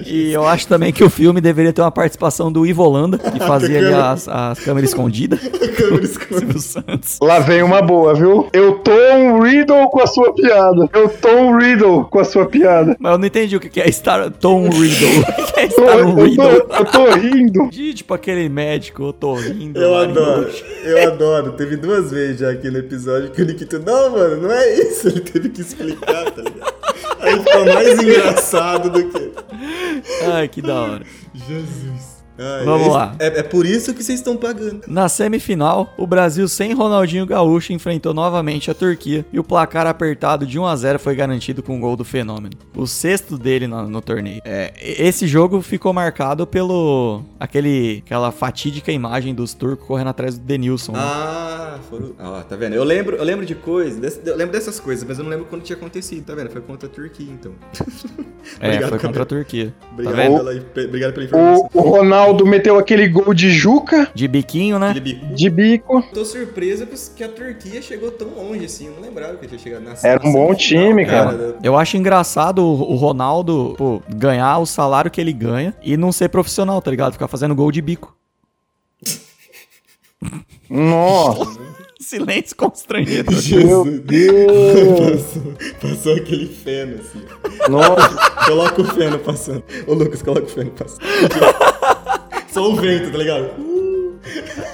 e 0.06 0.32
eu 0.32 0.45
acho 0.47 0.67
também 0.67 0.91
que 0.91 1.04
o 1.04 1.10
filme 1.10 1.41
deveria 1.41 1.74
ter 1.74 1.82
uma 1.82 1.91
participação 1.91 2.52
do 2.52 2.65
Ivo 2.65 2.84
Holanda, 2.84 3.17
que 3.17 3.39
fazia 3.45 3.78
ali 3.80 3.88
câmera- 3.89 4.12
as, 4.12 4.28
as 4.28 4.60
câmeras 4.60 4.89
escondidas. 4.89 5.39
câmera 5.78 6.04
escondida. 6.04 6.60
Santos. 6.60 7.17
Lá 7.21 7.39
vem 7.39 7.63
uma 7.63 7.82
boa, 7.82 8.13
viu? 8.13 8.47
Eu 8.54 8.76
tô 8.80 8.91
um 8.91 9.41
Riddle 9.41 9.89
com 9.89 10.02
a 10.02 10.08
sua 10.08 10.34
piada. 10.34 10.88
Eu 10.93 11.10
tô 11.10 11.30
um 11.30 11.58
Riddle 11.58 12.06
com 12.06 12.19
a 12.19 12.24
sua 12.24 12.45
piada. 12.45 12.95
Mas 13.00 13.12
eu 13.13 13.17
não 13.17 13.26
entendi 13.26 13.56
o 13.56 13.60
que 13.60 13.80
é 13.80 13.91
Star 13.91 14.30
Tom 14.32 14.69
Riddle. 14.69 15.19
O 15.21 15.54
que 15.54 15.60
é 15.60 15.65
Eu, 15.65 15.71
Star 15.71 15.97
eu, 16.00 16.15
tô, 16.15 16.24
Riddle? 16.24 16.45
eu 16.52 16.86
tô 16.86 17.10
rindo. 17.12 17.51
De, 17.70 17.94
tipo 17.94 18.14
aquele 18.14 18.48
médico, 18.50 19.04
eu 19.04 19.14
tô 19.14 19.36
rindo. 19.36 19.80
Eu 19.80 19.96
adoro, 19.96 20.50
eu 20.84 21.12
adoro. 21.12 21.52
Teve 21.54 21.78
duas 21.78 22.12
vezes 22.12 22.40
já 22.40 22.52
aqui 22.52 22.70
no 22.70 22.78
episódio 22.80 23.32
que 23.32 23.42
o 23.42 23.46
Nikito, 23.46 23.80
não, 23.80 24.12
mano, 24.12 24.42
não 24.42 24.52
é 24.52 24.80
isso. 24.80 25.08
Ele 25.08 25.22
teve 25.22 25.50
que 25.50 25.62
explicar, 25.62 26.32
tá 26.32 26.42
ligado? 26.42 26.74
Aí 27.20 27.38
ficou 27.38 27.66
mais 27.66 28.02
engraçado 28.02 28.90
do 28.90 29.10
que. 29.10 29.32
Ai, 30.34 30.48
que 30.48 30.62
da 30.62 30.82
hora. 30.82 31.06
Jesus. 31.48 32.11
Ai, 32.42 32.66
Vamos 32.66 32.88
é- 32.88 32.90
lá. 32.92 33.16
É, 33.20 33.28
é 33.40 33.44
por 33.44 33.66
isso 33.66 33.94
que 33.94 34.04
vocês 34.04 34.20
estão 34.20 34.36
pagando. 34.36 34.82
Na 34.88 35.08
semifinal, 35.08 35.94
o 35.98 36.08
Brasil 36.08 36.48
sem 36.48 36.74
Ronaldinho 36.74 37.26
Gaúcho 37.26 37.72
enfrentou 37.74 38.14
novamente 38.14 38.72
a 38.72 38.74
Turquia 38.74 39.26
e 39.32 39.40
o 39.40 39.44
placar 39.44 39.86
apertado 39.86 40.46
de 40.46 40.58
1 40.58 40.66
a 40.66 40.76
0 40.76 41.00
foi 41.00 41.16
garantido 41.16 41.62
com 41.62 41.78
o 41.78 41.80
gol 41.80 41.96
do 41.96 42.04
Fenômeno. 42.04 42.56
O 42.76 42.88
sexto 42.88 43.38
dele 43.38 43.68
no, 43.68 43.88
no 43.88 44.02
torneio. 44.02 44.42
É, 44.44 44.74
esse 44.82 45.28
jogo 45.28 45.62
ficou 45.62 45.94
marcado 45.94 46.48
pelo 46.48 47.22
aquele 47.40 48.02
aquela 48.06 48.32
fatídica 48.32 48.92
imagem 48.92 49.34
dos 49.36 49.54
turcos 49.54 49.86
correndo 49.88 50.08
atrás 50.10 50.38
do 50.38 50.44
Denilson. 50.44 50.94
né? 50.94 51.00
Ah, 51.02 51.78
foram. 51.90 52.14
Ah, 52.18 52.44
tá 52.48 52.56
vendo? 52.56 52.74
Eu 52.76 52.84
lembro, 52.84 53.16
eu 53.18 53.24
lembro 53.24 53.46
de 53.46 53.54
coisas, 53.56 54.20
eu 54.26 54.36
lembro 54.36 54.54
dessas 54.54 54.80
coisas, 54.80 55.06
mas 55.08 55.18
eu 55.18 55.24
não 55.24 55.30
lembro 55.32 55.46
quando 55.46 55.62
tinha 55.62 55.76
acontecido, 55.76 56.26
tá 56.26 56.34
vendo? 56.34 56.50
Foi 56.50 56.62
contra 56.62 56.88
a 56.88 56.92
Turquia, 56.92 57.28
então. 57.32 57.52
é, 58.60 58.68
obrigado, 58.68 58.90
foi 58.90 59.00
contra 59.00 59.24
a 59.24 59.26
Turquia. 59.26 59.74
Obrigado, 59.92 60.16
tá 60.16 60.22
vendo? 60.22 60.38
pela, 60.38 60.62
pe- 60.62 60.86
obrigado 60.86 61.14
pela 61.14 61.26
informação. 61.26 61.70
O, 61.74 61.80
o 61.80 61.90
Ronaldo 61.90 62.31
meteu 62.46 62.78
aquele 62.78 63.08
gol 63.08 63.34
de 63.34 63.50
Juca, 63.52 64.10
De 64.13 64.28
biquinho, 64.28 64.78
né? 64.80 64.89
Aquele 64.91 65.13
bico. 65.15 65.34
de 65.36 65.50
bico. 65.50 66.04
Tô 66.13 66.24
surpreso 66.26 66.88
que 67.15 67.24
a 67.24 67.30
Turquia 67.30 67.82
chegou 67.82 68.12
tão 68.12 68.30
longe 68.30 68.65
assim. 68.65 68.88
Eu 68.88 68.94
não 68.94 69.02
lembrava 69.02 69.36
que 69.38 69.48
tinha 69.48 69.60
chegado 69.60 69.84
na 69.84 69.94
Era 70.04 70.26
um 70.28 70.32
bom 70.32 70.54
time, 70.56 71.06
cara. 71.06 71.34
da- 71.38 71.54
Eu 71.63 71.78
acho 71.78 71.98
engraçado 71.98 72.60
o, 72.63 72.96
Ronaldo 72.96 73.76
pô, 73.78 74.02
ganhar 74.10 74.58
o 74.60 74.65
salário 74.65 75.12
que 75.12 75.20
ele 75.22 75.34
ganha 75.34 75.74
e 75.84 75.96
não 75.98 76.12
ser 76.12 76.30
profissional, 76.30 76.82
tá 76.82 76.89
ligado? 76.91 77.13
Ficar 77.13 77.28
fazendo 77.28 77.54
gol 77.56 77.72
de 77.72 77.82
bico. 77.82 78.15
Nossa, 80.70 81.60
Silêncio 82.00 82.56
constrangido. 82.56 83.32
meu 83.32 83.86
Deus. 84.02 85.22
Passou, 85.24 85.54
passou 85.82 86.15
aquele 86.15 86.48
feno 86.48 87.00
assim. 87.00 87.22
Nossa. 87.72 88.32
Coloca 88.46 88.82
o 88.82 88.86
feno 88.86 89.20
passando. 89.20 89.63
Ô 89.88 89.94
Lucas, 89.94 90.22
coloca 90.22 90.44
o 90.46 90.50
feno 90.50 90.72
passando. 90.72 91.00
Só 92.52 92.70
o 92.70 92.76
vento, 92.76 93.12
tá 93.12 93.18
ligado? 93.18 93.50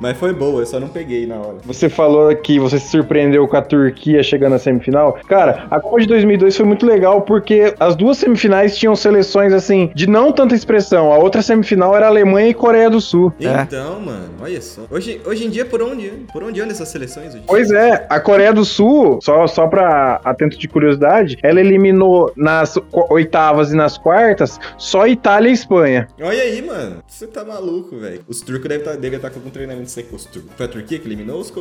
Mas 0.00 0.16
foi 0.16 0.32
boa, 0.32 0.62
eu 0.62 0.66
só 0.66 0.78
não 0.78 0.88
peguei 0.88 1.26
na 1.26 1.36
hora. 1.36 1.56
Você 1.64 1.88
falou 1.88 2.34
que 2.36 2.58
você 2.58 2.78
se 2.78 2.88
surpreendeu 2.88 3.46
com 3.48 3.56
a 3.56 3.62
Turquia 3.62 4.22
chegando 4.22 4.52
na 4.52 4.58
semifinal. 4.58 5.18
Cara, 5.28 5.66
a 5.70 5.80
Copa 5.80 6.00
de 6.00 6.06
2002 6.06 6.56
foi 6.56 6.66
muito 6.66 6.86
legal 6.86 7.22
porque 7.22 7.74
as 7.78 7.96
duas 7.96 8.18
semifinais 8.18 8.76
tinham 8.76 8.94
seleções 8.94 9.52
assim 9.52 9.90
de 9.94 10.06
não 10.08 10.32
tanta 10.32 10.54
expressão. 10.54 11.12
A 11.12 11.18
outra 11.18 11.42
semifinal 11.42 11.96
era 11.96 12.06
Alemanha 12.06 12.48
e 12.48 12.54
Coreia 12.54 12.88
do 12.88 13.00
Sul. 13.00 13.32
Então, 13.40 14.00
mano, 14.00 14.30
olha 14.40 14.60
só. 14.62 14.82
Hoje, 14.90 15.20
hoje 15.24 15.46
em 15.46 15.50
dia, 15.50 15.64
por 15.64 15.82
onde? 15.82 16.08
Por 16.32 16.42
onde 16.42 16.60
andam 16.60 16.72
essas 16.72 16.88
seleções 16.88 17.34
hoje? 17.34 17.44
Pois 17.46 17.70
é, 17.70 18.06
a 18.08 18.20
Coreia 18.20 18.52
do 18.52 18.64
Sul, 18.64 19.18
só, 19.22 19.46
só 19.46 19.66
pra 19.66 20.20
atento 20.24 20.58
de 20.58 20.68
curiosidade, 20.68 21.38
ela 21.42 21.60
eliminou 21.60 22.32
nas 22.36 22.78
oitavas 23.10 23.72
e 23.72 23.76
nas 23.76 23.98
quartas 23.98 24.58
só 24.76 25.06
Itália 25.06 25.50
e 25.50 25.52
Espanha. 25.52 26.08
Olha 26.20 26.42
aí, 26.42 26.62
mano. 26.62 26.98
Você 27.06 27.26
tá 27.26 27.44
maluco, 27.44 27.96
velho. 27.96 28.20
Os 28.28 28.40
turcos 28.40 28.68
devem 28.68 28.78
estar 28.78 28.96
deve 28.96 29.18
tá 29.18 29.30
com 29.30 29.38
algum 29.38 29.50
treinamento 29.50 29.87
seco. 29.88 30.16
Os 30.16 30.24
turcos. 30.24 30.50
Foi 30.56 30.66
a 30.66 30.68
Turquia 30.68 30.98
que 30.98 31.06
eliminou 31.08 31.40
os. 31.40 31.50
co- 31.50 31.60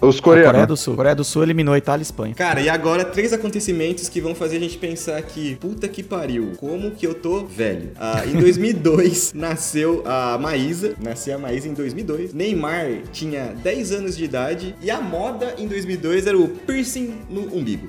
Os 0.00 0.18
A 0.18 0.22
Coreia 0.22 0.46
coreanos. 0.46 0.68
do 0.68 0.76
Sul. 0.76 0.96
Coreia 0.96 1.14
do 1.14 1.24
Sul 1.24 1.42
eliminou 1.42 1.76
Itália 1.76 2.02
e 2.02 2.04
Espanha. 2.04 2.34
Cara, 2.34 2.60
e 2.60 2.68
agora 2.68 3.04
três 3.04 3.32
acontecimentos 3.32 4.08
que 4.08 4.20
vão 4.20 4.34
fazer 4.34 4.56
a 4.56 4.60
gente 4.60 4.76
pensar 4.78 5.20
que, 5.22 5.56
puta 5.56 5.88
que 5.88 6.02
pariu, 6.02 6.52
como 6.56 6.90
que 6.92 7.06
eu 7.06 7.14
tô 7.14 7.44
velho. 7.44 7.90
Ah, 7.96 8.24
em 8.26 8.32
2002 8.40 9.32
nasceu 9.34 10.02
a 10.06 10.38
Maísa, 10.38 10.94
nasceu 11.00 11.34
a 11.36 11.38
Maísa 11.38 11.68
em 11.68 11.74
2002. 11.74 12.32
Neymar 12.34 13.02
tinha 13.12 13.54
10 13.62 13.92
anos 13.92 14.16
de 14.16 14.24
idade 14.24 14.74
e 14.82 14.90
a 14.90 15.00
moda 15.00 15.54
em 15.58 15.66
2002 15.66 16.26
era 16.26 16.38
o 16.38 16.48
piercing 16.48 17.14
no 17.28 17.42
umbigo. 17.54 17.88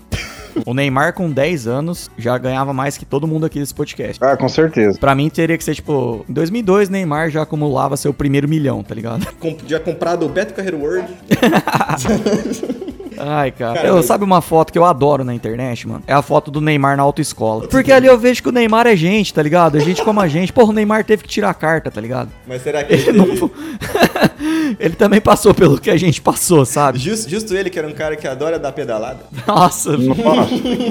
O 0.66 0.74
Neymar, 0.74 1.14
com 1.14 1.30
10 1.30 1.68
anos, 1.68 2.10
já 2.18 2.38
ganhava 2.38 2.74
mais 2.74 2.98
que 2.98 3.06
todo 3.06 3.28
mundo 3.28 3.46
aqui 3.46 3.60
desse 3.60 3.74
podcast. 3.74 4.24
Ah, 4.24 4.36
com 4.38 4.48
certeza. 4.50 4.98
Pra 5.00 5.14
mim, 5.16 5.30
teria 5.30 5.58
que 5.58 5.64
ser, 5.64 5.76
tipo, 5.76 6.26
em 6.30 6.34
2002, 6.34 6.90
Neymar 6.90 7.30
já 7.30 7.42
acumulava 7.42 7.96
seu 7.98 8.14
primeiro 8.14 8.48
milhão, 8.48 8.84
tá 8.84 8.94
ligado? 8.96 9.26
Com- 9.40 9.58
Já 9.68 9.80
comprado 9.80 10.26
o 10.26 10.30
Beto 10.30 10.54
Carreiro 10.54 10.80
World. 10.80 11.08
Ai, 13.24 13.52
cara. 13.52 13.76
Cara, 13.76 13.88
eu, 13.88 13.96
mas- 13.96 14.06
sabe 14.06 14.24
uma 14.24 14.42
foto 14.42 14.72
que 14.72 14.78
eu 14.80 14.86
adoro 14.86 15.24
na 15.24 15.34
internet, 15.34 15.88
mano? 15.88 16.04
É 16.08 16.14
a 16.14 16.22
foto 16.22 16.50
do 16.52 16.62
Neymar 16.62 16.98
na 16.98 17.04
autoescola. 17.04 17.68
Porque 17.68 17.92
ali 17.92 18.08
eu 18.08 18.18
vejo 18.18 18.42
que 18.44 18.50
o 18.50 18.52
Neymar 18.52 18.88
é 18.88 18.96
gente, 18.96 19.34
tá 19.34 19.42
ligado? 19.42 19.78
É 19.78 19.82
gente 19.82 20.04
como 20.04 20.20
a 20.20 20.28
gente. 20.28 20.52
Porra, 20.54 20.70
o 20.70 20.74
Neymar 20.74 21.04
teve 21.06 21.24
que 21.24 21.30
tirar 21.30 21.50
a 21.50 21.54
carta, 21.54 21.90
tá 21.92 22.00
ligado? 22.02 22.30
Mas 22.48 22.62
será 22.64 22.84
que 22.84 22.94
ele 22.94 23.10
Ele, 23.10 23.18
não... 23.18 23.26
teve- 23.26 23.52
ele 24.80 24.96
também 24.96 25.22
passou 25.22 25.54
pelo 25.54 25.80
que 25.80 25.90
a 25.90 25.98
gente 25.98 26.22
passou, 26.22 26.66
sabe? 26.66 27.00
Justo, 27.00 27.30
justo 27.30 27.56
ele, 27.56 27.70
que 27.70 27.78
era 27.78 27.88
um 27.88 27.94
cara 27.94 28.16
que 28.16 28.28
adora 28.28 28.58
dar 28.60 28.72
pedalada. 28.72 29.20
Nossa, 29.48 29.92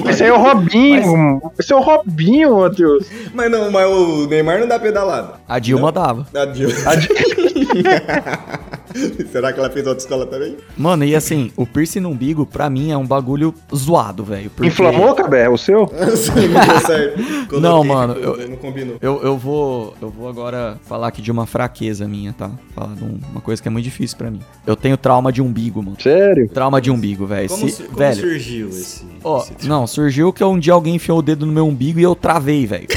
Esse 0.09 0.23
aí 0.23 0.29
é 0.29 0.33
o 0.33 0.41
Robinho. 0.41 1.41
Esse 1.59 1.73
é 1.73 1.75
o 1.75 1.81
Robinho, 1.81 2.59
Matheus. 2.59 3.05
Mas 3.33 3.51
não, 3.51 3.71
mas 3.71 3.87
o 3.87 4.27
Neymar 4.27 4.59
não 4.59 4.67
dá 4.67 4.79
pedalada. 4.79 5.33
a 5.47 5.59
Dilma 5.59 5.91
dava. 5.91 6.27
A 6.35 6.45
Dilma. 6.45 6.73
Será 9.31 9.51
que 9.53 9.59
ela 9.59 9.69
fez 9.69 9.87
autoescola 9.87 10.25
também? 10.25 10.57
Mano, 10.77 11.03
e 11.05 11.15
assim, 11.15 11.51
o 11.55 11.65
piercing 11.65 11.99
no 12.01 12.09
umbigo, 12.09 12.45
pra 12.45 12.69
mim, 12.69 12.91
é 12.91 12.97
um 12.97 13.05
bagulho 13.05 13.53
zoado, 13.75 14.23
velho. 14.23 14.49
porque- 14.49 14.67
Inflamou, 14.67 15.13
Cabé? 15.15 15.49
O 15.49 15.57
seu? 15.57 15.91
não 15.91 16.65
deu 16.67 16.79
certo. 16.85 17.23
Coloquei, 17.47 17.59
Não, 17.59 17.83
mano, 17.83 18.13
eu- 18.13 18.49
não 18.49 18.57
combinou. 18.57 18.97
Eu, 19.01 19.21
eu 19.23 19.37
vou 19.37 19.93
eu 20.01 20.09
vou 20.09 20.27
agora 20.29 20.77
falar 20.85 21.07
aqui 21.07 21.21
de 21.21 21.31
uma 21.31 21.45
fraqueza 21.45 22.07
minha, 22.07 22.33
tá? 22.33 22.51
Falar 22.75 22.95
de 22.95 23.03
um- 23.03 23.19
uma 23.31 23.41
coisa 23.41 23.61
que 23.61 23.67
é 23.67 23.71
muito 23.71 23.83
difícil 23.85 24.17
pra 24.17 24.29
mim. 24.31 24.41
Eu 24.65 24.75
tenho 24.75 24.97
trauma 24.97 25.31
de 25.31 25.41
umbigo, 25.41 25.81
mano. 25.81 25.97
Sério? 25.99 26.47
Trauma 26.49 26.81
de 26.81 26.89
umbigo, 26.91 27.25
velho. 27.25 27.49
Como, 27.49 27.69
Se- 27.69 27.83
como 27.83 27.97
velho, 27.97 28.15
surgiu 28.21 28.69
esse... 28.69 29.03
ó, 29.23 29.41
esse- 29.41 29.67
não, 29.67 29.85
surgiu 29.87 30.31
que 30.33 30.43
um 30.43 30.57
dia 30.59 30.73
alguém 30.73 30.95
enfiou 30.95 31.19
o 31.19 31.21
dedo 31.21 31.45
no 31.45 31.51
meu 31.51 31.67
umbigo 31.67 31.99
e 31.99 32.03
eu 32.03 32.15
travei, 32.15 32.65
velho. 32.65 32.87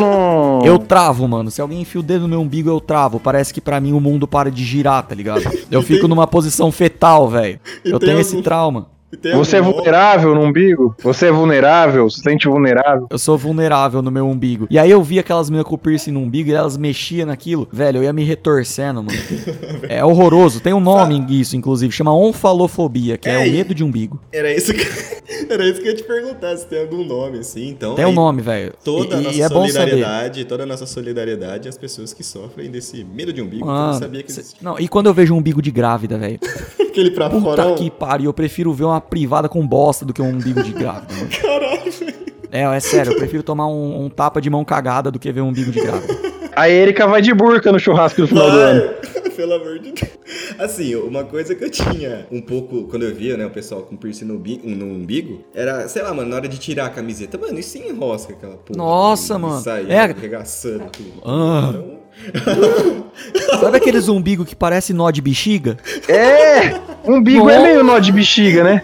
Não. 0.00 0.62
Eu 0.64 0.78
travo, 0.78 1.26
mano. 1.26 1.50
Se 1.50 1.60
alguém 1.60 1.80
enfia 1.80 2.00
o 2.00 2.04
dedo 2.04 2.22
no 2.22 2.28
meu 2.28 2.40
umbigo, 2.40 2.68
eu 2.68 2.80
travo. 2.80 3.20
Parece 3.20 3.52
que 3.52 3.60
pra 3.60 3.80
mim 3.80 3.92
o 3.92 4.00
mundo 4.00 4.26
para 4.26 4.50
de 4.50 4.64
girar, 4.64 5.02
tá 5.02 5.14
ligado? 5.14 5.42
Eu 5.70 5.82
fico 5.82 6.08
numa 6.08 6.26
posição 6.26 6.70
fetal, 6.72 7.28
velho. 7.28 7.60
Eu 7.84 7.98
tenho 7.98 8.18
esse 8.18 8.40
trauma. 8.42 8.88
Você 9.34 9.56
é 9.56 9.60
vulnerável 9.60 10.34
no 10.34 10.40
umbigo? 10.42 10.94
Você 11.02 11.26
é 11.26 11.30
vulnerável? 11.32 12.08
Se 12.08 12.20
sente 12.22 12.48
vulnerável? 12.48 13.06
Eu 13.10 13.18
sou 13.18 13.36
vulnerável 13.36 14.00
no 14.00 14.10
meu 14.10 14.26
umbigo. 14.26 14.66
E 14.70 14.78
aí 14.78 14.90
eu 14.90 15.02
vi 15.02 15.18
aquelas 15.18 15.50
meninas 15.50 15.68
com 15.68 15.76
piercing 15.76 16.12
no 16.12 16.20
umbigo 16.20 16.48
e 16.48 16.54
elas 16.54 16.76
mexiam 16.78 17.26
naquilo. 17.26 17.68
Velho, 17.70 17.98
eu 17.98 18.04
ia 18.04 18.12
me 18.12 18.24
retorcendo, 18.24 19.02
mano. 19.02 19.12
É 19.88 20.02
horroroso. 20.04 20.60
Tem 20.60 20.72
um 20.72 20.80
nome 20.80 21.24
isso, 21.28 21.56
inclusive. 21.56 21.92
Chama 21.92 22.14
onfalofobia, 22.14 23.18
que 23.18 23.28
é, 23.28 23.34
É, 23.34 23.38
o 23.48 23.52
medo 23.52 23.74
de 23.74 23.84
umbigo. 23.84 24.18
Era 24.32 24.52
isso, 24.54 24.72
que... 24.72 24.82
Era 25.52 25.64
isso 25.68 25.80
que 25.80 25.88
eu 25.88 25.92
ia 25.92 25.96
te 25.96 26.04
perguntar, 26.04 26.56
se 26.56 26.66
tem 26.66 26.80
algum 26.80 27.04
nome 27.04 27.38
assim. 27.38 27.68
Então, 27.68 27.94
Tem 27.94 28.04
um 28.06 28.12
nome, 28.12 28.40
velho. 28.42 28.72
Toda 28.84 29.14
E- 29.16 29.18
a 29.18 29.20
e, 29.20 29.24
nossa 29.24 29.42
é 29.42 29.48
bom 29.48 29.54
saber. 29.68 29.72
solidariedade, 29.72 30.44
toda 30.44 30.62
a 30.62 30.66
nossa 30.66 30.86
solidariedade 30.86 31.68
às 31.68 31.76
pessoas 31.76 32.12
que 32.14 32.22
sofrem 32.22 32.70
desse 32.70 33.04
medo 33.04 33.32
de 33.32 33.42
umbigo, 33.42 33.62
que 33.64 33.68
eu 33.68 33.74
não 33.74 33.86
Mano, 33.88 33.98
sabia 33.98 34.22
que 34.22 34.30
existia. 34.30 34.58
não, 34.62 34.78
e 34.78 34.88
quando 34.88 35.06
eu 35.06 35.14
vejo 35.14 35.34
um 35.34 35.38
umbigo 35.38 35.60
de 35.60 35.70
grávida, 35.70 36.16
velho? 36.18 36.38
Aquele 36.92 37.10
pra 37.10 37.28
Puta 37.30 37.42
fora. 37.42 37.74
que 37.74 37.90
pariu, 37.90 38.26
eu 38.26 38.34
prefiro 38.34 38.72
ver 38.72 38.84
uma 38.84 39.00
privada 39.00 39.48
com 39.48 39.66
bosta 39.66 40.04
do 40.04 40.12
que 40.12 40.20
um 40.22 40.28
umbigo 40.28 40.62
de 40.62 40.72
grávida, 40.72 41.12
mano. 41.14 41.28
Caralho, 41.40 41.90
velho. 41.90 42.14
É, 42.52 42.62
é 42.64 42.80
sério, 42.80 43.12
eu 43.12 43.16
prefiro 43.16 43.42
tomar 43.42 43.66
um, 43.66 44.04
um 44.04 44.10
tapa 44.10 44.40
de 44.40 44.50
mão 44.50 44.62
cagada 44.64 45.10
do 45.10 45.18
que 45.18 45.32
ver 45.32 45.40
um 45.40 45.48
umbigo 45.48 45.70
de 45.72 45.80
grávida. 45.80 46.14
A 46.54 46.68
Erika 46.68 47.06
vai 47.06 47.22
de 47.22 47.32
burca 47.32 47.72
no 47.72 47.78
churrasco 47.78 48.20
no 48.20 48.28
final 48.28 48.50
do 48.50 48.56
ano. 48.58 48.94
Pelo 49.34 49.54
amor 49.54 49.78
de 49.78 49.92
Deus. 49.92 50.10
Assim, 50.58 50.94
uma 50.94 51.24
coisa 51.24 51.54
que 51.54 51.64
eu 51.64 51.70
tinha 51.70 52.26
um 52.30 52.42
pouco, 52.42 52.82
quando 52.88 53.04
eu 53.04 53.14
via, 53.14 53.34
né, 53.38 53.46
o 53.46 53.50
pessoal 53.50 53.80
com 53.80 53.96
piercing 53.96 54.26
no 54.26 54.34
umbigo, 54.34 54.68
no 54.68 54.84
umbigo, 54.84 55.42
era, 55.54 55.88
sei 55.88 56.02
lá, 56.02 56.12
mano, 56.12 56.28
na 56.28 56.36
hora 56.36 56.46
de 56.48 56.58
tirar 56.58 56.84
a 56.86 56.90
camiseta, 56.90 57.38
mano, 57.38 57.58
isso 57.58 57.78
enrosca 57.78 58.34
aquela 58.34 58.56
porra. 58.58 58.76
Nossa, 58.76 59.38
mano. 59.38 59.62
Sai 59.62 59.86
É. 59.90 60.00
arregaçando 60.00 60.84
tudo. 60.92 61.12
Ah. 61.24 61.68
Então, 61.70 62.01
Sabe 63.60 63.76
aqueles 63.76 64.08
umbigo 64.08 64.44
que 64.44 64.54
parece 64.54 64.92
nó 64.92 65.10
de 65.10 65.20
bexiga? 65.20 65.76
É! 66.08 66.80
Umbigo 67.04 67.48
é 67.48 67.54
Nossa. 67.56 67.68
meio 67.68 67.82
nó 67.82 67.98
de 67.98 68.12
bexiga, 68.12 68.64
né? 68.64 68.82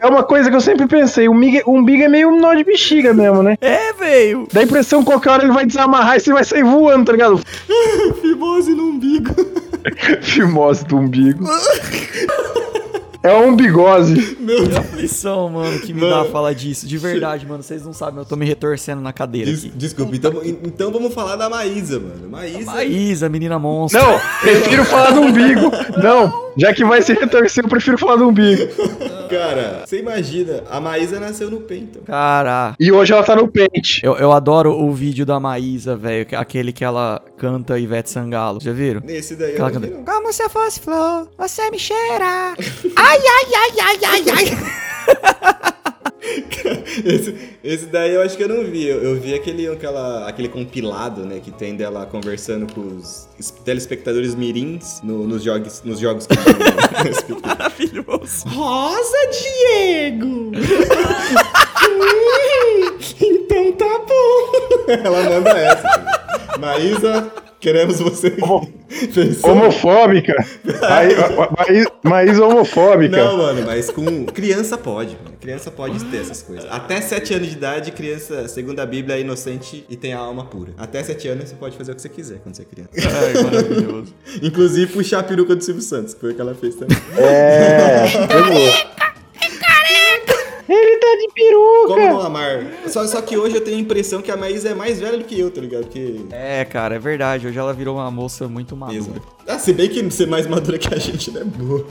É 0.00 0.06
uma 0.06 0.22
coisa 0.22 0.48
que 0.48 0.56
eu 0.56 0.60
sempre 0.60 0.86
pensei. 0.86 1.28
O 1.28 1.32
umbigo, 1.32 2.02
é 2.02 2.08
meio 2.08 2.30
nó 2.30 2.54
de 2.54 2.64
bexiga 2.64 3.12
mesmo, 3.12 3.42
né? 3.42 3.56
É, 3.60 3.92
velho. 3.92 4.48
Dá 4.50 4.60
a 4.60 4.64
impressão 4.64 5.00
que 5.00 5.06
qualquer 5.10 5.30
hora 5.30 5.44
ele 5.44 5.52
vai 5.52 5.66
desamarrar 5.66 6.16
e 6.16 6.20
você 6.20 6.32
vai 6.32 6.44
sair 6.44 6.64
voando, 6.64 7.04
tá 7.04 7.12
ligado? 7.12 7.38
fimose 8.22 8.74
no 8.74 8.84
umbigo. 8.84 9.34
Fimose 10.22 10.84
do 10.84 10.96
umbigo. 10.96 11.44
É 13.22 13.32
uma 13.32 13.46
umbigose. 13.46 14.36
Que 14.50 14.76
aflição, 14.76 15.48
mano, 15.48 15.78
que 15.80 15.92
me 15.92 16.00
Mano. 16.00 16.24
dá 16.24 16.30
falar 16.30 16.52
disso. 16.54 16.86
De 16.86 16.98
verdade, 16.98 17.46
mano, 17.46 17.62
vocês 17.62 17.84
não 17.84 17.92
sabem, 17.92 18.18
eu 18.18 18.24
tô 18.24 18.34
me 18.36 18.44
retorcendo 18.44 19.00
na 19.00 19.12
cadeira 19.12 19.50
Des- 19.50 19.60
aqui. 19.66 19.72
desculpa, 19.76 20.16
então, 20.16 20.40
então 20.44 20.90
vamos 20.90 21.14
falar 21.14 21.36
da 21.36 21.48
Maísa, 21.48 22.00
mano. 22.00 22.28
Maísa. 22.28 22.64
Maísa, 22.72 23.28
menina 23.28 23.58
monstro. 23.58 24.00
Não, 24.02 24.20
prefiro 24.40 24.84
falar 24.84 25.12
do 25.12 25.20
umbigo. 25.20 25.70
Não, 26.02 26.50
já 26.56 26.72
que 26.74 26.84
vai 26.84 27.00
se 27.02 27.12
retorcer, 27.12 27.64
eu 27.64 27.68
prefiro 27.68 27.96
falar 27.98 28.16
do 28.16 28.26
umbigo. 28.28 28.62
Cara, 29.30 29.82
você 29.86 29.98
imagina, 30.00 30.62
a 30.70 30.80
Maísa 30.80 31.18
nasceu 31.20 31.50
no 31.50 31.60
peito. 31.60 32.00
Cara, 32.00 32.74
E 32.78 32.90
hoje 32.92 33.12
ela 33.12 33.22
tá 33.22 33.34
no 33.36 33.48
pente. 33.48 34.00
eu, 34.04 34.16
eu 34.16 34.32
adoro 34.32 34.72
o 34.72 34.92
vídeo 34.92 35.24
da 35.24 35.38
Maísa, 35.40 35.96
velho, 35.96 36.26
que- 36.26 36.34
aquele 36.36 36.72
que 36.72 36.84
ela 36.84 37.22
canta 37.38 37.78
Ivete 37.78 38.10
Sangalo. 38.10 38.60
Já 38.60 38.72
viram? 38.72 39.00
Nesse 39.04 39.36
daí 39.36 39.52
Aquela 39.52 39.68
eu 39.70 39.74
não 39.74 39.80
vi, 39.80 39.86
canta, 39.88 39.98
não. 39.98 40.04
Como 40.20 40.32
se 40.32 40.42
eu 40.42 40.50
fosse 40.50 40.80
flor, 40.80 41.28
você 41.38 41.70
me 41.70 41.78
cheira. 41.78 42.54
Ai, 42.96 43.18
ai, 43.18 43.52
ai, 43.54 43.80
ai, 43.80 43.98
ai, 44.04 44.24
ai. 44.36 45.69
Esse, 47.04 47.34
esse 47.64 47.86
daí 47.86 48.14
eu 48.14 48.20
acho 48.22 48.36
que 48.36 48.42
eu 48.42 48.48
não 48.48 48.62
vi. 48.64 48.84
Eu, 48.86 49.02
eu 49.02 49.20
vi 49.20 49.34
aquele, 49.34 49.66
aquela, 49.68 50.28
aquele 50.28 50.48
compilado, 50.48 51.24
né, 51.24 51.40
que 51.42 51.50
tem 51.50 51.74
dela 51.74 52.04
conversando 52.06 52.72
com 52.72 52.80
os 52.98 53.26
es- 53.38 53.50
telespectadores 53.64 54.34
mirins 54.34 55.00
no- 55.02 55.26
nos, 55.26 55.42
jogos, 55.42 55.82
nos 55.82 55.98
jogos 55.98 56.26
que 56.26 56.34
Maravilhoso. 57.46 58.46
Rosa 58.48 59.16
Diego! 59.32 60.52
Hum, 61.88 62.98
então 63.20 63.72
tá 63.72 63.98
bom. 64.06 64.52
Ela 64.88 65.22
manda 65.30 65.50
essa. 65.50 66.04
Maísa, 66.58 67.32
queremos 67.60 68.00
você. 68.00 68.30
Pensou? 69.14 69.52
Homofóbica. 69.52 70.34
Aí, 70.82 71.86
Maís 72.02 72.38
homofóbica. 72.40 73.16
Não, 73.16 73.38
mano, 73.38 73.62
mas 73.64 73.90
com 73.90 74.24
criança 74.26 74.76
pode, 74.76 75.16
mano. 75.22 75.36
Criança 75.40 75.70
pode 75.70 76.02
ter 76.06 76.18
essas 76.18 76.42
coisas. 76.42 76.66
Até 76.70 77.00
7 77.00 77.34
anos 77.34 77.48
de 77.48 77.56
idade, 77.56 77.92
criança, 77.92 78.48
segundo 78.48 78.80
a 78.80 78.86
Bíblia, 78.86 79.16
é 79.16 79.20
inocente 79.20 79.84
e 79.88 79.96
tem 79.96 80.12
a 80.12 80.18
alma 80.18 80.44
pura. 80.46 80.72
Até 80.76 81.02
7 81.02 81.28
anos 81.28 81.48
você 81.48 81.54
pode 81.54 81.76
fazer 81.76 81.92
o 81.92 81.94
que 81.94 82.02
você 82.02 82.08
quiser 82.08 82.38
quando 82.38 82.56
você 82.56 82.62
é 82.62 82.64
criança. 82.64 82.90
Ai, 82.96 83.42
maravilhoso. 83.42 84.14
Inclusive 84.42 84.92
puxar 84.92 85.20
a 85.20 85.22
peruca 85.22 85.54
do 85.54 85.62
Silvio 85.62 85.82
Santos, 85.82 86.14
que 86.14 86.20
foi 86.20 86.32
o 86.32 86.34
que 86.34 86.40
ela 86.40 86.54
fez 86.54 86.74
também. 86.74 86.96
É. 87.16 88.99
Como 91.94 92.08
não 92.08 92.20
amar? 92.20 92.66
Só, 92.88 93.06
só 93.06 93.20
que 93.22 93.36
hoje 93.36 93.56
eu 93.56 93.60
tenho 93.60 93.76
a 93.76 93.80
impressão 93.80 94.20
que 94.22 94.30
a 94.30 94.36
Maísa 94.36 94.70
é 94.70 94.74
mais 94.74 95.00
velha 95.00 95.18
do 95.18 95.24
que 95.24 95.38
eu, 95.38 95.50
tá 95.50 95.60
ligado? 95.60 95.84
Que. 95.86 96.26
É, 96.30 96.64
cara, 96.64 96.94
é 96.96 96.98
verdade. 96.98 97.46
Hoje 97.46 97.58
ela 97.58 97.72
virou 97.72 97.96
uma 97.96 98.10
moça 98.10 98.48
muito 98.48 98.76
madura. 98.76 98.98
Mesmo. 98.98 99.14
Ah, 99.46 99.58
se 99.58 99.72
bem 99.72 99.88
que 99.88 100.10
ser 100.10 100.26
mais 100.26 100.46
madura 100.46 100.78
que 100.78 100.92
a 100.94 100.98
gente 100.98 101.30
não 101.30 101.40
é 101.40 101.44
boa. 101.44 101.86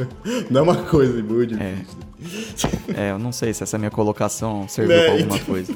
Não 0.49 0.59
é 0.61 0.63
uma 0.63 0.75
coisa 0.77 1.21
boa 1.21 1.45
de 1.45 1.55
É. 1.61 1.75
É, 2.95 3.11
eu 3.11 3.19
não 3.19 3.31
sei 3.31 3.53
se 3.53 3.63
essa 3.63 3.77
minha 3.77 3.91
colocação 3.91 4.67
serviu 4.67 4.95
Né, 4.95 5.03
pra 5.03 5.11
alguma 5.13 5.35
então. 5.35 5.45
coisa. 5.45 5.73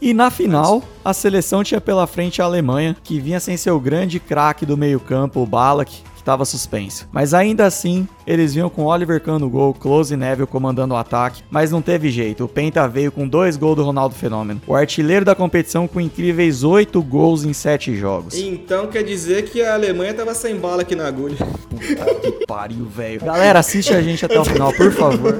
E 0.00 0.12
na 0.14 0.30
final, 0.30 0.82
a 1.04 1.12
seleção 1.12 1.64
tinha 1.64 1.80
pela 1.80 2.06
frente 2.06 2.40
a 2.40 2.44
Alemanha, 2.44 2.94
que 3.02 3.18
vinha 3.18 3.40
sem 3.40 3.56
seu 3.56 3.78
grande 3.80 4.20
craque 4.20 4.64
do 4.66 4.76
meio-campo, 4.76 5.40
o 5.40 5.46
Balak, 5.46 5.90
que 5.90 6.18
estava 6.20 6.44
suspenso. 6.44 7.08
Mas 7.12 7.32
ainda 7.34 7.66
assim, 7.66 8.06
eles 8.26 8.54
vinham 8.54 8.68
com 8.68 8.84
Oliver 8.84 9.20
Kahn 9.20 9.38
no 9.38 9.48
gol, 9.48 9.72
Close 9.72 10.12
e 10.12 10.16
Neville 10.16 10.46
comandando 10.46 10.94
o 10.94 10.96
ataque, 10.96 11.42
mas 11.50 11.70
não 11.70 11.80
teve 11.80 12.10
jeito. 12.10 12.44
O 12.44 12.48
Penta 12.48 12.88
veio 12.88 13.12
com 13.12 13.28
dois 13.28 13.56
gols 13.56 13.76
do 13.76 13.84
Ronaldo 13.84 14.14
Fenômeno. 14.14 14.60
O 14.66 14.74
artilheiro 14.74 15.24
da 15.24 15.34
competição 15.34 15.86
com 15.86 16.00
incríveis 16.00 16.64
oito 16.64 17.02
gols 17.02 17.44
em 17.44 17.52
sete 17.52 17.96
jogos. 17.96 18.34
Então 18.34 18.88
quer 18.88 19.02
dizer 19.02 19.44
que 19.44 19.62
a 19.62 19.74
Alemanha 19.74 20.14
tava 20.14 20.34
sem 20.34 20.56
bala 20.56 20.82
aqui 20.82 20.96
na 20.96 21.06
agulha. 21.06 21.36
Puta 21.36 22.14
que 22.20 22.32
pariu, 22.46 22.86
velho. 22.86 23.20
Galera, 23.20 23.58
assiste 23.58 23.92
a 23.94 24.02
gente 24.02 24.24
até 24.24 24.38
o 24.38 24.44
final, 24.44 24.72
por 24.72 24.90
favor. 24.92 25.36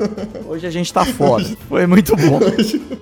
Hoje 0.47 0.67
a 0.67 0.71
gente 0.71 0.93
tá 0.93 1.05
foda. 1.05 1.45
Foi 1.69 1.87
muito 1.87 2.15
bom. 2.17 2.41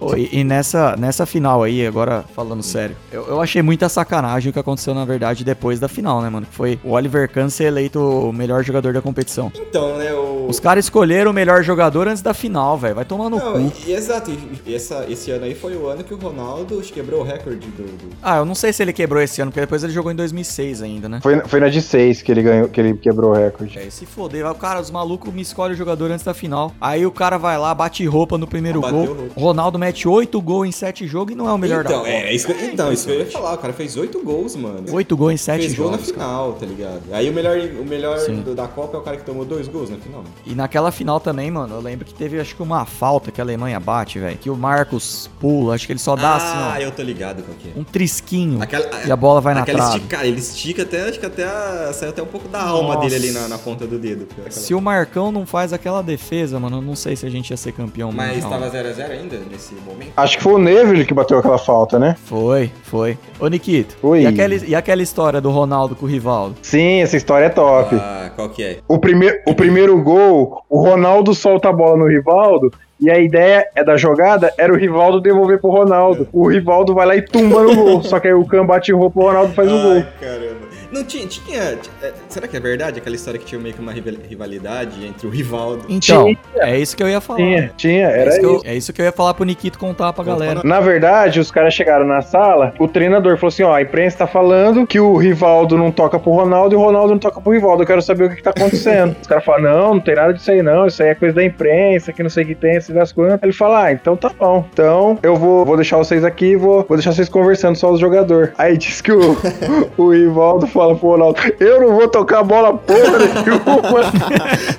Ô, 0.00 0.16
e, 0.16 0.28
e 0.32 0.44
nessa, 0.44 0.96
nessa 0.96 1.26
final 1.26 1.62
aí, 1.62 1.86
agora 1.86 2.24
falando 2.34 2.62
sério, 2.62 2.96
eu, 3.12 3.26
eu 3.28 3.40
achei 3.40 3.62
muita 3.62 3.88
sacanagem 3.88 4.50
o 4.50 4.52
que 4.52 4.58
aconteceu, 4.58 4.94
na 4.94 5.04
verdade, 5.04 5.44
depois 5.44 5.78
da 5.78 5.88
final, 5.88 6.22
né, 6.22 6.30
mano? 6.30 6.46
Foi 6.50 6.78
o 6.82 6.92
Oliver 6.92 7.28
Kahn 7.28 7.48
ser 7.48 7.64
eleito 7.64 8.00
o 8.00 8.32
melhor 8.32 8.62
jogador 8.64 8.92
da 8.92 9.02
competição. 9.02 9.52
Então, 9.74 9.96
né, 9.96 10.12
o... 10.14 10.46
Os 10.48 10.60
caras 10.60 10.84
escolheram 10.84 11.32
o 11.32 11.34
melhor 11.34 11.60
jogador 11.64 12.06
antes 12.06 12.22
da 12.22 12.32
final, 12.32 12.78
velho. 12.78 12.94
Vai 12.94 13.04
tomar 13.04 13.28
no 13.28 13.38
Não, 13.38 13.52
cu. 13.54 13.72
e, 13.84 13.90
e 13.90 13.92
exato, 13.92 14.30
e, 14.64 14.72
essa, 14.72 15.04
esse 15.08 15.32
ano 15.32 15.44
aí 15.46 15.54
foi 15.54 15.74
o 15.76 15.88
ano 15.88 16.04
que 16.04 16.14
o 16.14 16.16
Ronaldo 16.16 16.80
quebrou 16.82 17.22
o 17.22 17.24
recorde 17.24 17.66
do, 17.66 17.82
do- 17.82 18.16
Ah, 18.22 18.36
eu 18.36 18.44
não 18.44 18.54
sei 18.54 18.72
se 18.72 18.80
ele 18.84 18.92
quebrou 18.92 19.20
esse 19.20 19.42
ano, 19.42 19.50
porque 19.50 19.60
depois 19.62 19.82
ele 19.82 19.92
jogou 19.92 20.12
em 20.12 20.14
2006 20.14 20.80
ainda, 20.80 21.08
né? 21.08 21.18
Foi, 21.20 21.40
foi 21.40 21.58
na 21.58 21.68
de 21.68 21.82
6 21.82 22.22
que 22.22 22.30
ele 22.30 22.42
ganhou, 22.42 22.68
que 22.68 22.80
ele 22.80 22.94
quebrou 22.96 23.32
o 23.32 23.34
recorde. 23.34 23.76
É, 23.76 23.90
se 23.90 24.06
foder, 24.06 24.44
vai- 24.44 24.54
cara, 24.54 24.80
os 24.80 24.92
malucos 24.92 25.34
me 25.34 25.42
escolhem 25.42 25.74
o 25.74 25.76
jogador 25.76 26.08
antes 26.12 26.24
da 26.24 26.32
final. 26.34 26.70
Aí 26.80 27.04
o 27.04 27.10
cara 27.10 27.36
vai 27.36 27.58
lá, 27.58 27.74
bate 27.74 28.06
roupa 28.06 28.38
no 28.38 28.46
primeiro 28.46 28.80
Bateu 28.80 28.96
gol. 28.96 29.06
roupa. 29.16 29.40
Ronaldo 29.40 29.76
mete 29.76 30.06
8 30.06 30.40
gols 30.40 30.68
em 30.68 30.72
7 30.72 31.04
jogos 31.08 31.32
e 31.32 31.36
não 31.36 31.48
é 31.48 31.52
o 31.52 31.58
melhor 31.58 31.84
Então, 31.84 32.04
da 32.04 32.08
é, 32.08 32.12
Copa. 32.12 32.26
é 32.28 32.32
isso 32.32 32.46
que, 32.46 32.64
então, 32.66 32.92
isso 32.92 33.06
que 33.08 33.12
eu 33.12 33.18
ia 33.18 33.26
falar, 33.26 33.54
o 33.54 33.58
cara 33.58 33.72
fez 33.72 33.96
oito 33.96 34.22
gols, 34.22 34.54
mano. 34.54 34.84
8 34.92 35.16
gols 35.16 35.32
em 35.32 35.36
7 35.36 35.62
Fez 35.62 35.74
gol 35.74 35.86
na 35.90 35.96
jogos. 35.96 36.12
cara. 36.12 36.24
final, 36.28 36.52
tá 36.52 36.64
ligado? 36.66 37.00
Aí 37.10 37.28
o 37.28 37.32
melhor, 37.32 37.56
o 37.80 37.84
melhor 37.84 38.18
do- 38.28 38.54
da 38.54 38.68
Copa 38.68 38.96
é 38.96 39.00
o 39.00 39.02
cara 39.02 39.16
que 39.16 39.24
tomou 39.24 39.44
dois 39.64 39.68
gols 39.68 39.90
na 39.90 39.96
final. 39.96 40.24
E 40.46 40.54
naquela 40.54 40.90
final 40.90 41.20
também, 41.20 41.50
mano, 41.50 41.74
eu 41.74 41.80
lembro 41.80 42.04
que 42.04 42.14
teve 42.14 42.38
acho 42.40 42.54
que 42.54 42.62
uma 42.62 42.84
falta 42.84 43.30
que 43.30 43.40
a 43.40 43.44
Alemanha 43.44 43.78
bate, 43.80 44.18
velho. 44.18 44.36
Que 44.36 44.50
o 44.50 44.56
Marcos 44.56 45.30
pula, 45.40 45.74
acho 45.74 45.86
que 45.86 45.92
ele 45.92 45.98
só 45.98 46.16
dá 46.16 46.30
ah, 46.34 46.74
assim, 46.74 46.82
eu 46.82 46.90
tô 46.90 47.02
ligado 47.02 47.40
é. 47.42 47.68
ó. 47.76 47.80
Um 47.80 47.84
trisquinho. 47.84 48.62
Aquela, 48.62 48.88
e 49.06 49.10
a 49.10 49.16
bola 49.16 49.40
vai 49.40 49.54
na 49.54 49.64
trave. 49.64 49.96
estica, 49.96 50.24
ele 50.24 50.38
estica 50.38 50.82
até, 50.82 51.08
acho 51.08 51.20
que 51.20 51.26
até 51.26 51.44
a- 51.44 51.92
sai 51.92 52.08
até 52.08 52.22
um 52.22 52.26
pouco 52.26 52.48
da 52.48 52.62
alma 52.62 52.94
Nossa. 52.94 53.08
dele 53.08 53.28
ali 53.28 53.30
na, 53.32 53.48
na 53.48 53.58
ponta 53.58 53.86
do 53.86 53.98
dedo. 53.98 54.26
Aquela- 54.30 54.50
Se 54.50 54.74
o 54.74 54.80
Marcão 54.80 55.30
não 55.32 55.46
faz 55.46 55.72
aquela 55.72 56.02
defesa, 56.02 56.58
mano, 56.58 56.78
eu 56.78 56.82
não 56.82 56.96
sei 56.96 57.16
se 57.16 57.26
a 57.26 57.30
gente 57.30 57.50
ia 57.50 57.56
ser 57.56 57.72
campeão 57.72 58.10
Mas 58.12 58.42
mundial. 58.42 58.50
tava 58.50 58.70
0x0 58.70 59.10
ainda 59.10 59.38
nesse 59.50 59.74
momento? 59.74 60.12
Acho 60.16 60.36
que 60.36 60.42
foi 60.42 60.54
o 60.54 60.58
Neville 60.58 61.04
que 61.04 61.14
bateu 61.14 61.38
aquela 61.38 61.58
falta, 61.58 61.98
né? 61.98 62.16
Foi, 62.24 62.70
foi. 62.82 63.18
Ô, 63.38 63.46
Nikito, 63.48 63.96
Oi. 64.02 64.22
E, 64.22 64.26
aquela, 64.26 64.54
e 64.54 64.74
aquela 64.74 65.02
história 65.02 65.40
do 65.40 65.50
Ronaldo 65.50 65.94
com 65.94 66.06
o 66.06 66.08
Rivaldo? 66.08 66.56
Sim, 66.62 67.00
essa 67.00 67.16
história 67.16 67.46
é 67.46 67.48
top. 67.48 67.94
Ah, 67.96 68.30
qual 68.34 68.48
que 68.48 68.62
é? 68.62 68.78
O, 68.88 68.98
primeir, 68.98 69.42
o 69.46 69.53
primeiro 69.54 70.00
gol, 70.02 70.64
o 70.68 70.82
Ronaldo 70.82 71.34
solta 71.34 71.68
a 71.68 71.72
bola 71.72 71.96
no 71.96 72.06
Rivaldo. 72.06 72.72
E 73.00 73.10
a 73.10 73.18
ideia 73.18 73.66
é 73.74 73.82
da 73.82 73.96
jogada 73.96 74.52
era 74.56 74.72
o 74.72 74.76
Rivaldo 74.76 75.20
devolver 75.20 75.60
pro 75.60 75.68
Ronaldo. 75.70 76.28
O 76.32 76.48
Rivaldo 76.48 76.94
vai 76.94 77.06
lá 77.06 77.16
e 77.16 77.22
tumba 77.22 77.62
no 77.62 77.74
gol. 77.74 78.02
Só 78.02 78.20
que 78.20 78.28
aí 78.28 78.34
o 78.34 78.46
Cam 78.46 78.64
bate 78.64 78.92
roupa, 78.92 79.20
o 79.20 79.24
Ronaldo 79.24 79.52
faz 79.52 79.70
o 79.70 79.82
gol. 79.82 79.92
Ai, 79.92 80.06
caramba. 80.20 80.74
Não 80.94 81.04
tinha, 81.04 81.26
tinha. 81.26 81.60
é, 82.02 82.12
será 82.28 82.46
que 82.46 82.56
é 82.56 82.60
verdade 82.60 82.98
aquela 83.00 83.16
história 83.16 83.38
que 83.38 83.44
tinha 83.44 83.60
meio 83.60 83.74
que 83.74 83.80
uma 83.80 83.92
rival- 83.92 84.14
rivalidade 84.28 85.04
entre 85.04 85.26
o 85.26 85.30
Rivaldo? 85.30 85.84
Então, 85.88 86.24
Tinha. 86.26 86.38
é 86.56 86.78
isso 86.78 86.96
que 86.96 87.02
eu 87.02 87.08
ia 87.08 87.20
falar. 87.20 87.38
Tinha, 87.38 87.70
tinha, 87.76 88.08
É 88.08 88.20
era 88.20 88.30
isso, 88.30 88.40
que 88.40 88.46
eu, 88.46 88.56
isso. 88.56 88.66
é 88.66 88.74
isso 88.76 88.92
que 88.92 89.00
eu 89.00 89.04
ia 89.06 89.12
falar 89.12 89.34
pro 89.34 89.44
Nikito 89.44 89.78
contar 89.78 90.12
pra 90.12 90.22
galera. 90.24 90.60
Na 90.64 90.80
verdade, 90.80 91.40
os 91.40 91.50
caras 91.50 91.74
chegaram 91.74 92.06
na 92.06 92.22
sala, 92.22 92.72
o 92.78 92.86
treinador 92.86 93.36
falou 93.36 93.48
assim: 93.48 93.62
ó, 93.64 93.74
a 93.74 93.82
imprensa 93.82 94.18
tá 94.18 94.26
falando 94.26 94.86
que 94.86 95.00
o 95.00 95.16
Rivaldo 95.16 95.76
não 95.76 95.90
toca 95.90 96.18
pro 96.18 96.30
Ronaldo 96.32 96.74
e 96.74 96.76
o 96.76 96.80
Ronaldo 96.80 97.10
não 97.12 97.18
toca 97.18 97.40
pro 97.40 97.52
Rivaldo. 97.52 97.82
Eu 97.82 97.86
quero 97.86 98.00
saber 98.02 98.24
o 98.26 98.30
que, 98.30 98.36
que 98.36 98.42
tá 98.42 98.50
acontecendo. 98.50 99.16
os 99.20 99.26
caras 99.26 99.44
falam: 99.44 99.62
não, 99.62 99.94
não 99.94 100.00
tem 100.00 100.14
nada 100.14 100.32
disso 100.32 100.50
aí, 100.50 100.62
não. 100.62 100.86
Isso 100.86 101.02
aí 101.02 101.08
é 101.10 101.14
coisa 101.14 101.34
da 101.34 101.44
imprensa, 101.44 102.12
que 102.12 102.22
não 102.22 102.30
sei 102.30 102.44
o 102.44 102.46
que 102.46 102.54
tem, 102.54 102.80
sei 102.80 102.94
das 102.94 103.12
quantas. 103.12 103.42
Ele 103.42 103.52
fala: 103.52 103.84
ah, 103.86 103.92
então 103.92 104.16
tá 104.16 104.30
bom. 104.38 104.64
Então 104.72 105.18
eu 105.22 105.34
vou, 105.36 105.64
vou 105.64 105.76
deixar 105.76 105.96
vocês 105.96 106.24
aqui 106.24 106.52
e 106.52 106.56
vou, 106.56 106.84
vou 106.86 106.96
deixar 106.96 107.12
vocês 107.12 107.28
conversando 107.28 107.76
só 107.76 107.90
os 107.90 107.98
jogadores. 107.98 108.50
Aí 108.56 108.76
diz 108.76 109.00
que 109.00 109.10
o, 109.12 109.36
o 109.98 110.10
Rivaldo 110.10 110.66
fala 110.84 110.96
pro 110.96 111.08
Ronaldo: 111.08 111.40
eu 111.58 111.80
não 111.80 111.94
vou 111.94 112.08
tocar 112.08 112.40
a 112.40 112.42
bola 112.42 112.76
porra 112.76 113.18
nenhuma. 113.18 114.04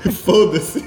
Foda-se. 0.23 0.83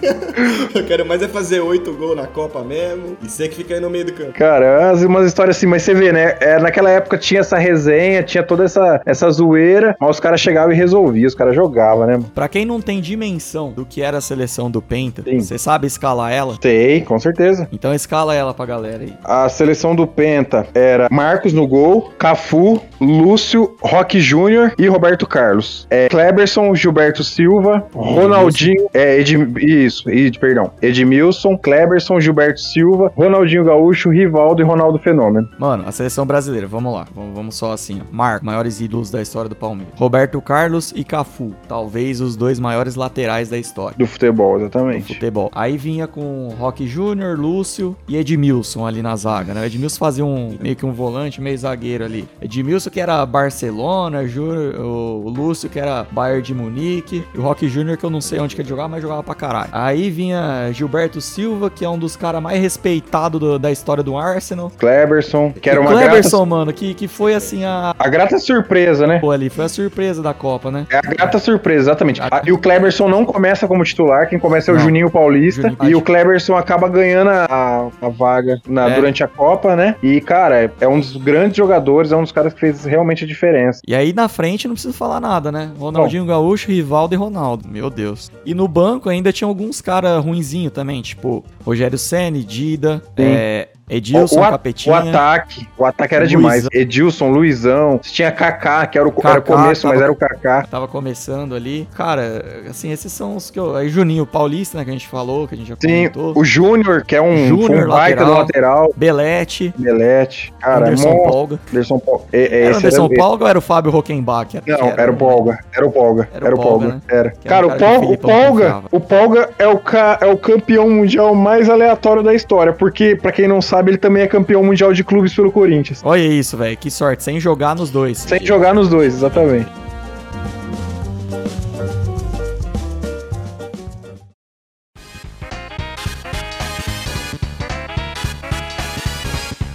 Eu 0.75 0.85
quero 0.85 1.07
mais 1.07 1.23
é 1.23 1.29
fazer 1.29 1.61
oito 1.61 1.93
gols 1.93 2.17
na 2.17 2.27
Copa 2.27 2.63
mesmo. 2.63 3.17
E 3.23 3.29
você 3.29 3.49
que 3.49 3.57
fica 3.57 3.75
aí 3.75 3.81
no 3.81 3.91
meio 3.91 4.05
do 4.07 4.13
campo. 4.13 4.33
Cara, 4.33 4.91
umas, 4.91 5.03
umas 5.03 5.27
histórias 5.27 5.57
assim, 5.57 5.67
mas 5.67 5.83
você 5.83 5.95
vê, 5.95 6.13
né? 6.13 6.37
É, 6.41 6.59
naquela 6.59 6.91
época 6.91 7.19
tinha 7.19 7.41
essa 7.41 7.57
resenha, 7.59 8.23
tinha 8.23 8.43
toda 8.43 8.65
essa, 8.65 9.01
essa 9.05 9.31
zoeira, 9.31 9.97
mas 10.01 10.11
os 10.11 10.21
caras 10.21 10.41
chegavam 10.41 10.73
e 10.73 10.77
resolviam, 10.77 11.27
os 11.27 11.35
caras 11.35 11.55
jogavam, 11.55 12.07
né? 12.07 12.21
Pra 12.35 12.49
quem 12.49 12.65
não 12.65 12.81
tem 12.81 13.01
dimensão 13.01 13.73
do 13.73 13.85
que 13.85 14.03
era 14.03 14.19
a 14.19 14.21
seleção 14.21 14.71
do 14.71 14.83
Penta, 14.83 15.23
Sim. 15.23 15.41
você 15.41 15.59
sabe 15.59 15.87
escalar 15.87 16.33
ela? 16.33 16.57
Sei, 16.61 17.01
com 17.03 17.19
certeza. 17.19 17.69
Então 17.73 17.95
escala 17.95 18.35
ela 18.35 18.53
pra 18.53 18.67
galera 18.67 19.03
aí. 19.03 19.15
A 19.25 19.49
seleção 19.49 19.95
do 19.95 20.07
Penta 20.07 20.67
era 20.75 21.09
Marcos 21.11 21.53
no 21.53 21.67
gol, 21.67 22.13
Cafu, 22.19 22.81
Lúcio, 23.01 23.77
Roque 23.81 24.21
Júnior 24.21 24.73
e 24.79 24.87
Roberto 24.99 25.29
Carlos. 25.29 25.87
É, 25.91 26.09
Kleberson, 26.09 26.75
Gilberto 26.75 27.23
Silva, 27.23 27.87
Ronaldinho, 27.95 28.89
é, 28.93 29.21
Ed, 29.21 29.37
isso, 29.61 30.11
Ed, 30.11 30.37
perdão, 30.41 30.73
Edmilson, 30.83 31.57
Kleberson, 31.57 32.19
Gilberto 32.19 32.61
Silva, 32.61 33.13
Ronaldinho 33.17 33.65
Gaúcho, 33.65 34.11
Rivaldo 34.11 34.61
e 34.61 34.65
Ronaldo 34.65 34.99
Fenômeno. 34.99 35.49
Mano, 35.57 35.85
a 35.87 35.93
seleção 35.93 36.27
brasileira, 36.27 36.67
vamos 36.67 36.93
lá. 36.93 37.07
Vamos, 37.15 37.37
vamos 37.37 37.55
só 37.55 37.73
assim, 37.73 38.01
ó. 38.01 38.05
Marco, 38.11 38.45
maiores 38.45 38.81
ídolos 38.81 39.09
da 39.09 39.23
história 39.23 39.49
do 39.49 39.55
Palmeiras. 39.55 39.95
Roberto 39.97 40.41
Carlos 40.41 40.93
e 40.97 41.05
Cafu, 41.05 41.55
talvez 41.69 42.21
os 42.21 42.35
dois 42.35 42.59
maiores 42.59 42.97
laterais 42.97 43.49
da 43.49 43.57
história. 43.57 43.97
Do 43.97 44.07
futebol, 44.07 44.59
do 44.59 44.65
exatamente. 44.65 45.15
futebol. 45.15 45.49
Aí 45.55 45.77
vinha 45.77 46.09
com 46.09 46.49
Roque 46.59 46.89
Júnior, 46.89 47.39
Lúcio 47.39 47.97
e 48.09 48.17
Edmilson 48.17 48.85
ali 48.85 49.01
na 49.01 49.15
zaga, 49.15 49.55
né? 49.55 49.61
O 49.61 49.65
Edmilson 49.65 49.99
fazia 49.99 50.25
um 50.25 50.59
meio 50.61 50.75
que 50.75 50.85
um 50.85 50.93
volante, 50.93 51.41
meio 51.41 51.57
zagueiro 51.57 52.05
ali. 52.05 52.29
Edmilson 52.43 52.91
que 52.91 52.99
era 52.99 53.25
Barcelona, 53.25 54.27
Júnior, 54.27 54.75
o 54.89 55.29
Lúcio 55.29 55.69
que 55.69 55.79
era 55.79 56.07
Bayern 56.11 56.43
de 56.43 56.55
Munique, 56.55 57.25
e 57.35 57.39
o 57.39 57.43
Roque 57.43 57.69
Júnior 57.69 57.97
que 57.97 58.05
eu 58.05 58.11
não 58.11 58.21
sei 58.21 58.39
onde 58.41 58.55
que 58.55 58.63
ele 58.63 58.69
jogava, 58.69 58.89
mas 58.89 59.03
jogava 59.03 59.23
pra 59.23 59.35
caralho. 59.35 59.69
Aí 59.73 60.11
vinha 60.11 60.71
Gilberto 60.73 61.21
Silva, 61.21 61.71
que 61.71 61.85
é 61.85 61.89
um 61.89 61.99
dos 61.99 62.17
caras 62.17 62.43
mais 62.43 62.61
respeitados 62.61 63.41
do- 63.41 63.59
da 63.59 63.71
história 63.71 64.03
do 64.03 64.17
Arsenal. 64.17 64.71
Kleberson, 64.79 65.53
que 65.53 65.69
era 65.69 65.81
uma 65.81 65.91
Cleberson, 65.91 66.39
grata, 66.39 66.47
mano, 66.51 66.73
que, 66.73 66.95
que 66.95 67.09
foi 67.09 67.35
assim 67.35 67.65
a... 67.65 67.95
a 67.99 68.09
grata 68.09 68.39
surpresa, 68.39 69.07
né? 69.07 69.19
Pô, 69.19 69.31
ali, 69.31 69.49
foi 69.51 69.65
a 69.65 69.69
surpresa 69.69 70.23
da 70.23 70.33
Copa, 70.35 70.71
né? 70.71 70.87
É 70.91 70.97
a 70.99 71.01
grata 71.03 71.39
surpresa, 71.39 71.81
exatamente. 71.91 72.21
Ah, 72.23 72.43
E 72.45 72.53
o 72.53 72.59
Kleberson 72.59 73.09
não 73.09 73.25
começa 73.25 73.67
como 73.69 73.85
titular, 73.85 74.29
quem 74.29 74.39
começa 74.39 74.71
é 74.71 74.75
o 74.75 74.77
Não. 74.77 74.85
Juninho 74.85 75.11
Paulista. 75.11 75.63
Juninho 75.63 75.91
e 75.91 75.95
o 75.95 76.01
Kleberson 76.03 76.57
acaba 76.57 76.89
ganhando 76.89 77.31
a, 77.31 77.89
a 78.01 78.09
vaga 78.09 78.61
na- 78.67 78.89
É. 78.89 78.95
durante 78.95 79.23
a 79.23 79.29
Copa, 79.29 79.77
né? 79.77 79.97
E, 80.03 80.21
cara, 80.21 80.63
é, 80.65 80.71
é 80.81 80.89
um 80.89 80.99
dos 81.01 81.17
grandes 81.17 81.57
jogadores, 81.57 82.13
é 82.13 82.17
um 82.17 82.23
dos 82.23 82.33
caras 82.33 82.53
que 82.55 82.61
fez 82.61 82.85
realmente 82.85 83.25
a 83.25 83.27
diferença. 83.27 83.81
E 83.87 83.95
aí 83.95 84.13
na 84.13 84.29
frente 84.29 84.67
não 84.69 84.77
precisa 84.79 84.95
falar 84.95 85.21
nada, 85.21 85.51
né? 85.51 85.73
Ronaldinho 85.77 86.25
Gaúcho, 86.25 86.71
Rivaldo 86.71 87.15
e 87.15 87.19
Ronaldo. 87.19 87.69
Meu 87.69 87.91
Deus. 87.91 88.31
E 88.47 88.55
no 88.55 88.69
banco 88.69 89.09
ainda 89.09 89.33
tinha 89.33 89.49
alguns 89.49 89.81
caras 89.81 90.25
ruinzinho 90.25 90.71
também, 90.71 91.03
tipo 91.03 91.45
Rogério 91.65 91.99
Ceni, 91.99 92.45
Dida, 92.45 93.03
é, 93.17 93.69
Edilson, 93.89 94.41
o, 94.41 94.45
a- 94.45 94.51
Capetinha. 94.51 94.95
o 94.95 94.99
ataque, 94.99 95.69
o 95.79 95.85
ataque 95.85 96.15
era 96.15 96.25
Luizão. 96.25 96.41
demais. 96.41 96.67
Edilson, 96.73 97.31
Luizão, 97.31 97.99
tinha 98.03 98.31
Kaká, 98.31 98.87
que 98.87 98.99
era 98.99 99.07
o, 99.09 99.11
era 99.25 99.39
o 99.39 99.43
Kaká, 99.43 99.57
começo, 99.57 99.87
mas 99.87 99.95
tava- 99.95 100.05
era 100.05 100.13
o 100.13 100.17
Kaká. 100.17 100.67
Tava 100.71 100.89
começando 100.89 101.55
ali. 101.55 101.89
Cara, 101.97 102.45
assim, 102.69 102.91
esses 102.93 103.13
são 103.13 103.37
os 103.37 103.51
que 103.51 103.59
eu. 103.59 103.75
Aí 103.77 103.89
Juninho 103.89 104.27
Paulista, 104.27 104.79
né? 104.79 104.85
Que 104.85 104.91
a 104.91 104.93
gente 104.93 105.09
falou, 105.09 105.47
que 105.49 105.55
a 105.55 105.59
gente 105.59 105.69
já 105.69 105.77
Sim, 105.81 106.09
comentou. 106.09 106.33
o 106.37 106.45
Júnior, 106.45 107.05
que 107.05 107.17
é 107.17 107.23
um, 107.23 107.47
Júnior, 107.49 107.69
foi 107.69 107.85
um 107.85 107.89
baita 107.89 108.25
do 108.25 108.33
lateral. 108.33 108.93
Belete, 108.97 109.73
Belete, 109.77 110.53
cara, 110.61 110.87
Anderson 110.87 111.09
monstro. 111.11 111.31
Polga. 111.33 111.61
Anderson 111.71 111.99
Polga. 111.99 112.25
É, 112.33 112.39
é, 112.43 112.63
Era 112.65 112.77
Anderson 112.77 113.05
era- 113.07 113.15
Polga 113.15 113.45
ou 113.45 113.51
era 113.51 113.59
o 113.59 113.63
Fábio 113.63 113.91
Rockenbach? 113.91 114.61
Não, 114.67 114.89
era, 114.97 115.11
o 115.11 115.17
Polga. 115.17 115.59
Era 115.75 115.87
o 115.87 115.91
Polga. 115.91 116.29
Era 116.35 116.45
o 116.45 116.49
Era 116.49 116.57
Polga, 116.57 116.87
né? 116.89 117.01
Era. 117.09 117.19
Era 117.19 117.33
Cara, 117.45 117.67
o 117.67 117.77
cara 117.79 118.01
o 118.01 118.19
Polga, 118.19 118.83
o 118.91 119.01
Polga 119.01 119.51
é 119.59 119.67
o, 119.67 119.79
ca- 119.79 120.19
é 120.21 120.27
o 120.27 120.37
campeão 120.37 120.89
mundial 120.91 121.35
mais 121.35 121.69
aleatório 121.69 122.23
da 122.23 122.35
história, 122.35 122.73
porque, 122.73 123.17
pra 123.17 123.33
quem 123.33 123.47
não 123.49 123.61
sabe, 123.63 123.78
ele 123.87 123.99
também 123.99 124.23
é 124.23 124.27
campeão 124.27 124.65
mundial 124.65 124.93
de 124.93 125.05
clubes 125.05 125.35
pelo 125.35 125.53
Corinthians. 125.53 126.01
Olha 126.05 126.21
isso, 126.21 126.57
velho. 126.57 126.77
Que 126.77 126.91
sorte, 126.91 127.23
sem 127.23 127.39
jogar 127.39 127.77
nos 127.77 127.91
dois. 127.91 128.19
Sem 128.19 128.45
jogar 128.45 128.75
nos 128.75 128.89
dois, 128.89 129.15
exatamente. 129.15 129.88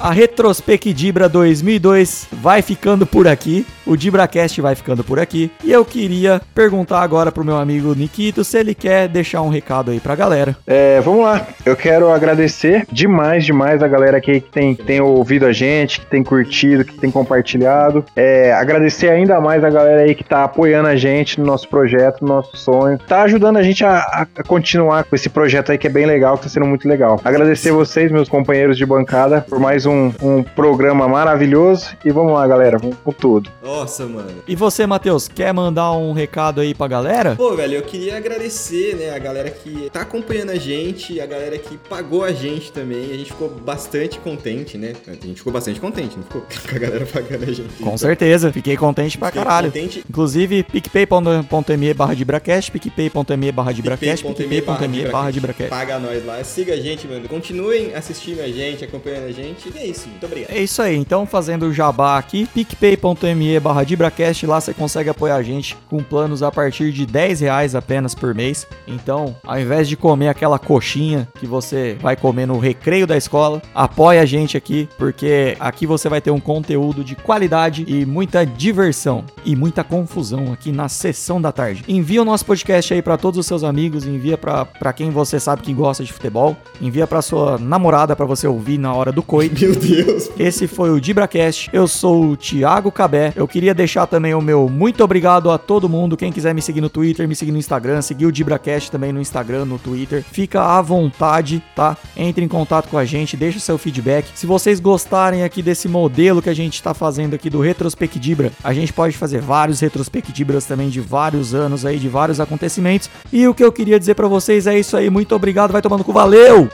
A 0.04 0.12
Retrospecdibra 0.12 1.30
2002 1.30 2.28
vai 2.30 2.62
ficando 2.62 3.06
por 3.06 3.26
aqui. 3.26 3.66
O 3.86 3.95
DibraCast 3.95 4.60
vai 4.60 4.76
ficando 4.76 5.01
por 5.01 5.18
aqui. 5.18 5.49
E 5.64 5.72
eu 5.72 5.86
queria 5.86 6.41
perguntar 6.54 7.01
agora 7.01 7.32
pro 7.32 7.43
meu 7.43 7.56
amigo 7.56 7.95
Nikito 7.95 8.43
se 8.43 8.58
ele 8.58 8.76
quer 8.76 9.08
deixar 9.08 9.41
um 9.41 9.47
recado 9.47 9.91
aí 9.91 10.01
pra 10.01 10.14
galera. 10.14 10.58
É, 10.68 10.99
vamos 10.99 11.24
lá. 11.24 11.47
Eu 11.66 11.78
quero 11.78 12.12
agradecer 12.12 12.86
demais, 12.91 13.45
demais 13.45 13.82
a 13.82 13.88
galera 13.88 14.18
aqui 14.18 14.41
que 14.41 14.51
tem, 14.51 14.76
que 14.76 14.84
tem 14.84 14.99
ouvido 14.99 15.45
a 15.45 15.54
gente, 15.54 16.01
que 16.01 16.06
tem 16.06 16.22
curtido, 16.22 16.84
que 16.84 16.99
tem 16.99 17.10
compartilhado. 17.10 18.04
É, 18.14 18.51
agradecer 18.51 19.10
ainda 19.10 19.39
mais 19.39 19.64
a 19.64 19.70
galera 19.70 20.01
aí 20.01 20.14
que 20.14 20.24
tá 20.26 20.43
apoiando 20.43 20.89
a 20.89 20.97
gente 20.97 21.39
no 21.39 21.45
nosso 21.45 21.70
projeto, 21.70 22.24
no 22.24 22.28
nosso 22.28 22.58
sonho. 22.58 22.97
Tá 22.97 23.22
ajudando 23.22 23.56
a 23.56 23.64
gente 23.64 23.86
a, 23.86 24.26
a 24.36 24.43
continuar 24.45 25.06
com 25.06 25.16
esse 25.16 25.30
projeto 25.30 25.72
aí 25.72 25.78
que 25.78 25.88
é 25.88 25.89
bem 25.89 26.06
legal, 26.06 26.38
que 26.38 26.43
tá 26.43 26.49
sendo 26.49 26.66
muito 26.66 26.89
legal. 26.89 27.22
Agradecer 27.24 27.72
vocês, 27.72 28.12
meus 28.12 28.28
companheiros 28.28 28.78
de 28.78 28.86
bancada, 28.86 29.45
por 29.47 29.60
mais 29.60 29.86
um, 29.86 29.93
um 30.22 30.44
programa 30.44 31.08
maravilhoso. 31.08 31.96
E 32.04 32.12
vamos 32.12 32.34
lá, 32.34 32.48
galera. 32.48 32.78
Vamos 32.78 32.98
com 33.04 33.12
tudo. 33.12 33.50
Nossa, 33.64 34.06
mano. 34.06 34.44
E 34.48 34.56
você, 34.56 34.86
Matheus, 34.86 35.28
quer 35.28 35.54
mandar 35.54 35.91
um 35.94 36.14
recado 36.14 36.62
aí 36.62 36.74
pra 36.74 36.88
galera? 36.88 37.36
Pô, 37.36 37.56
velho, 37.56 37.76
eu 37.76 37.82
queria 37.84 38.18
agradecer, 38.18 38.96
né, 38.96 39.16
a 39.16 39.20
galera 39.20 39.50
que 39.50 39.89
tá 39.91 40.02
acompanhando 40.02 40.52
a 40.52 40.56
gente, 40.56 41.20
a 41.20 41.26
galera 41.26 41.58
que 41.58 41.78
pagou 41.78 42.24
a 42.24 42.32
gente 42.32 42.72
também. 42.72 43.12
A 43.12 43.18
gente 43.18 43.32
ficou 43.32 43.50
bastante 43.50 44.20
contente, 44.20 44.78
né? 44.78 44.94
A 45.08 45.12
gente 45.12 45.36
ficou 45.36 45.52
bastante 45.54 45.80
contente, 45.80 46.16
não 46.18 46.24
ficou? 46.24 46.41
Com 46.70 46.76
a 46.76 46.80
galera 46.80 47.06
pagando 47.06 47.44
a 47.44 47.54
gente. 47.54 47.74
Com 47.82 47.98
certeza, 47.98 48.52
fiquei 48.52 48.76
contente 48.78 49.18
pra 49.18 49.28
Fiquei 49.28 49.44
caralho. 49.44 49.68
contente. 49.72 50.04
Inclusive, 50.10 50.64
picpay.me 50.64 51.94
barra 51.94 52.14
dibracast, 52.14 52.72
picpay.me 52.72 53.52
barra 53.52 53.72
dibracast, 53.72 54.24
PicPay.me 54.26 54.62
picpay.me 54.62 55.08
barra 55.10 55.32
dibracast. 55.32 55.70
Paga 55.70 56.00
nós 56.00 56.26
lá, 56.26 56.44
siga 56.44 56.74
a 56.74 56.78
gente, 56.78 57.08
mano. 57.08 57.28
Continuem 57.28 57.94
assistindo 57.94 58.41
a 58.41 58.48
gente, 58.48 58.84
acompanhando 58.84 59.26
a 59.28 59.32
gente. 59.32 59.72
E 59.76 59.78
é 59.78 59.83
isso, 59.86 60.08
muito 60.08 60.26
obrigado. 60.26 60.52
É 60.52 60.60
isso 60.60 60.82
aí, 60.82 60.96
então 60.96 61.26
fazendo 61.26 61.68
o 61.68 61.74
jabá 61.74 62.18
aqui, 62.18 62.48
picpay.me 62.54 63.60
barra 63.60 63.84
dibracast, 63.84 64.46
lá 64.46 64.60
você 64.60 64.74
consegue 64.74 65.10
apoiar 65.10 65.36
a 65.36 65.44
gente 65.44 65.78
com 65.90 66.04
planos 66.04 66.44
a 66.44 66.52
partir 66.52 66.92
de 66.92 67.06
10 67.06 67.42
reais 67.42 67.76
apenas 67.76 68.14
por 68.16 68.34
mês. 68.34 68.68
Então, 68.88 69.36
ao 69.44 69.60
invés 69.60 69.88
de 69.88 69.96
comer 69.96 70.30
aquela 70.30 70.60
coxinha 70.60 71.28
que 71.40 71.46
você 71.46 71.98
vai 72.02 72.16
comer 72.16 72.46
no 72.46 72.60
recreio 72.60 73.08
da 73.08 73.18
escola, 73.18 73.62
apoia 73.74 74.22
a 74.22 74.26
gente 74.26 74.58
aqui, 74.58 74.90
porque 74.98 75.56
aqui 75.60 75.86
você 75.86 76.10
vai 76.10 76.22
ter 76.22 76.32
um 76.32 76.40
conteúdo 76.40 77.04
de 77.04 77.16
qualidade 77.16 77.86
e 77.88 78.06
muita 78.06 78.46
diversão 78.46 79.24
e 79.46 79.56
muita 79.56 79.84
confusão 79.84 80.52
aqui 80.52 80.72
na 80.72 80.90
sessão 80.90 81.42
da 81.42 81.52
tarde. 81.52 81.84
Envia 81.88 82.22
o 82.22 82.26
nosso 82.26 82.46
podcast 82.46 82.94
aí 82.94 83.02
pra 83.02 83.18
todos 83.18 83.40
os 83.40 83.46
seus 83.46 83.64
amigos, 83.64 84.06
envia 84.06 84.38
pra 84.38 84.66
pra 84.66 84.94
quem 84.94 85.10
você 85.12 85.40
sabe 85.40 85.62
que 85.62 85.74
gosta 85.74 86.04
de 86.04 86.12
futebol, 86.12 86.56
envia 86.82 87.08
pra 87.08 87.22
sua 87.22 87.58
namorada 87.58 88.16
pra 88.16 88.26
você 88.26 88.48
ouvir 88.48 88.78
na 88.78 88.94
hora 88.94 89.12
do 89.12 89.24
coito. 89.24 89.56
Meu 89.74 90.06
Deus. 90.06 90.30
Esse 90.38 90.68
foi 90.68 90.92
o 90.92 91.02
DibraCast. 91.02 91.70
Eu 91.74 91.88
sou 91.88 92.26
o 92.26 92.38
Thiago 92.38 92.92
Cabé. 92.92 93.34
Eu 93.36 93.48
queria 93.48 93.74
deixar 93.74 94.06
também 94.06 94.34
o 94.34 94.42
meu 94.42 94.70
muito 94.70 95.04
obrigado 95.04 95.50
a 95.50 95.58
todo 95.58 95.90
mundo. 95.90 96.16
Quem 96.16 96.32
quiser 96.32 96.54
me 96.54 96.62
seguir 96.62 96.82
no 96.82 96.90
Twitter, 96.90 97.28
me 97.28 97.36
seguir 97.36 97.52
no 97.52 97.58
Instagram, 97.58 98.02
seguir 98.02 98.26
o 98.26 98.32
DibraCast 98.32 98.92
também 98.92 99.12
no 99.12 99.20
Instagram, 99.20 99.66
no 99.66 99.80
Twitter. 99.80 100.24
Fica 100.24 100.62
à 100.62 100.82
vontade, 100.82 101.64
tá? 101.76 101.98
Entre 102.16 102.44
em 102.44 102.48
contato 102.48 102.90
com 102.90 102.98
a 102.98 103.06
gente, 103.06 103.36
deixa 103.36 103.58
o 103.58 103.62
seu 103.62 103.78
feedback. 103.78 104.28
Se 104.36 104.46
vocês 104.46 104.80
gostarem 104.80 105.44
aqui 105.44 105.62
desse 105.62 105.88
modelo 105.88 106.42
que 106.42 106.50
a 106.50 106.54
gente 106.54 106.82
tá 106.82 106.94
fazendo 106.94 107.34
aqui 107.34 107.50
do 107.50 107.62
Retrospectibra, 107.62 108.52
a 108.64 108.74
gente 108.74 108.94
pode 108.94 109.18
fazer 109.18 109.42
vários 109.42 109.80
Retrospectibras 109.80 110.66
também 110.66 110.90
de 110.90 111.00
vários 111.00 111.54
anos 111.54 111.86
aí, 111.86 111.98
de 111.98 112.10
vários 112.10 112.40
acontecimentos. 112.40 113.10
E 113.32 113.48
o 113.48 113.54
que 113.54 113.64
eu 113.64 113.72
queria 113.72 114.00
dizer 114.00 114.16
pra 114.16 114.28
vocês 114.28 114.68
é 114.68 114.78
isso 114.78 114.96
aí. 114.96 115.10
Muito 115.10 115.34
obrigado, 115.36 115.72
vai 115.72 115.82
tomando 115.82 116.04
com 116.04 116.14
valeu! 116.14 116.70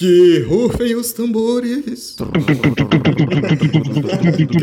Que 0.00 0.38
rufem 0.48 0.94
os 0.96 1.12
tambores. 1.12 2.16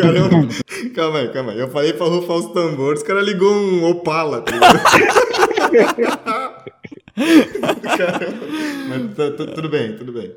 Caramba. 0.02 0.48
Calma 0.96 1.20
aí, 1.20 1.32
calma 1.32 1.52
aí. 1.52 1.60
Eu 1.60 1.68
falei 1.70 1.94
pra 1.94 2.08
rufar 2.08 2.38
os 2.38 2.48
tambores, 2.54 3.04
o 3.04 3.06
cara 3.06 3.22
ligou 3.22 3.54
um 3.54 3.86
Opala. 3.86 4.42
Tá? 4.42 4.52
Caramba. 7.98 8.42
Mas 8.90 9.16
tá- 9.16 9.32
tá- 9.32 9.46
tudo 9.54 9.70
bem, 9.70 9.96
tudo 9.96 10.12
bem. 10.12 10.34